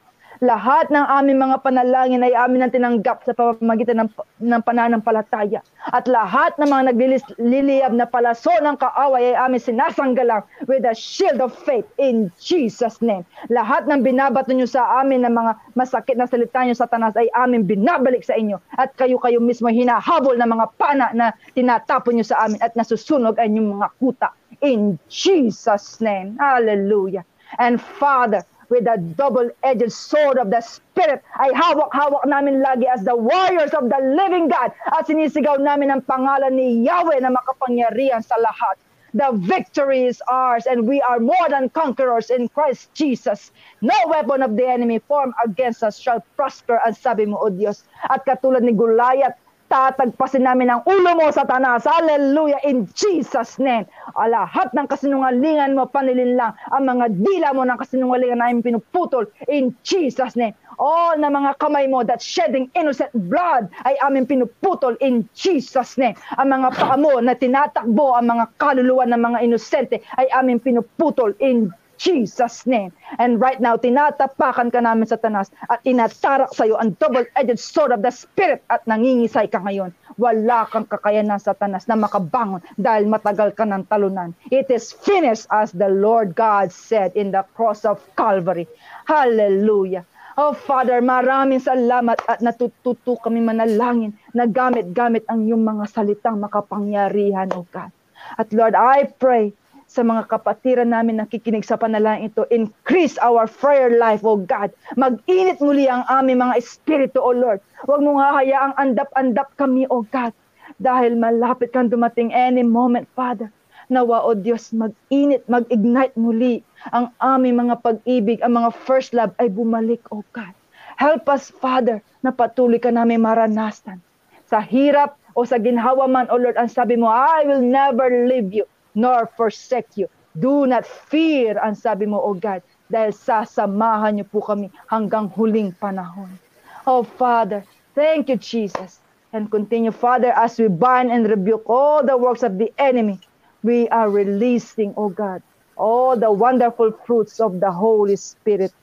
[0.42, 4.10] lahat ng aming mga panalangin ay amin ang tinanggap sa pamamagitan ng,
[4.42, 5.62] ng pananampalataya.
[5.94, 11.46] At lahat ng mga nagliliyab na palaso ng kaaway ay amin sinasanggalang with the shield
[11.46, 13.22] of faith in Jesus' name.
[13.54, 17.30] Lahat ng binabato nyo sa amin ng mga masakit na salita nyo sa tanas ay
[17.38, 18.58] amin binabalik sa inyo.
[18.82, 23.54] At kayo-kayo mismo hinahabol ng mga pana na tinatapon nyo sa amin at nasusunog ang
[23.54, 24.30] inyong mga kuta.
[24.66, 26.34] In Jesus' name.
[26.42, 27.22] Hallelujah.
[27.62, 33.14] And Father, with the double-edged sword of the Spirit ay hawak-hawak namin lagi as the
[33.14, 38.40] warriors of the living God at sinisigaw namin ang pangalan ni Yahweh na makapangyarihan sa
[38.40, 38.80] lahat.
[39.12, 43.52] The victory is ours and we are more than conquerors in Christ Jesus.
[43.84, 47.84] No weapon of the enemy formed against us shall prosper ang sabi mo, O Diyos.
[48.08, 49.36] At katulad ni Goliath,
[49.72, 51.88] tatagpasin namin ang ulo mo, Satanas.
[51.88, 53.88] Hallelujah, in Jesus' name.
[54.20, 56.52] A lahat ng kasinungalingan mo, panilin lang.
[56.76, 60.52] Ang mga dila mo ng kasinungalingan namin pinuputol in Jesus' name.
[60.76, 66.20] All na mga kamay mo that shedding innocent blood ay aming pinuputol in Jesus' name.
[66.36, 71.32] Ang mga paa mo na tinatakbo ang mga kaluluwa ng mga inosente ay aming pinuputol
[71.40, 71.72] in
[72.02, 72.90] Jesus' name.
[73.22, 77.94] And right now, tinatapakan ka namin sa tanas at inatarak sa iyo ang double-edged sword
[77.94, 79.94] of the Spirit at nangingisay ka ngayon.
[80.18, 84.34] Wala kang kakayanan sa tanas na makabangon dahil matagal ka ng talunan.
[84.50, 88.66] It is finished as the Lord God said in the cross of Calvary.
[89.06, 90.02] Hallelujah.
[90.42, 97.52] Oh Father, maraming salamat at natututo kami manalangin na gamit-gamit ang iyong mga salitang makapangyarihan,
[97.54, 97.94] O God.
[98.40, 99.54] At Lord, I pray
[99.92, 102.48] sa mga kapatiran namin nakikinig sa panalangin ito.
[102.48, 104.72] Increase our prayer life, O God.
[104.96, 107.60] Mag-init muli ang aming mga espiritu, O Lord.
[107.84, 110.32] Huwag mong hahayaang andap-andap kami, O God.
[110.80, 113.52] Dahil malapit kang dumating any moment, Father.
[113.92, 116.64] Nawa, O Diyos, mag-init, mag-ignite muli
[116.96, 120.56] ang aming mga pag-ibig, ang mga first love ay bumalik, O God.
[120.96, 124.00] Help us, Father, na patuloy ka namin maranasan.
[124.48, 128.56] Sa hirap o sa ginhawa man, O Lord, ang sabi mo, I will never leave
[128.56, 128.64] you
[128.96, 130.08] nor forsake you.
[130.38, 135.76] Do not fear, ang sabi mo, O God, dahil sasamahan niyo po kami hanggang huling
[135.80, 136.40] panahon.
[136.88, 137.66] Oh Father,
[137.96, 139.02] thank you, Jesus.
[139.34, 143.22] And continue, Father, as we bind and rebuke all the works of the enemy,
[143.64, 145.42] we are releasing, O God,
[145.78, 148.74] all the wonderful fruits of the Holy Spirit.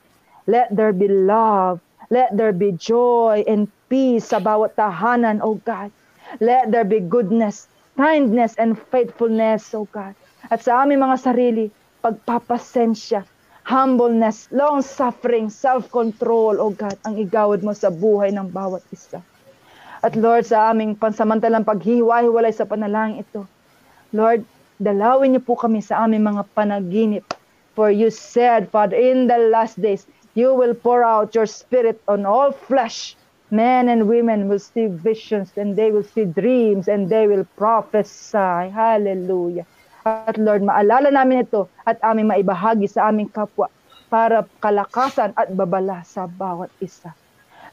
[0.47, 1.81] Let there be love.
[2.11, 5.93] Let there be joy and peace sa bawat tahanan, O God.
[6.41, 7.68] Let there be goodness,
[7.99, 10.15] kindness and faithfulness, O God.
[10.47, 11.67] At sa aming mga sarili,
[11.99, 13.27] pagpapasensya,
[13.67, 19.19] humbleness, long-suffering, self-control, O God, ang igawad mo sa buhay ng bawat isa.
[19.99, 23.43] At Lord, sa aming pansamantalang paghihiwa-hiwalay sa panalangin ito,
[24.15, 24.47] Lord,
[24.79, 27.27] dalawin niyo po kami sa aming mga panaginip.
[27.75, 30.07] For you said, Father, in the last days,
[30.39, 33.18] you will pour out your spirit on all flesh.
[33.51, 38.69] Men and women will see visions and they will see dreams and they will prophesy.
[38.69, 39.65] Hallelujah.
[40.05, 43.69] At Lord, maalala namin ito at aming maibahagi sa aming kapwa
[44.09, 47.13] para kalakasan at babala sa bawat isa.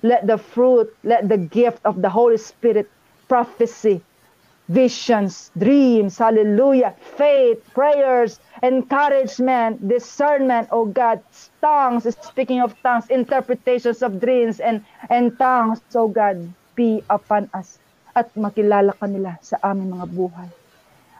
[0.03, 2.89] Let the fruit, let the gift of the Holy Spirit,
[3.29, 4.05] prophecy,
[4.69, 11.21] visions, dreams, hallelujah, faith, prayers, encouragement, discernment, oh God,
[11.67, 16.39] tongues, speaking of tongues, interpretations of dreams and, and tongues, oh God,
[16.79, 17.83] be upon us
[18.15, 20.49] at makilala ka nila sa aming mga buhay.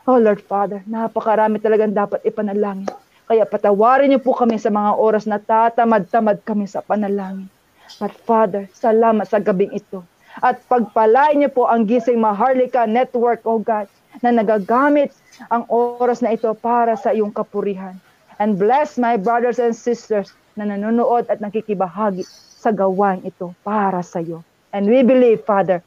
[0.07, 2.87] Oh Lord Father, napakarami talagang dapat ipanalangin.
[3.27, 7.51] Kaya patawarin niyo po kami sa mga oras na tatamad-tamad kami sa panalangin.
[7.99, 9.99] But Father, salamat sa gabing ito.
[10.39, 13.91] At pagpalain niyo po ang Gising Maharlika Network, oh God,
[14.23, 15.11] na nagagamit
[15.51, 17.99] ang oras na ito para sa iyong kapurihan.
[18.37, 22.25] And bless my brothers and sisters na nanonood at nakikibahagi
[22.57, 24.45] sa gawain ito para sa iyo.
[24.73, 25.81] And we believe, Father,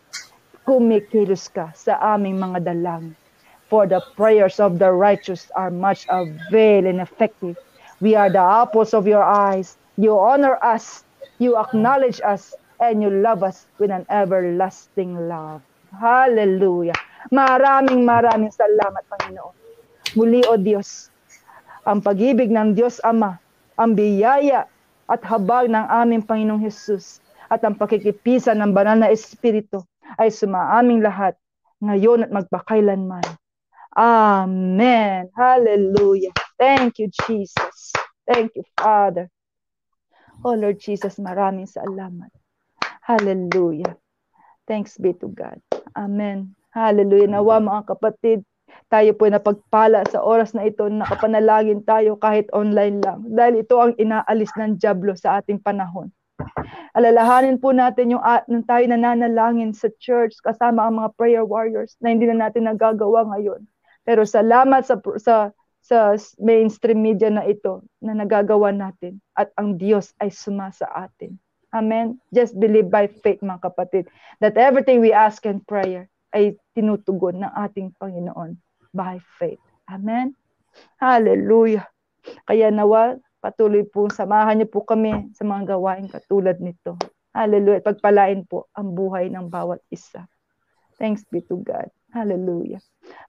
[0.66, 3.14] kumikilos ka sa aming mga dalangin.
[3.70, 7.54] For the prayers of the righteous are much avail and effective.
[8.02, 9.78] We are the apples of your eyes.
[9.94, 11.06] You honor us,
[11.38, 15.62] you acknowledge us, and you love us with an everlasting love.
[15.94, 16.96] Hallelujah.
[17.30, 19.54] Maraming maraming salamat, Panginoon.
[20.18, 21.09] Muli, O Diyos,
[21.84, 23.40] ang pag-ibig ng Diyos Ama,
[23.80, 24.68] ang biyaya
[25.08, 27.18] at habag ng aming Panginoong Hesus
[27.50, 29.82] at ang pakikipisa ng banal na Espiritu
[30.20, 31.34] ay sumaaming lahat
[31.82, 33.24] ngayon at magpakailanman.
[33.96, 35.26] Amen.
[35.34, 36.30] Hallelujah.
[36.60, 37.90] Thank you, Jesus.
[38.28, 39.26] Thank you, Father.
[40.40, 42.30] Oh Lord Jesus, maraming salamat.
[43.04, 43.98] Hallelujah.
[44.64, 45.58] Thanks be to God.
[45.98, 46.54] Amen.
[46.70, 47.28] Hallelujah.
[47.28, 48.46] Nawa mga kapatid,
[48.90, 53.22] tayo po napagpala sa oras na ito, nakapanalangin tayo kahit online lang.
[53.26, 56.10] Dahil ito ang inaalis ng Diablo sa ating panahon.
[56.96, 61.94] Alalahanin po natin yung uh, nung tayo nananalangin sa church kasama ang mga prayer warriors
[62.00, 63.62] na hindi na natin nagagawa ngayon.
[64.02, 70.12] Pero salamat sa sa sa mainstream media na ito na nagagawa natin at ang Diyos
[70.20, 71.36] ay suma sa atin.
[71.70, 72.18] Amen.
[72.34, 74.10] Just believe by faith mga kapatid
[74.42, 78.54] that everything we ask in prayer ay tinutugon ng ating Panginoon
[78.94, 79.60] by faith.
[79.90, 80.34] Amen.
[80.98, 81.86] Hallelujah.
[82.46, 86.94] Kaya nawa, patuloy po, samahan niyo po kami sa mga gawain katulad nito.
[87.30, 87.82] Hallelujah.
[87.82, 90.26] Pagpalain po ang buhay ng bawat isa.
[90.98, 91.88] Thanks be to God.
[92.10, 92.82] Hallelujah.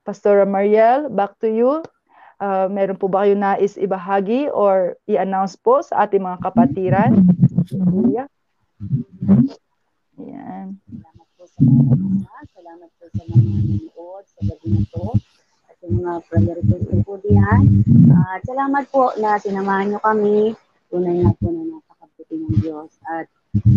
[0.03, 1.85] Pastora Mariel, back to you.
[2.41, 7.11] Uh, meron po ba kayo nais ibahagi or i-announce po sa ating mga kapatiran?
[7.69, 8.25] Hallelujah.
[10.17, 10.81] Yan.
[10.89, 12.30] Salamat po sa mga.
[12.61, 15.05] Salamat po sa mga nanonood sa gabi na to.
[15.65, 17.61] At yung mga prayer request po diyan.
[18.13, 20.53] At salamat po na sinamahan nyo kami.
[20.93, 22.93] Tunay na po na napakabuti ng Diyos.
[23.09, 23.25] At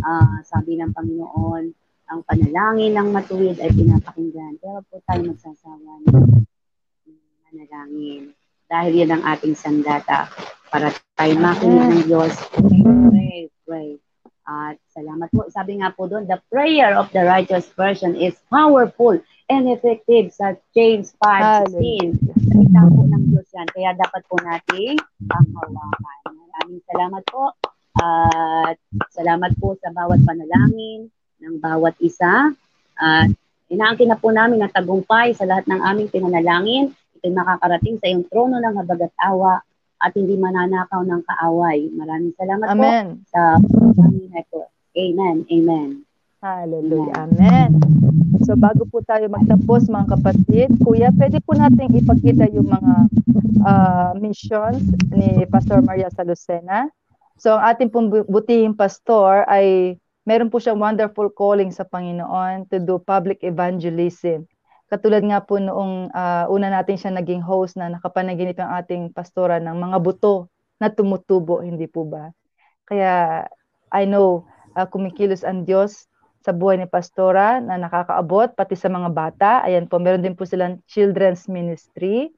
[0.04, 1.64] uh, sabi ng Panginoon,
[2.12, 4.60] ang panalangin ng matuwid ay pinapakinggan.
[4.60, 6.44] Kaya po tayo magsasawa ng
[7.48, 8.36] manalangin.
[8.68, 10.28] Dahil yan ang ating sandata
[10.68, 12.36] para tayo makinig ng Diyos.
[12.52, 13.96] Pray, pray.
[14.44, 15.48] At salamat po.
[15.48, 19.16] Sabi nga po doon, the prayer of the righteous person is powerful
[19.48, 22.20] and effective sa James 5.16.
[22.52, 23.68] Salita po ng Diyos yan.
[23.72, 26.20] Kaya dapat po nating panghawakan.
[26.28, 27.56] Maraming salamat po.
[27.96, 28.76] At
[29.16, 31.08] salamat po sa bawat panalangin
[31.40, 32.52] ng bawat isa.
[33.00, 33.32] At
[33.72, 36.92] inaangkin na po namin na tagumpay sa lahat ng aming pinanalangin.
[37.16, 39.08] Ito'y makakarating sa iyong trono ng habag
[40.02, 41.88] at hindi mananakaw ng kaaway.
[41.94, 43.04] Maraming salamat Amen.
[43.22, 44.60] po sa panalangin na ito.
[44.94, 45.36] Amen.
[45.50, 45.88] Amen.
[46.44, 47.14] Hallelujah.
[47.24, 47.80] Amen.
[48.44, 52.94] So bago po tayo magtapos mga kapatid, kuya, pwede po natin ipakita yung mga
[53.64, 56.92] uh, missions ni Pastor Maria Salucena.
[57.40, 59.96] So ang ating pong butihing pastor ay
[60.28, 64.44] meron po siyang wonderful calling sa Panginoon to do public evangelism.
[64.84, 69.56] Katulad nga po noong uh, una natin siya naging host na nakapanaginip ang ating pastora
[69.56, 72.28] ng mga buto na tumutubo, hindi po ba?
[72.84, 73.44] Kaya
[73.88, 74.44] I know
[74.76, 76.10] uh, kumikilos ang Diyos
[76.44, 79.50] sa buhay ni pastora na nakakaabot pati sa mga bata.
[79.64, 82.28] Ayan po, meron din po silang children's ministry.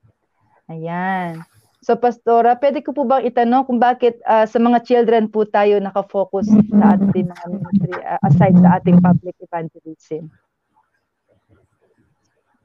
[0.70, 1.42] Ayan.
[1.82, 5.82] So pastora, pwede ko po bang itanong kung bakit uh, sa mga children po tayo
[5.82, 10.30] nakafocus sa ating mga ministry uh, aside sa ating public evangelism?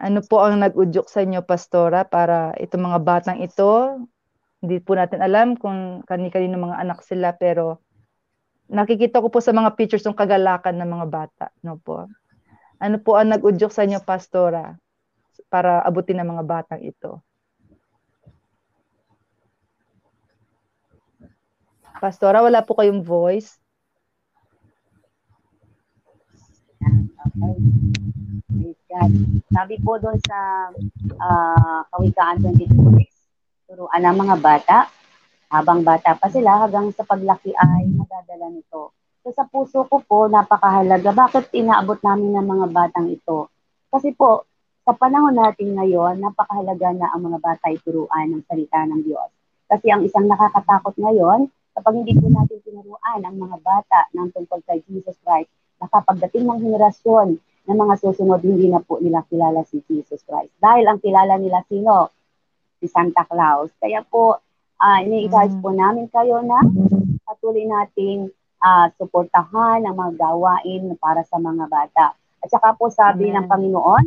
[0.02, 4.02] Ano po ang nag-udyok sa inyo, Pastora, para itong mga batang ito,
[4.58, 7.78] hindi po natin alam kung kani-kanino mga anak sila, pero
[8.66, 11.46] nakikita ko po sa mga pictures ng kagalakan ng mga bata.
[11.62, 12.10] No po?
[12.82, 14.74] Ano po ang nag-udyok sa inyo, Pastora,
[15.54, 17.22] para abutin ng mga batang ito?
[22.02, 23.62] Pastora, wala po kayong voice?
[27.22, 27.91] Okay.
[28.72, 29.12] Praise God.
[29.52, 30.72] Sabi po doon sa
[31.20, 33.04] uh, Kawikaan 22.6,
[33.68, 34.88] turuan ng mga bata,
[35.52, 38.96] habang bata pa sila, hanggang sa paglaki ay madadala nito.
[39.28, 41.12] So sa puso ko po, napakahalaga.
[41.12, 43.52] Bakit inaabot namin ng mga batang ito?
[43.92, 44.48] Kasi po,
[44.88, 49.28] sa panahon natin ngayon, napakahalaga na ang mga bata ay turuan ng salita ng Diyos.
[49.68, 54.64] Kasi ang isang nakakatakot ngayon, kapag hindi po natin tinuruan ang mga bata ng tungkol
[54.64, 55.52] kay Jesus Christ,
[55.84, 57.36] na kapagdating ng henerasyon
[57.70, 60.54] ng mga susunod, hindi na po nila kilala si Jesus Christ.
[60.58, 62.10] Dahil ang kilala nila sino?
[62.82, 63.70] Si Santa Claus.
[63.78, 64.42] Kaya po,
[64.82, 66.58] uh, ini-encourage po namin kayo na
[67.22, 72.18] patuloy nating uh, suportahan ang mga gawain para sa mga bata.
[72.42, 73.46] At saka po sabi Amen.
[73.46, 74.06] ng Panginoon,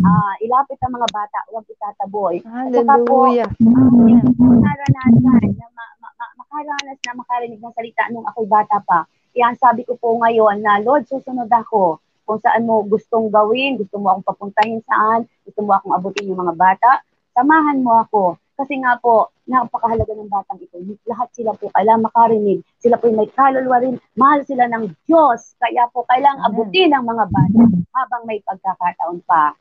[0.00, 2.40] uh, ilapit ang mga bata, huwag itataboy.
[2.40, 2.64] Hallelujah.
[2.64, 8.24] At saka po, uh, naranasan na ma- ma- ma- nakaranas na makarinig ng salita nung
[8.24, 9.04] ako'y bata pa.
[9.36, 14.02] Ang sabi ko po ngayon na, Lord, susunod ako kung saan mo gustong gawin, gusto
[14.02, 18.36] mo akong papuntahin saan, gusto mo akong abutin yung mga bata, samahan mo ako.
[18.56, 20.80] Kasi nga po, napakahalaga ng batang ito.
[21.06, 22.64] Lahat sila po kailangan makarinig.
[22.80, 24.00] Sila po may kaluluwa rin.
[24.18, 25.54] Mahal sila ng Diyos.
[25.60, 27.62] Kaya po kailangan abutin ng mga bata
[27.94, 29.54] habang may pagkakataon pa.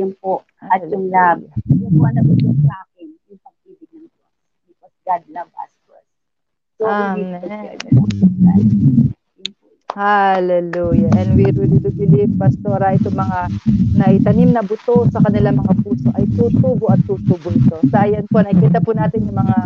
[0.00, 0.48] Yun po.
[0.64, 1.44] At yung love.
[1.70, 3.06] Yun po ang nagustuhan sa akin.
[3.30, 4.32] Yung pag-ibig ng Diyos.
[4.64, 6.08] Because God love us first.
[6.80, 7.76] So, Amen.
[9.96, 11.08] Hallelujah.
[11.16, 13.48] And we really do believe, Pastora, ito mga
[13.96, 17.80] naitanim na buto sa kanilang mga puso ay tutubo at tutubo ito.
[17.88, 19.56] Sa ayan po, nakikita po natin yung mga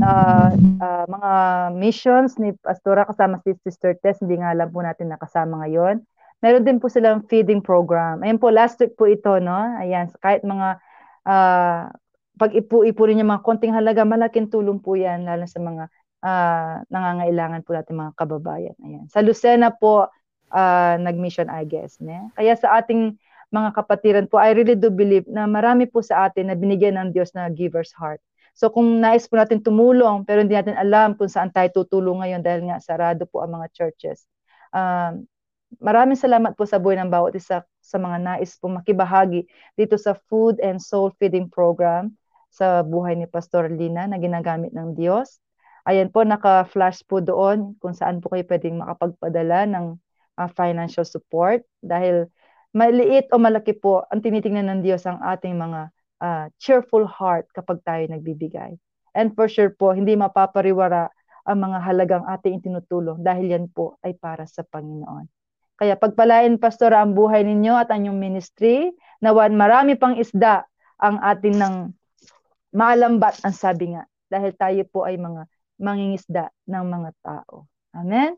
[0.00, 0.50] ah,
[0.80, 1.32] ah, mga
[1.76, 4.24] missions ni Pastora kasama si Sister Tess.
[4.24, 6.00] Hindi nga lang po natin nakasama ngayon.
[6.40, 8.24] Meron din po silang feeding program.
[8.24, 9.56] Ayan po, last week po ito, no?
[9.76, 10.80] Ayan, kahit mga
[11.28, 11.92] ah,
[12.36, 15.88] pag ipu-ipo rin yung mga konting halaga, malaking tulong po yan, lalo sa mga
[16.22, 18.76] ah, nangangailangan po natin mga kababayan.
[18.84, 19.04] Ayan.
[19.10, 20.08] Sa Lucena po,
[20.52, 21.98] ah, nag-mission, I guess.
[21.98, 22.32] Ne?
[22.36, 23.16] Kaya sa ating
[23.52, 27.08] mga kapatiran po, I really do believe na marami po sa atin na binigyan ng
[27.14, 28.20] Diyos na giver's heart.
[28.56, 32.40] So kung nais po natin tumulong, pero hindi natin alam kung saan tayo tutulong ngayon
[32.40, 34.24] dahil nga sarado po ang mga churches.
[34.72, 35.28] Um,
[35.76, 39.44] maraming salamat po sa buhay ng bawat isa sa mga nais po makibahagi
[39.76, 42.16] dito sa Food and Soul Feeding Program
[42.48, 45.36] sa buhay ni Pastor Lina na ginagamit ng Diyos.
[45.86, 49.94] Ayan po, naka-flash po doon kung saan po kayo pwedeng makapagpadala ng
[50.34, 52.26] ah, financial support dahil
[52.74, 55.80] maliit o malaki po ang tinitingnan ng Diyos ang ating mga
[56.26, 58.74] ah, cheerful heart kapag tayo nagbibigay.
[59.14, 61.08] And for sure po, hindi mapapariwara
[61.46, 65.30] ang mga halagang ating itinutulong dahil yan po ay para sa Panginoon.
[65.78, 68.90] Kaya pagpalain, Pastor, ang buhay ninyo at ang inyong ministry,
[69.22, 70.66] nawan marami pang isda
[70.98, 71.74] ang atin ng
[72.74, 75.46] maalambat, ang sabi nga, dahil tayo po ay mga
[75.76, 77.64] mangingisda ng mga tao.
[77.96, 78.36] Amen?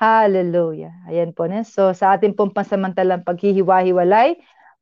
[0.00, 0.94] Hallelujah.
[1.10, 1.44] Ayan po.
[1.50, 1.66] Ne?
[1.66, 4.38] So sa ating pong pansamantalang paghihiwa-hiwalay,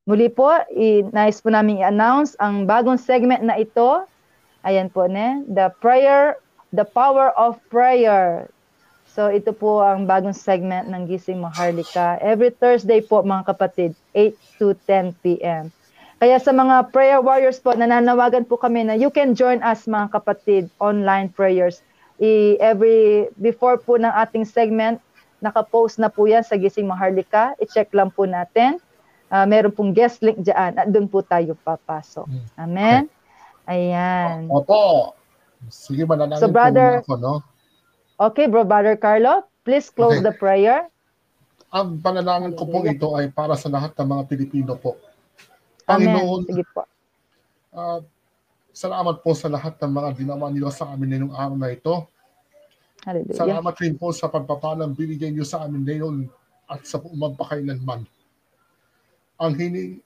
[0.09, 0.48] muli po,
[1.12, 4.06] nais po namin i-announce ang bagong segment na ito.
[4.62, 5.43] Ayan po, ne?
[5.48, 6.39] The prayer,
[6.72, 8.48] the power of prayer.
[9.09, 12.20] So ito po ang bagong segment ng Gising Maharlika.
[12.20, 15.72] Every Thursday po mga kapatid, 8 to 10 p.m.
[16.18, 20.10] Kaya sa mga prayer warriors po, nananawagan po kami na you can join us mga
[20.14, 21.82] kapatid, online prayers.
[22.19, 24.99] I, every, before po ng ating segment,
[25.39, 27.55] nakapost na po yan sa Gising Maharlika.
[27.57, 28.82] I-check lang po natin.
[29.28, 32.27] Ah, meron pong guest link dyan at doon po tayo papasok.
[32.57, 33.07] Amen?
[33.65, 34.49] Ayan.
[34.49, 35.12] Opo.
[35.69, 37.35] Sige, mananangin So, brother- po ako, no?
[38.19, 40.27] Okay, bro, Brother Carlo, please close Okay.
[40.27, 40.90] the prayer.
[41.70, 44.97] Ang panalangin ko po ito ay para sa lahat ng mga Pilipino po.
[45.86, 46.11] Amen.
[46.11, 46.82] Panginoon, Sige po.
[47.70, 48.01] ah,
[48.78, 52.06] salamat po sa lahat ng mga ginawa niyo sa amin ngayong araw na ito.
[53.02, 53.34] Hallelujah.
[53.34, 56.30] Salamat rin po sa pagpapalang binigay niyo sa amin ngayon
[56.70, 58.06] at sa magpakailanman.
[59.42, 59.98] Ang hini,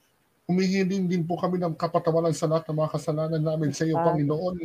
[0.48, 4.16] humihiling din po kami ng kapatawaran sa lahat ng mga kasalanan namin sa iyo, Father.
[4.16, 4.56] Panginoon.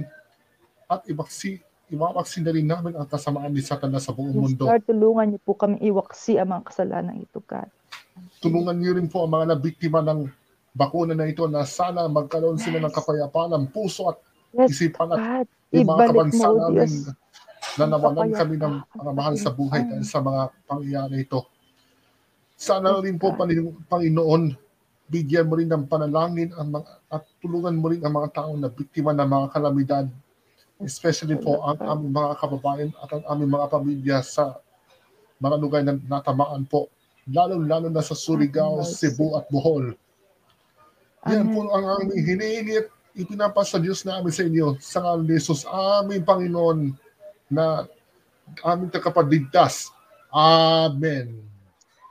[0.87, 1.59] At ibaksi,
[1.91, 4.63] iwawaksi na rin namin ang kasamaan ni Satanas sa buong Yes, mundo.
[4.71, 7.67] Lord, tulungan niyo po kami iwaksi ang mga kasalanan ito, God.
[8.39, 10.46] Tulungan niyo rin po ang mga nabiktima ng
[10.77, 14.21] bakuna na ito na sana magkaroon sila ng kapayapaan ng puso at
[14.55, 15.43] Yes, isipan at
[15.75, 17.11] yung mga kabansa mo, namin Diyos.
[17.75, 21.43] na nawalan kami ng mga mahal sa buhay dahil sa mga pangyayari ito.
[22.57, 23.35] Sana rin po,
[23.91, 24.55] Panginoon,
[25.11, 28.71] bigyan mo rin ng panalangin ang mga, at tulungan mo rin ang mga taong na
[28.71, 30.05] biktima ng mga kalamidad,
[30.81, 34.57] especially po ang aming mga kababayan at ang aming mga pamilya sa
[35.37, 36.89] mga lugar na natamaan po,
[37.29, 39.93] lalo-lalo na sa Surigao, Cebu at Bohol.
[41.25, 42.87] Yan po ang aming hinihingi at
[43.17, 46.93] ipinapasa Diyos namin sa inyo sa ngalan ni Jesus, aming Panginoon
[47.49, 47.89] na
[48.61, 49.89] aming tagapagligtas.
[50.29, 51.47] Amen.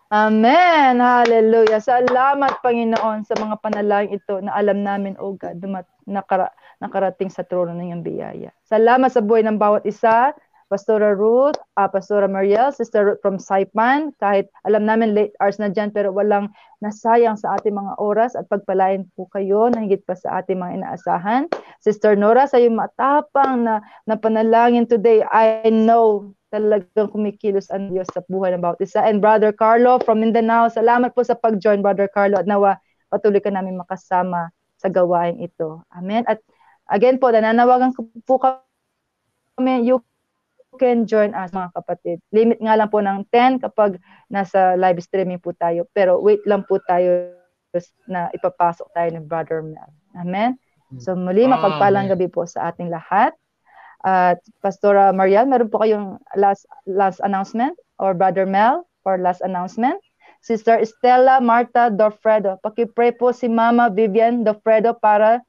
[0.06, 1.02] Amen.
[1.02, 1.82] Hallelujah.
[1.82, 7.42] Salamat, Panginoon, sa mga panalangin ito na alam namin, oh God, dumat, nakara, nakarating sa
[7.42, 8.50] trono ng iyong biyaya.
[8.62, 10.30] Salamat sa buhay ng bawat isa.
[10.66, 15.70] Pastora Ruth, ah, Pastora Mariel, Sister Ruth from Saipan, kahit alam namin late hours na
[15.70, 16.50] dyan, pero walang
[16.82, 20.82] nasayang sa ating mga oras at pagpalain po kayo na higit pa sa ating mga
[20.82, 21.46] inaasahan.
[21.78, 23.78] Sister Nora, sa iyong matapang na,
[24.10, 29.02] na panalangin today, I know talagang kumikilos ang Diyos sa buhay ng bawat isa.
[29.06, 33.54] And Brother Carlo from Mindanao, salamat po sa pag-join, Brother Carlo, at nawa patuloy ka
[33.54, 35.86] namin makasama sa gawain ito.
[35.94, 36.26] Amen.
[36.26, 36.42] At
[36.90, 37.94] again po, nananawagan
[38.26, 40.02] po kami, you
[40.76, 42.20] can join us mga kapatid.
[42.30, 43.98] Limit nga lang po ng 10 kapag
[44.30, 45.88] nasa live streaming po tayo.
[45.96, 47.32] Pero wait lang po tayo
[48.08, 49.90] na ipapasok tayo ni Brother Mel.
[50.16, 50.56] Amen.
[51.02, 53.34] So muli, mapagpalang gabi po sa ating lahat.
[54.06, 59.98] At Pastora Marian, meron po kayong last last announcement or Brother Mel for last announcement?
[60.46, 65.42] Sister Estela Marta Dofredo, paki-pray po si Mama Vivian Dofredo para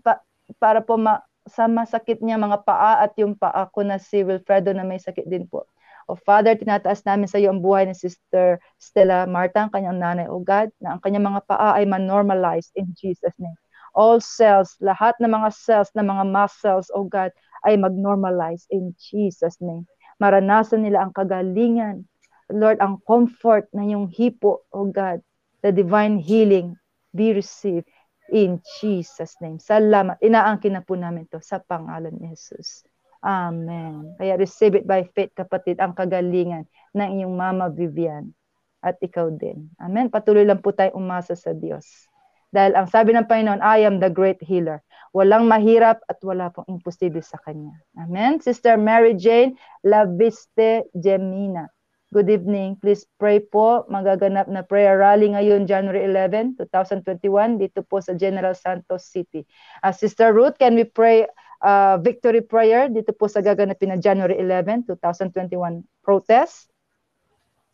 [0.00, 0.24] pa,
[0.56, 4.72] para po ma, sa masakit niya mga paa at yung paa ko na si Wilfredo
[4.76, 5.64] na may sakit din po.
[6.08, 10.24] O Father, tinataas namin sa iyo ang buhay ni Sister Stella Marta, ang kanyang nanay,
[10.24, 13.56] O God, na ang kanyang mga paa ay man-normalize in Jesus' name.
[13.92, 17.28] All cells, lahat ng mga cells, ng mga muscles, O God,
[17.68, 19.84] ay mag-normalize in Jesus' name.
[20.16, 22.08] Maranasan nila ang kagalingan,
[22.48, 25.20] Lord, ang comfort na yung hipo, O God,
[25.60, 26.72] the divine healing
[27.12, 27.84] be received
[28.30, 29.58] in Jesus' name.
[29.60, 30.20] Salamat.
[30.20, 32.84] Inaangkin na po namin to sa pangalan ni Jesus.
[33.18, 34.14] Amen.
[34.14, 38.30] Kaya receive it by faith, kapatid, ang kagalingan ng iyong Mama Vivian
[38.78, 39.66] at ikaw din.
[39.82, 40.06] Amen.
[40.06, 42.06] Patuloy lang po tayo umasa sa Diyos.
[42.48, 44.80] Dahil ang sabi ng Panginoon, I am the great healer.
[45.12, 47.76] Walang mahirap at wala pong imposible sa Kanya.
[47.98, 48.40] Amen.
[48.40, 51.68] Sister Mary Jane Laviste Gemina.
[52.08, 52.80] Good evening.
[52.80, 53.84] Please pray po.
[53.92, 59.44] Magaganap na prayer rally ngayon, January 11, 2021, dito po sa General Santos City.
[59.84, 61.28] Uh, Sister Ruth, can we pray
[61.60, 66.72] uh, victory prayer dito po sa gaganapin na January 11, 2021 protest?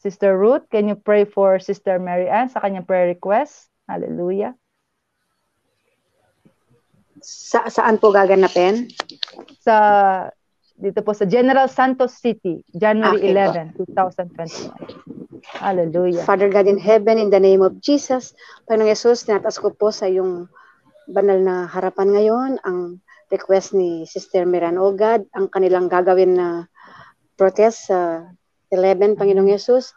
[0.03, 3.71] Sister Ruth, can you pray for Sister Mary Ann sa kanyang prayer request?
[3.87, 4.59] Hallelujah.
[7.23, 8.91] Sa, saan po gaganapin?
[9.63, 9.79] Sa
[10.75, 15.15] dito po sa General Santos City, January Okay 11, 2021.
[15.45, 16.25] Hallelujah.
[16.27, 18.35] Father God in heaven, in the name of Jesus,
[18.67, 20.51] Panginoong Yesus, tinatas ko po sa iyong
[21.07, 22.99] banal na harapan ngayon ang
[23.29, 26.49] request ni Sister Miran O God, ang kanilang gagawin na
[27.37, 28.25] protest sa
[28.73, 29.95] 11, Panginoong Yesus.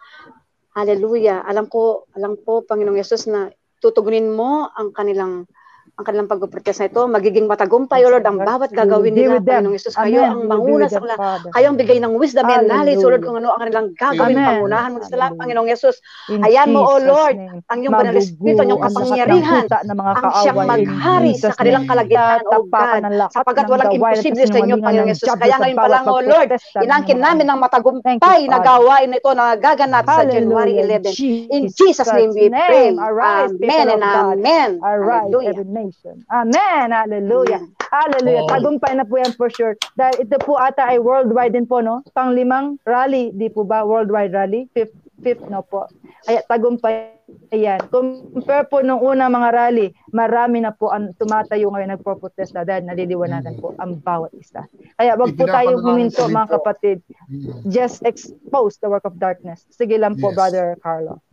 [0.78, 1.42] Hallelujah.
[1.48, 3.50] Alam ko, alam po, Panginoong Yesus, na
[3.82, 5.50] tutugunin mo ang kanilang
[5.98, 9.42] ang kanilang pagpuprotest na ito, magiging matagumpay, O Lord, ang bawat gagawin nila.
[9.42, 9.98] Panginoong Yesus.
[9.98, 11.18] Kayo ang manguna sa kanila.
[11.50, 14.46] Kayo ang bigay ng wisdom and knowledge, O Lord, kung ano ang kanilang gagawin, Amen.
[14.46, 15.34] pangunahan mo sila.
[15.34, 15.98] Panginoong Yesus.
[16.30, 19.98] In Hayaan mo, O Lord, ang iyong banal na Espiritu, ang iyong ng kapangyarihan, ng
[19.98, 25.02] ang siyang maghari sa kanilang kalagitnaan, O God, ng ng walang imposible sa inyo, Panginoong
[25.02, 25.28] ng Yesus.
[25.34, 29.32] Kaya ngayon pa lang, O Lord, ng inangkin namin Thank matagumpay na gawain na ito
[29.34, 31.02] na gaganap sa January Hallelujah.
[31.10, 31.58] 11.
[31.58, 32.94] In Jesus' name we pray.
[32.94, 34.70] Amen and amen.
[34.78, 35.87] Hallelujah.
[35.88, 36.22] Nation.
[36.28, 36.92] Amen.
[36.92, 37.64] Hallelujah.
[37.88, 38.44] Hallelujah.
[38.44, 38.52] Oh.
[38.52, 39.80] Tagumpay na po yan for sure.
[39.96, 42.04] Dahil ito po ata ay worldwide din po, no?
[42.12, 43.88] Panglimang rally, di po ba?
[43.88, 44.68] Worldwide rally?
[44.76, 44.94] Fifth,
[45.24, 45.88] fifth no po.
[46.28, 47.16] Kaya tagumpay
[47.52, 47.80] yan.
[47.92, 53.60] Compare po nung una mga rally, marami na po ang tumatayo ngayon nagpo-protesta dahil naliliwanagan
[53.60, 54.64] po ang bawat isa.
[54.96, 56.98] Kaya wag po tayo huminto mga kapatid.
[57.28, 57.68] Mm.
[57.68, 59.68] Just expose the work of darkness.
[59.72, 60.36] Sige lang po, Yes.
[60.36, 61.24] Brother Carlo.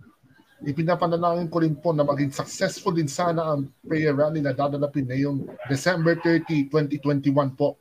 [0.63, 5.51] Ipinapanalangin ko rin po na maging successful din sana ang prayer rally na dadanapin ngayong
[5.67, 7.75] December 30, 2021 po.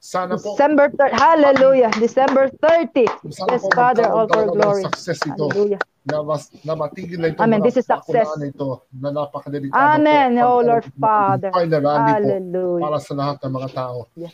[0.00, 1.12] Sana po, December 30.
[1.12, 1.92] Hallelujah.
[2.00, 3.04] December 30.
[3.28, 4.88] sana Yes, Father, all for glory.
[4.88, 5.44] success ito.
[5.52, 5.80] Hallelujah.
[6.08, 7.60] Na, mas, na matigil na itong Amen.
[7.60, 8.32] This is success.
[8.40, 10.40] na ito na napakadelikado Amen.
[10.40, 10.48] po.
[10.48, 11.52] Oh, Lord Father.
[11.52, 12.84] Final rally po Hallelujah.
[12.88, 13.98] para sa lahat ng mga tao.
[14.16, 14.32] Yeah.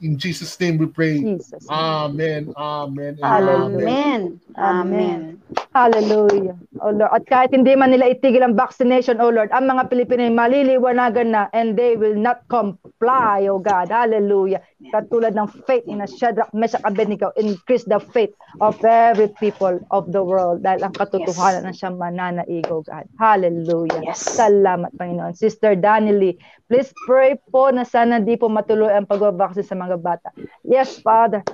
[0.00, 1.20] In Jesus' name we pray.
[1.20, 1.68] Jesus.
[1.68, 2.52] Amen.
[2.56, 3.20] Amen.
[3.22, 4.40] Amen.
[4.56, 5.42] Amen.
[5.76, 6.56] Hallelujah.
[6.80, 7.12] Oh Lord.
[7.12, 11.28] At kahit hindi man nila itigil ang vaccination, oh Lord, ang mga Pilipino ay maliliwanagan
[11.36, 13.92] na and they will not comply, oh God.
[13.92, 14.64] Hallelujah.
[14.88, 18.32] Katulad ng faith in Shadrach, Meshach, Abednego, increase the faith
[18.64, 23.04] of every people of the world dahil ang katotohanan na siyang mananaig, oh God.
[23.20, 24.00] Hallelujah.
[24.00, 24.24] Yes.
[24.40, 25.36] Salamat, Panginoon.
[25.36, 26.40] Sister Danily,
[26.72, 30.32] please pray po na sana di po matuloy ang pagbabaksin sa mga bata.
[30.64, 31.44] Yes, Father.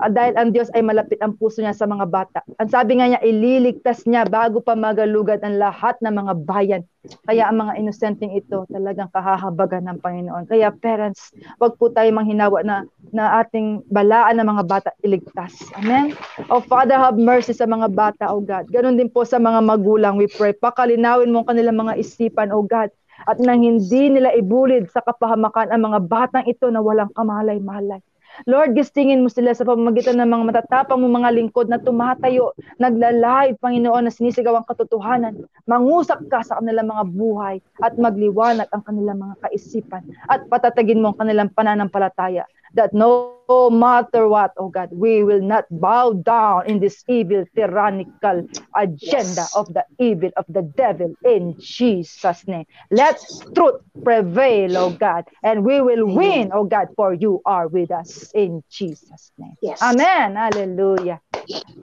[0.00, 2.40] Ah, dahil ang Diyos ay malapit ang puso niya sa mga bata.
[2.56, 6.82] Ang sabi nga niya, ililigtas niya bago pa magalugad ang lahat ng mga bayan.
[7.28, 10.44] Kaya ang mga inosenteng ito talagang kahahabagan ng Panginoon.
[10.48, 15.52] Kaya parents, wag po tayo manghinawa na, na ating balaan ng mga bata iligtas.
[15.76, 16.16] Amen?
[16.48, 18.68] Oh Father, have mercy sa mga bata, oh God.
[18.72, 20.52] Ganon din po sa mga magulang, we pray.
[20.52, 22.88] Pakalinawin mo ang kanilang mga isipan, oh God.
[23.28, 28.00] At nang hindi nila ibulid sa kapahamakan ang mga batang ito na walang kamalay-malay.
[28.48, 33.60] Lord, gistingin mo sila sa pamamagitan ng mga matatapang mo mga lingkod na tumatayo, naglalahid,
[33.60, 35.40] Panginoon, na sinisigaw ang katotohanan.
[35.68, 41.12] Mangusap ka sa kanilang mga buhay at magliwanag ang kanilang mga kaisipan at patatagin mo
[41.12, 43.39] ang kanilang pananampalataya that no
[43.70, 48.46] matter what, oh God, we will not bow down in this evil, tyrannical
[48.76, 49.54] agenda Yes.
[49.54, 52.66] of the evil of the devil in Jesus' name.
[52.90, 53.18] Let
[53.54, 58.30] truth prevail, oh God, and we will win, oh God, for you are with us
[58.34, 59.58] in Jesus' name.
[59.60, 59.82] Yes.
[59.82, 60.36] Amen.
[60.38, 61.18] Hallelujah.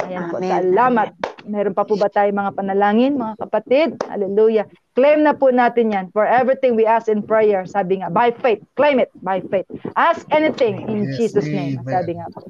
[0.08, 0.40] Ayan po.
[0.40, 0.48] Amen.
[0.48, 1.10] Salamat.
[1.48, 3.90] Meron pa po ba tayo mga panalangin, mga kapatid?
[4.08, 4.66] Hallelujah.
[4.98, 6.06] Claim na po natin yan.
[6.10, 8.66] For everything we ask in prayer, sabi nga, by faith.
[8.74, 9.70] Claim it by faith.
[9.94, 11.78] Ask anything in Yes, Jesus' name.
[11.78, 11.94] amen.
[11.94, 12.50] Sabi nga po.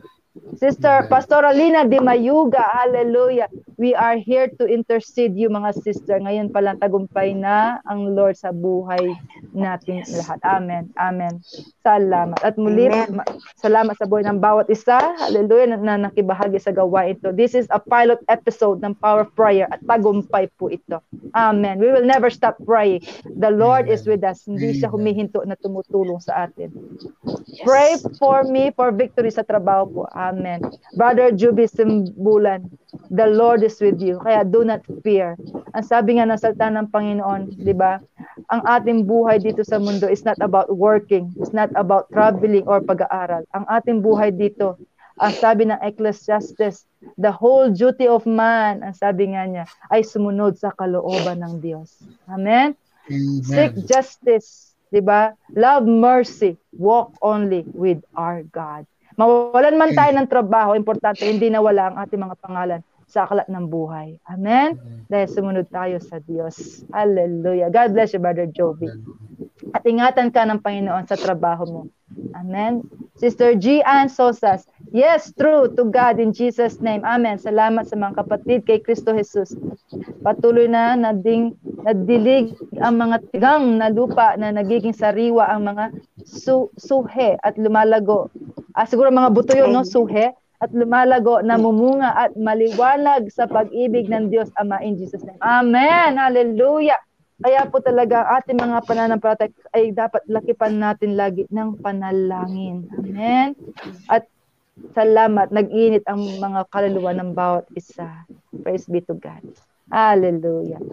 [0.56, 3.52] Sister Pastoralina Di Mayuga, hallelujah.
[3.76, 6.18] We are here to intercede you mga sister.
[6.24, 9.12] Ngayon pa lang tagumpay na ang Lord sa buhay
[9.58, 10.38] natin lahat.
[10.46, 10.94] Amen.
[10.96, 11.42] Amen.
[11.82, 12.40] Salamat.
[12.46, 13.20] At muli, Amen.
[13.22, 13.28] ma-
[13.58, 14.98] salamat sa buhay ng bawat isa.
[15.18, 17.34] Hallelujah na, na nakibahagi sa gawain ito.
[17.34, 21.02] This is a pilot episode ng Power of Prayer at tagumpay po ito.
[21.34, 21.82] Amen.
[21.82, 23.04] We will never stop praying.
[23.26, 24.46] The Lord is with us.
[24.46, 24.96] Hindi siya Amen.
[24.96, 26.70] humihinto na tumutulong sa atin.
[27.66, 30.04] Pray for me for victory sa trabaho po.
[30.14, 30.62] Amen.
[30.94, 32.70] Brother Juby Simbulan,
[33.12, 34.20] the Lord is with you.
[34.24, 35.36] Kaya do not fear.
[35.76, 38.00] Ang sabi nga ng salita ng Panginoon, di ba?
[38.52, 41.32] Ang ating buhay dito sa mundo is not about working.
[41.40, 43.44] It's not about traveling or pag-aaral.
[43.52, 44.80] Ang ating buhay dito,
[45.18, 46.86] ang sabi ng Ecclesiastes,
[47.18, 51.98] the whole duty of man, ang sabi nga niya, ay sumunod sa kalooban ng Diyos.
[52.30, 52.78] Amen?
[53.42, 53.88] Seek Amen.
[53.88, 55.32] justice, 'di ba?
[55.56, 58.84] Love mercy, walk only with our God.
[59.18, 63.66] Mawalan man tayo ng trabaho, importante hindi nawala ang ating mga pangalan sa aklat ng
[63.66, 64.14] buhay.
[64.30, 64.78] Amen?
[65.10, 66.86] Dahil sumunod tayo sa Diyos.
[66.94, 67.74] Hallelujah.
[67.74, 68.94] God bless you, Brother Joby.
[69.76, 71.82] At ingatan ka ng Panginoon sa trabaho mo.
[72.38, 72.86] Amen.
[73.18, 73.82] Sister G.
[73.84, 77.02] Ann Sosas, yes, true to God in Jesus' name.
[77.04, 77.42] Amen.
[77.42, 79.58] Salamat sa mga kapatid kay Kristo Jesus.
[80.22, 85.86] Patuloy na nading nadilig ang mga tigang na lupa na nagiging sariwa ang mga
[86.24, 88.30] su suhe at lumalago.
[88.78, 89.82] Ah, siguro mga buto yun, no?
[89.82, 95.38] Suhe at lumalago, namumunga at maliwanag sa pag-ibig ng Diyos Ama in Jesus' name.
[95.42, 96.18] Amen.
[96.18, 96.98] Hallelujah.
[97.38, 102.90] Kaya po talaga ang ating mga pananampalataya ay dapat lakipan natin lagi ng panalangin.
[102.98, 103.54] Amen.
[104.10, 104.26] At
[104.98, 108.26] salamat, nag-init ang mga kaluluwa ng bawat isa.
[108.66, 109.46] Praise be to God.
[109.88, 110.84] Hallelujah.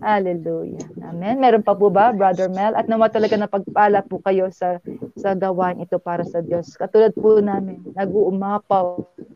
[0.00, 0.88] Hallelujah.
[1.04, 1.36] Amen.
[1.36, 2.72] Meron pa po ba, Brother Mel?
[2.72, 4.80] At nawa talaga na pagpala po kayo sa
[5.12, 6.72] sa gawain ito para sa Diyos.
[6.72, 8.86] Katulad po namin, nag-uumapaw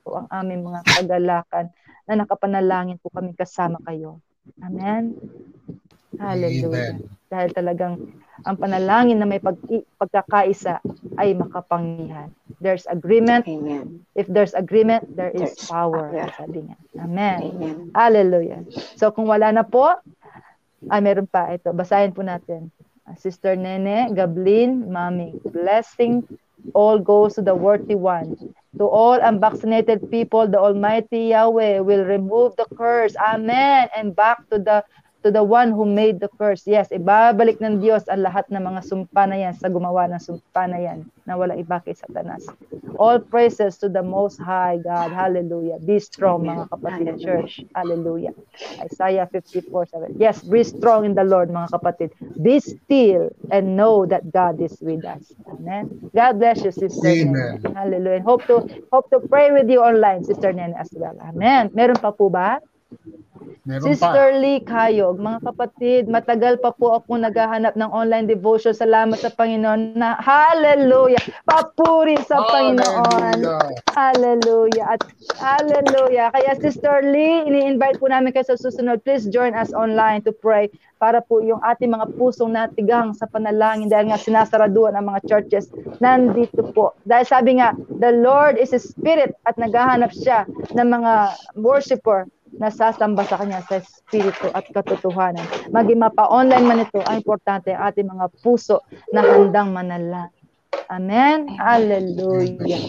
[0.01, 1.69] po ang aming mga kagalakan
[2.09, 4.25] na nakapanalangin po kami kasama kayo.
[4.65, 5.13] Amen.
[6.19, 6.95] Hallelujah.
[6.95, 7.09] Amen.
[7.31, 7.95] Dahil talagang
[8.45, 9.57] ang panalangin na may pag
[9.99, 10.79] pagkakaisa
[11.19, 12.31] ay makapangyarihan.
[12.61, 13.45] There's agreement.
[13.49, 14.05] Amen.
[14.15, 16.13] If there's agreement, there is There's power.
[16.15, 16.31] power.
[16.39, 16.77] Sabi nga.
[17.03, 17.39] Amen.
[17.51, 17.77] Amen.
[17.95, 18.63] Hallelujah.
[18.95, 19.91] So kung wala na po,
[20.91, 21.73] ay meron pa ito.
[21.75, 22.71] Basahin po natin.
[23.05, 26.25] Ah, Sister Nene, Gablin, Mami, blessing
[26.73, 28.37] all goes to the worthy one.
[28.79, 33.15] To all unvaccinated people, the Almighty Yahweh will remove the curse.
[33.19, 33.87] Amen.
[33.95, 34.83] And back to the
[35.25, 36.69] to the one who made the curse.
[36.69, 40.69] Yes, ibabalik ng Diyos ang lahat ng mga sumpa na yan sa gumawa ng sumpa
[40.69, 42.45] na yan na wala iba kay Satanas.
[43.01, 45.17] All praises to the Most High God.
[45.17, 45.81] Hallelujah.
[45.81, 47.65] Be strong, mga kapatid church.
[47.73, 48.37] Hallelujah.
[48.85, 50.21] Isaiah 54, 7.
[50.21, 52.13] Yes, be strong in the Lord, mga kapatid.
[52.45, 55.33] Be still and know that God is with us.
[55.49, 55.89] Amen.
[56.13, 57.65] God bless you, Sister Amen.
[57.65, 57.73] Nene.
[57.73, 58.21] Hallelujah.
[58.21, 61.17] And hope to hope to pray with you online, Sister Nene, as well.
[61.25, 61.73] Amen.
[61.73, 62.61] Meron pa po ba?
[63.65, 63.89] Meron pa.
[63.97, 68.77] Sister Lee Kayog, mga kapatid, matagal pa po ako naghahanap ng online devotion.
[68.77, 71.21] Salamat sa Panginoon na hallelujah.
[71.49, 73.41] Papuri sa Panginoon.
[73.41, 73.81] Hallelujah.
[73.97, 74.87] Hallelujah.
[74.97, 75.01] At
[75.41, 76.29] hallelujah.
[76.35, 79.01] Kaya Sister Lee, ini-invite po namin kayo sa susunod.
[79.07, 80.69] Please join us online to pray
[81.01, 85.69] para po yung ating mga pusong natigang sa panalangin dahil nga sinasaraduan ang mga churches
[86.01, 86.97] nandito po.
[87.05, 91.13] Dahil sabi nga, the Lord is a spirit at naghahanap siya ng mga
[91.61, 92.25] worshiper
[92.59, 95.43] na sasamba sa kanya sa espiritu at katotohanan.
[95.75, 100.45] Maging mapa-online man ito, ang importante ating mga puso na handang manalangin.
[100.91, 101.49] Amen.
[101.49, 102.83] Hallelujah.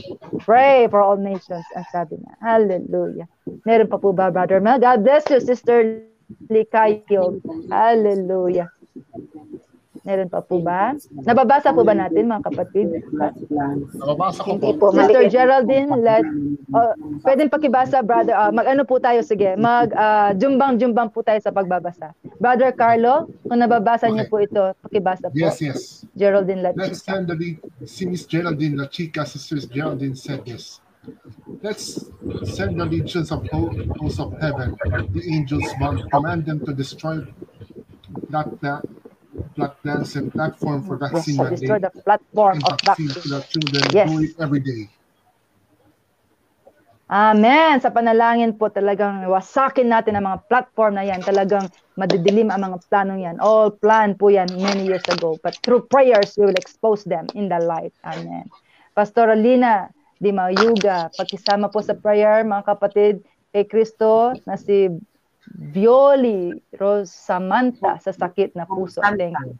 [0.43, 1.65] Pray for all nations.
[1.73, 2.33] Ang sabi niya.
[2.43, 3.27] Hallelujah.
[3.65, 4.77] Meron pa po ba, Brother Mel?
[4.77, 6.05] God bless you, Sister
[6.51, 7.41] Likayo.
[7.71, 8.69] Hallelujah.
[10.05, 10.93] Meron pa po ba?
[11.25, 13.01] Nababasa po ba natin, mga kapatid?
[13.97, 14.53] Nababasa ko po.
[14.53, 15.33] Hindi po, Sister maliit.
[15.33, 16.25] Geraldine, let,
[16.77, 16.93] oh,
[17.25, 18.37] pwedeng pakibasa, brother.
[18.37, 19.57] ah, mag-ano po tayo, sige.
[19.57, 22.13] Mag ah, jumbang-jumbang po tayo sa pagbabasa.
[22.37, 25.33] Brother Carlo, kung nababasa niyo po ito, pakibasa po.
[25.33, 26.05] Yes, yes.
[26.13, 27.57] Geraldine, let Let's send the lead.
[27.89, 30.85] See Miss Geraldine, La Chica, Sisters Geraldine said this.
[31.65, 32.13] Let's
[32.45, 34.77] send the legions of ho- hosts of heaven,
[35.13, 35.65] the angels,
[36.13, 37.25] command them to destroy
[38.29, 38.85] that plot
[39.81, 43.31] plans and platform for Yes, vaccine to destroy mandate the platform of vaccine to vaccine.
[43.31, 43.83] the children.
[43.91, 44.09] Yes.
[44.11, 44.81] Do it every day.
[47.05, 47.77] Amen.
[47.85, 51.21] Sa panalangin po talagang wasakin natin ang mga platform na yan.
[51.21, 53.37] Talagang madidilim ang mga planong yan.
[53.37, 55.37] All plan po yan many years ago.
[55.45, 57.93] But through prayers, we will expose them in the light.
[58.01, 58.49] Amen.
[58.97, 63.19] Pastor Alina Di Mayuga, pakisama po sa prayer mga kapatid
[63.51, 64.87] kay Kristo na si
[65.55, 68.99] Violi Rosamanta sa sakit na puso.
[68.99, 69.55] Thank you.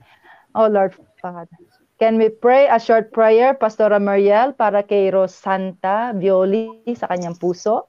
[0.56, 1.48] Oh Lord Father.
[1.96, 7.88] Can we pray a short prayer, Pastora Mariel, para kay Rosanta Violi sa kanyang puso?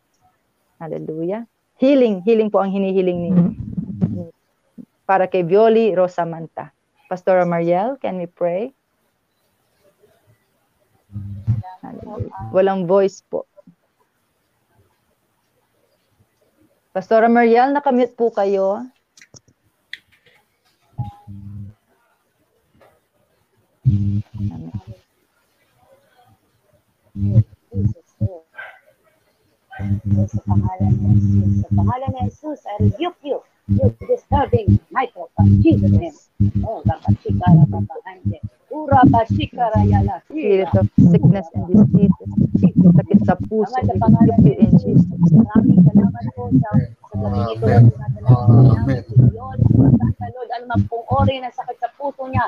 [0.79, 1.43] Hallelujah.
[1.83, 3.31] Healing, healing po ang hinihiling ni
[5.07, 6.71] para kay Violi Rosamanta.
[7.11, 8.71] Pastora Mariel, can we pray?
[11.83, 12.31] Hallelujah.
[12.55, 13.47] Walang voice po.
[16.97, 18.81] Pastora Mariel, nakamute po kayo.
[30.25, 33.45] Sa pangalan ni Jesus, sa pangalan ni Jesus, I rebuke you.
[33.69, 35.61] You disturbing microphone.
[35.61, 36.17] Jesus name.
[36.65, 36.81] Oh.
[36.81, 38.56] Ura bashikara yala.
[40.27, 42.17] Spirit of sickness and disease,
[42.97, 43.95] sakit sa puso, ni
[44.45, 45.07] you in Jesus.
[45.33, 46.71] Maraming salamat po sa
[47.07, 47.67] sa gabing ito.
[47.67, 49.59] Si Lord.
[50.17, 52.47] Sa Lord, anumang pong ori na sakit sa puso niya.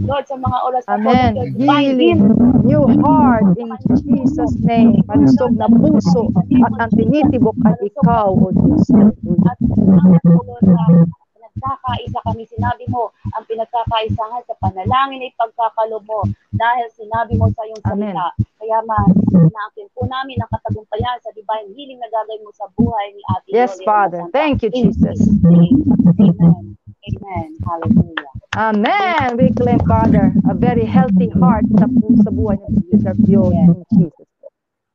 [0.00, 1.32] Lord, sa mga oras na po, Amen.
[1.60, 2.20] Healing,
[2.64, 3.68] new heart in
[4.00, 5.04] Jesus' name.
[5.04, 8.88] Malusog na puso at ang tinitibok ay ikaw, O Diyos.
[9.44, 11.19] At po, Lord, sa
[11.54, 12.42] pinagkakaisa kami.
[12.46, 16.22] Sinabi mo, ang pinagkakaisahan sa panalangin ay pagkakalob mo
[16.54, 18.14] dahil sinabi mo sa iyong Amen.
[18.14, 18.26] salita.
[18.60, 23.06] Kaya man, naakin po namin ang katagumpayan sa divine healing na gagawin mo sa buhay
[23.16, 24.22] ni Ate Yes, Yoli Father.
[24.28, 24.36] Santa.
[24.36, 25.18] Thank you, Jesus.
[26.20, 26.76] Amen.
[27.00, 27.48] Amen.
[27.64, 28.32] Hallelujah.
[28.54, 29.38] Amen.
[29.38, 31.86] We claim, Father, a very healthy heart sa,
[32.26, 33.16] sa buhay ni Jesus.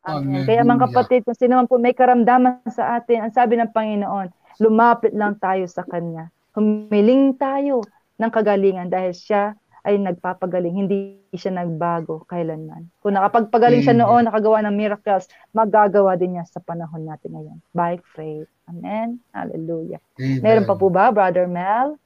[0.05, 0.45] Amen.
[0.45, 4.29] Kaya mga kapatid, kung sino man po may karamdaman sa atin, ang sabi ng Panginoon,
[4.61, 6.29] lumapit lang tayo sa Kanya.
[6.55, 7.83] Humiling tayo
[8.15, 12.89] ng kagalingan dahil siya ay nagpapagaling, hindi siya nagbago kailanman.
[13.05, 17.57] Kung nakapagpagaling siya noon, nakagawa ng miracles, magagawa din niya sa panahon natin ngayon.
[17.69, 18.49] By faith.
[18.65, 19.21] Amen.
[19.29, 20.01] Hallelujah.
[20.17, 20.41] Amen.
[20.41, 22.01] Meron pa po ba, Brother Mel?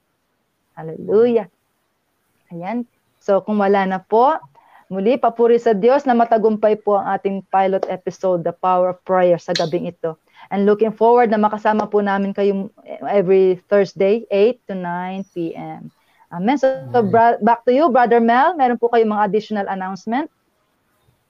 [0.76, 1.48] Hallelujah.
[2.52, 2.84] Ayan.
[3.24, 4.36] So kung wala na po,
[4.92, 9.40] muli papuri sa Diyos na matagumpay po ang ating pilot episode, The Power of Prayer
[9.40, 10.20] sa gabing ito.
[10.50, 12.74] And looking forward na makasama po namin kayo
[13.06, 15.94] every Thursday, 8 to 9 p.m.
[16.34, 16.58] Amen.
[16.58, 18.58] So, so bra- back to you, Brother Mel.
[18.58, 20.30] Meron po kayong mga additional announcement.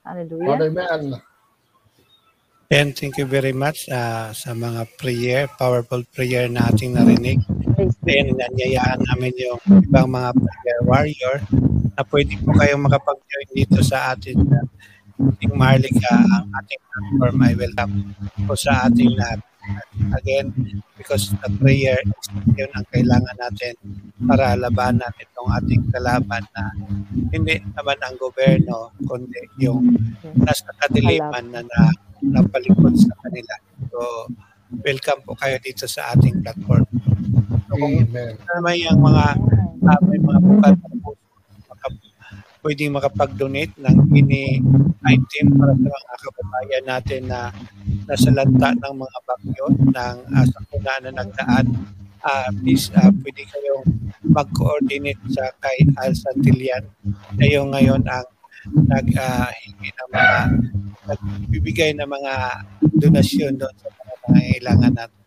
[0.04, 0.56] Hallelujah.
[0.56, 1.20] Brother Mel.
[2.70, 7.42] And thank you very much ah, sa mga prayer, powerful prayer na ating narinig.
[8.06, 9.58] Then, nanyayaan namin yung
[9.90, 11.36] ibang mga prayer warrior
[11.98, 14.38] na pwede po kayong makapag-join dito sa atin
[15.20, 17.94] na Ting Marlica, ang ating platform ay welcome
[18.48, 19.40] po sa ating lahat.
[20.16, 20.50] Again,
[20.96, 22.26] because the prayer is
[22.56, 23.76] yun ang kailangan natin
[24.24, 26.74] para labanan itong ating kalaban na
[27.30, 29.94] hindi naman ang gobyerno, kundi yung
[30.42, 31.82] nasa kadiliman na, na
[32.24, 33.54] napalikod sa kanila.
[33.92, 33.98] So,
[34.82, 36.88] welcome po kayo dito sa ating platform.
[37.68, 38.34] So, kung Amen.
[38.40, 39.24] ano naman yung mga
[39.86, 40.74] uh, may mga bukat
[42.60, 44.60] pwedeng makapag-donate ng ini
[45.08, 47.40] item para sa mga kababayan natin na
[48.04, 51.66] nasa lanta ng mga bagyo ng uh, sakuna na nagdaan.
[52.20, 53.84] Uh, please, uh, pwede kayong
[54.28, 56.84] mag-coordinate sa kay Al Santillan
[57.40, 58.28] na yung ngayon ang
[58.92, 60.36] nag-hingi ng mga
[61.08, 62.34] nagbibigay ng mga
[63.00, 65.19] donasyon doon sa mga nangangailangan natin.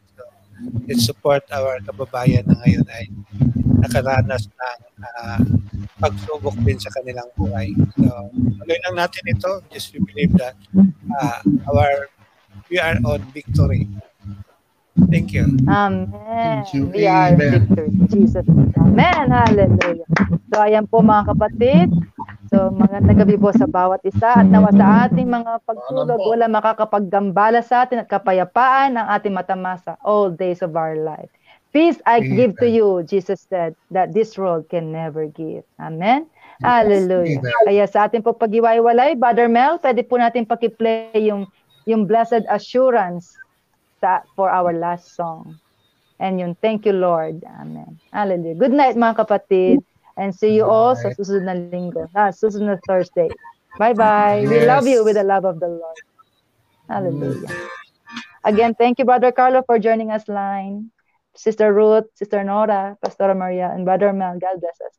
[0.88, 3.06] Let's support our kababayan na ngayon ay
[3.84, 5.40] nakaranas ng ah,
[6.00, 7.72] pagsubok din sa kanilang buhay.
[8.00, 9.52] So, tuloy lang natin ito.
[9.72, 10.56] Just we believe that
[11.20, 11.40] ah,
[11.72, 12.08] our
[12.72, 13.88] we are on victory.
[15.10, 15.50] Thank you.
[15.66, 16.14] Amen.
[16.14, 16.86] Thank you.
[16.94, 17.66] We are Amen.
[17.66, 17.94] victors.
[18.14, 18.46] Jesus.
[18.78, 19.34] Amen.
[19.34, 20.06] Hallelujah.
[20.54, 21.90] So, ayan po mga kapatid.
[22.54, 27.66] So, magandang gabi po sa bawat isa at nawa sa ating mga pagtulog, wala makakapaggambala
[27.66, 31.34] sa atin at kapayapaan ang ating matamasa all days of our life.
[31.74, 32.78] Peace I give to Amen.
[32.78, 35.66] you, Jesus said, that this world can never give.
[35.82, 36.30] Amen.
[36.62, 37.42] Hallelujah.
[37.42, 37.66] Amen.
[37.66, 41.50] Kaya sa ating po pag-iwalay, Brother Mel, pwede po natin pakiplay yung,
[41.90, 43.42] yung Blessed Assurance
[44.04, 45.64] sa, for our last song.
[46.20, 47.48] And yung thank you, Lord.
[47.48, 48.04] Amen.
[48.12, 48.60] Hallelujah.
[48.60, 49.80] Good night, mga kapatid.
[50.20, 52.12] And see you all sa susunod na linggo.
[52.12, 53.32] Ah, susunod na Thursday.
[53.80, 54.46] Bye-bye.
[54.46, 56.00] We love you with the love of the Lord.
[56.86, 57.50] Hallelujah.
[58.44, 60.92] Again, thank you, Brother Carlo, for joining us line.
[61.34, 64.38] Sister Ruth, Sister Nora, Pastor Maria, and Brother Mel.
[64.38, 64.94] God bless us.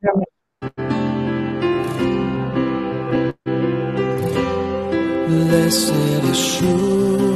[5.24, 7.33] Blessed assurance,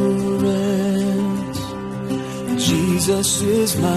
[3.08, 3.88] Jesus is mine.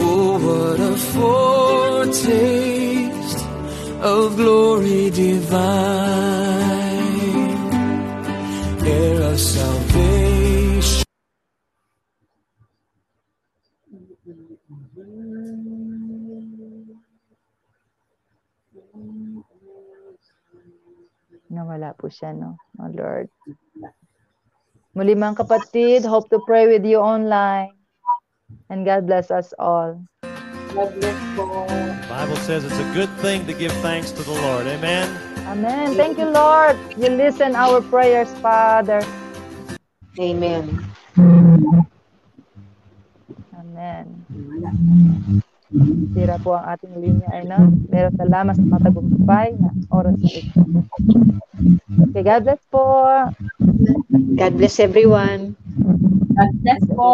[0.00, 2.24] Oh, what a foretaste
[4.00, 5.60] of glory divine,
[8.80, 11.04] heir of salvation.
[21.52, 22.56] Nawala po siya, no?
[22.80, 23.28] Oh, Lord.
[24.90, 27.70] Muli mga kapatid, hope to pray with you online.
[28.74, 30.02] And God bless us all.
[30.74, 31.46] God bless po.
[31.46, 34.66] The Bible says it's a good thing to give thanks to the Lord.
[34.66, 35.06] Amen.
[35.46, 35.94] Amen.
[35.94, 36.74] Thank you, Lord.
[36.98, 38.98] You listen our prayers, Father.
[40.18, 40.66] Amen.
[43.54, 44.26] Amen.
[46.18, 47.70] Sira po ang ating linya ay na.
[47.86, 50.60] Pero salamat sa matagumpay na oras na ito.
[52.10, 52.82] Okay, God bless po.
[54.36, 55.56] God bless everyone.
[56.36, 57.12] God bless po.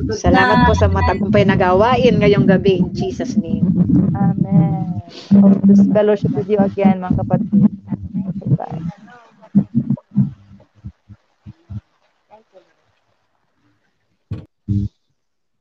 [0.00, 3.68] Good Salamat po sa matagumpay na gawain ngayong gabi in Jesus name.
[4.16, 5.04] Amen.
[5.40, 7.68] Hope to fellowship with you again, mga kapatid.
[8.56, 8.84] Bye.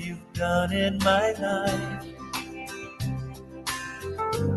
[0.00, 2.06] you've done in my life.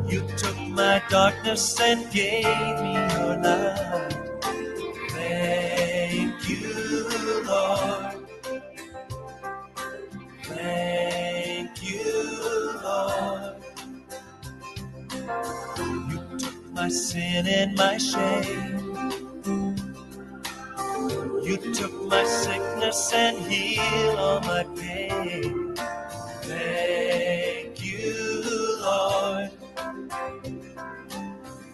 [0.09, 4.15] You took my darkness and gave me your light.
[5.09, 8.15] Thank you, Lord.
[10.43, 13.55] Thank you, Lord.
[16.11, 18.93] You took my sin and my shame.
[21.43, 24.92] You took my sickness and healed all my pain.
[25.23, 25.79] Thank
[27.81, 28.43] you,
[28.81, 29.49] Lord.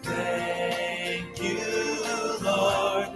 [0.04, 1.58] Thank you,
[2.42, 3.08] Lord.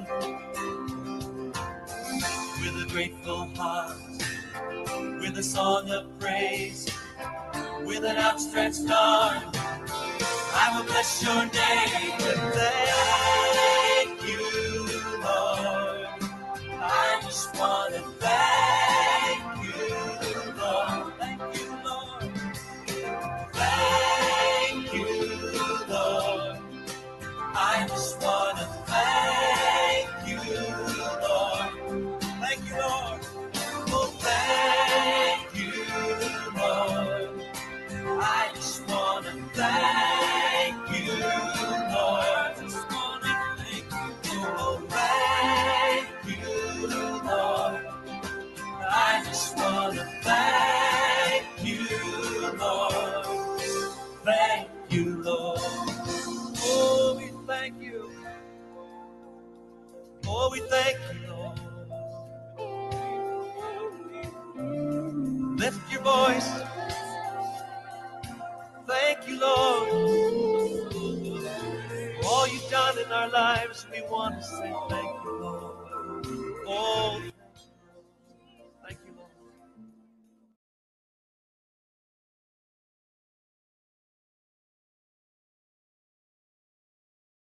[2.60, 3.96] With a grateful heart,
[5.20, 6.88] with a song of praise,
[7.84, 12.18] with an outstretched arm, I will bless your name
[12.54, 14.42] thank you,
[15.22, 16.08] Lord.
[16.80, 18.13] I just want to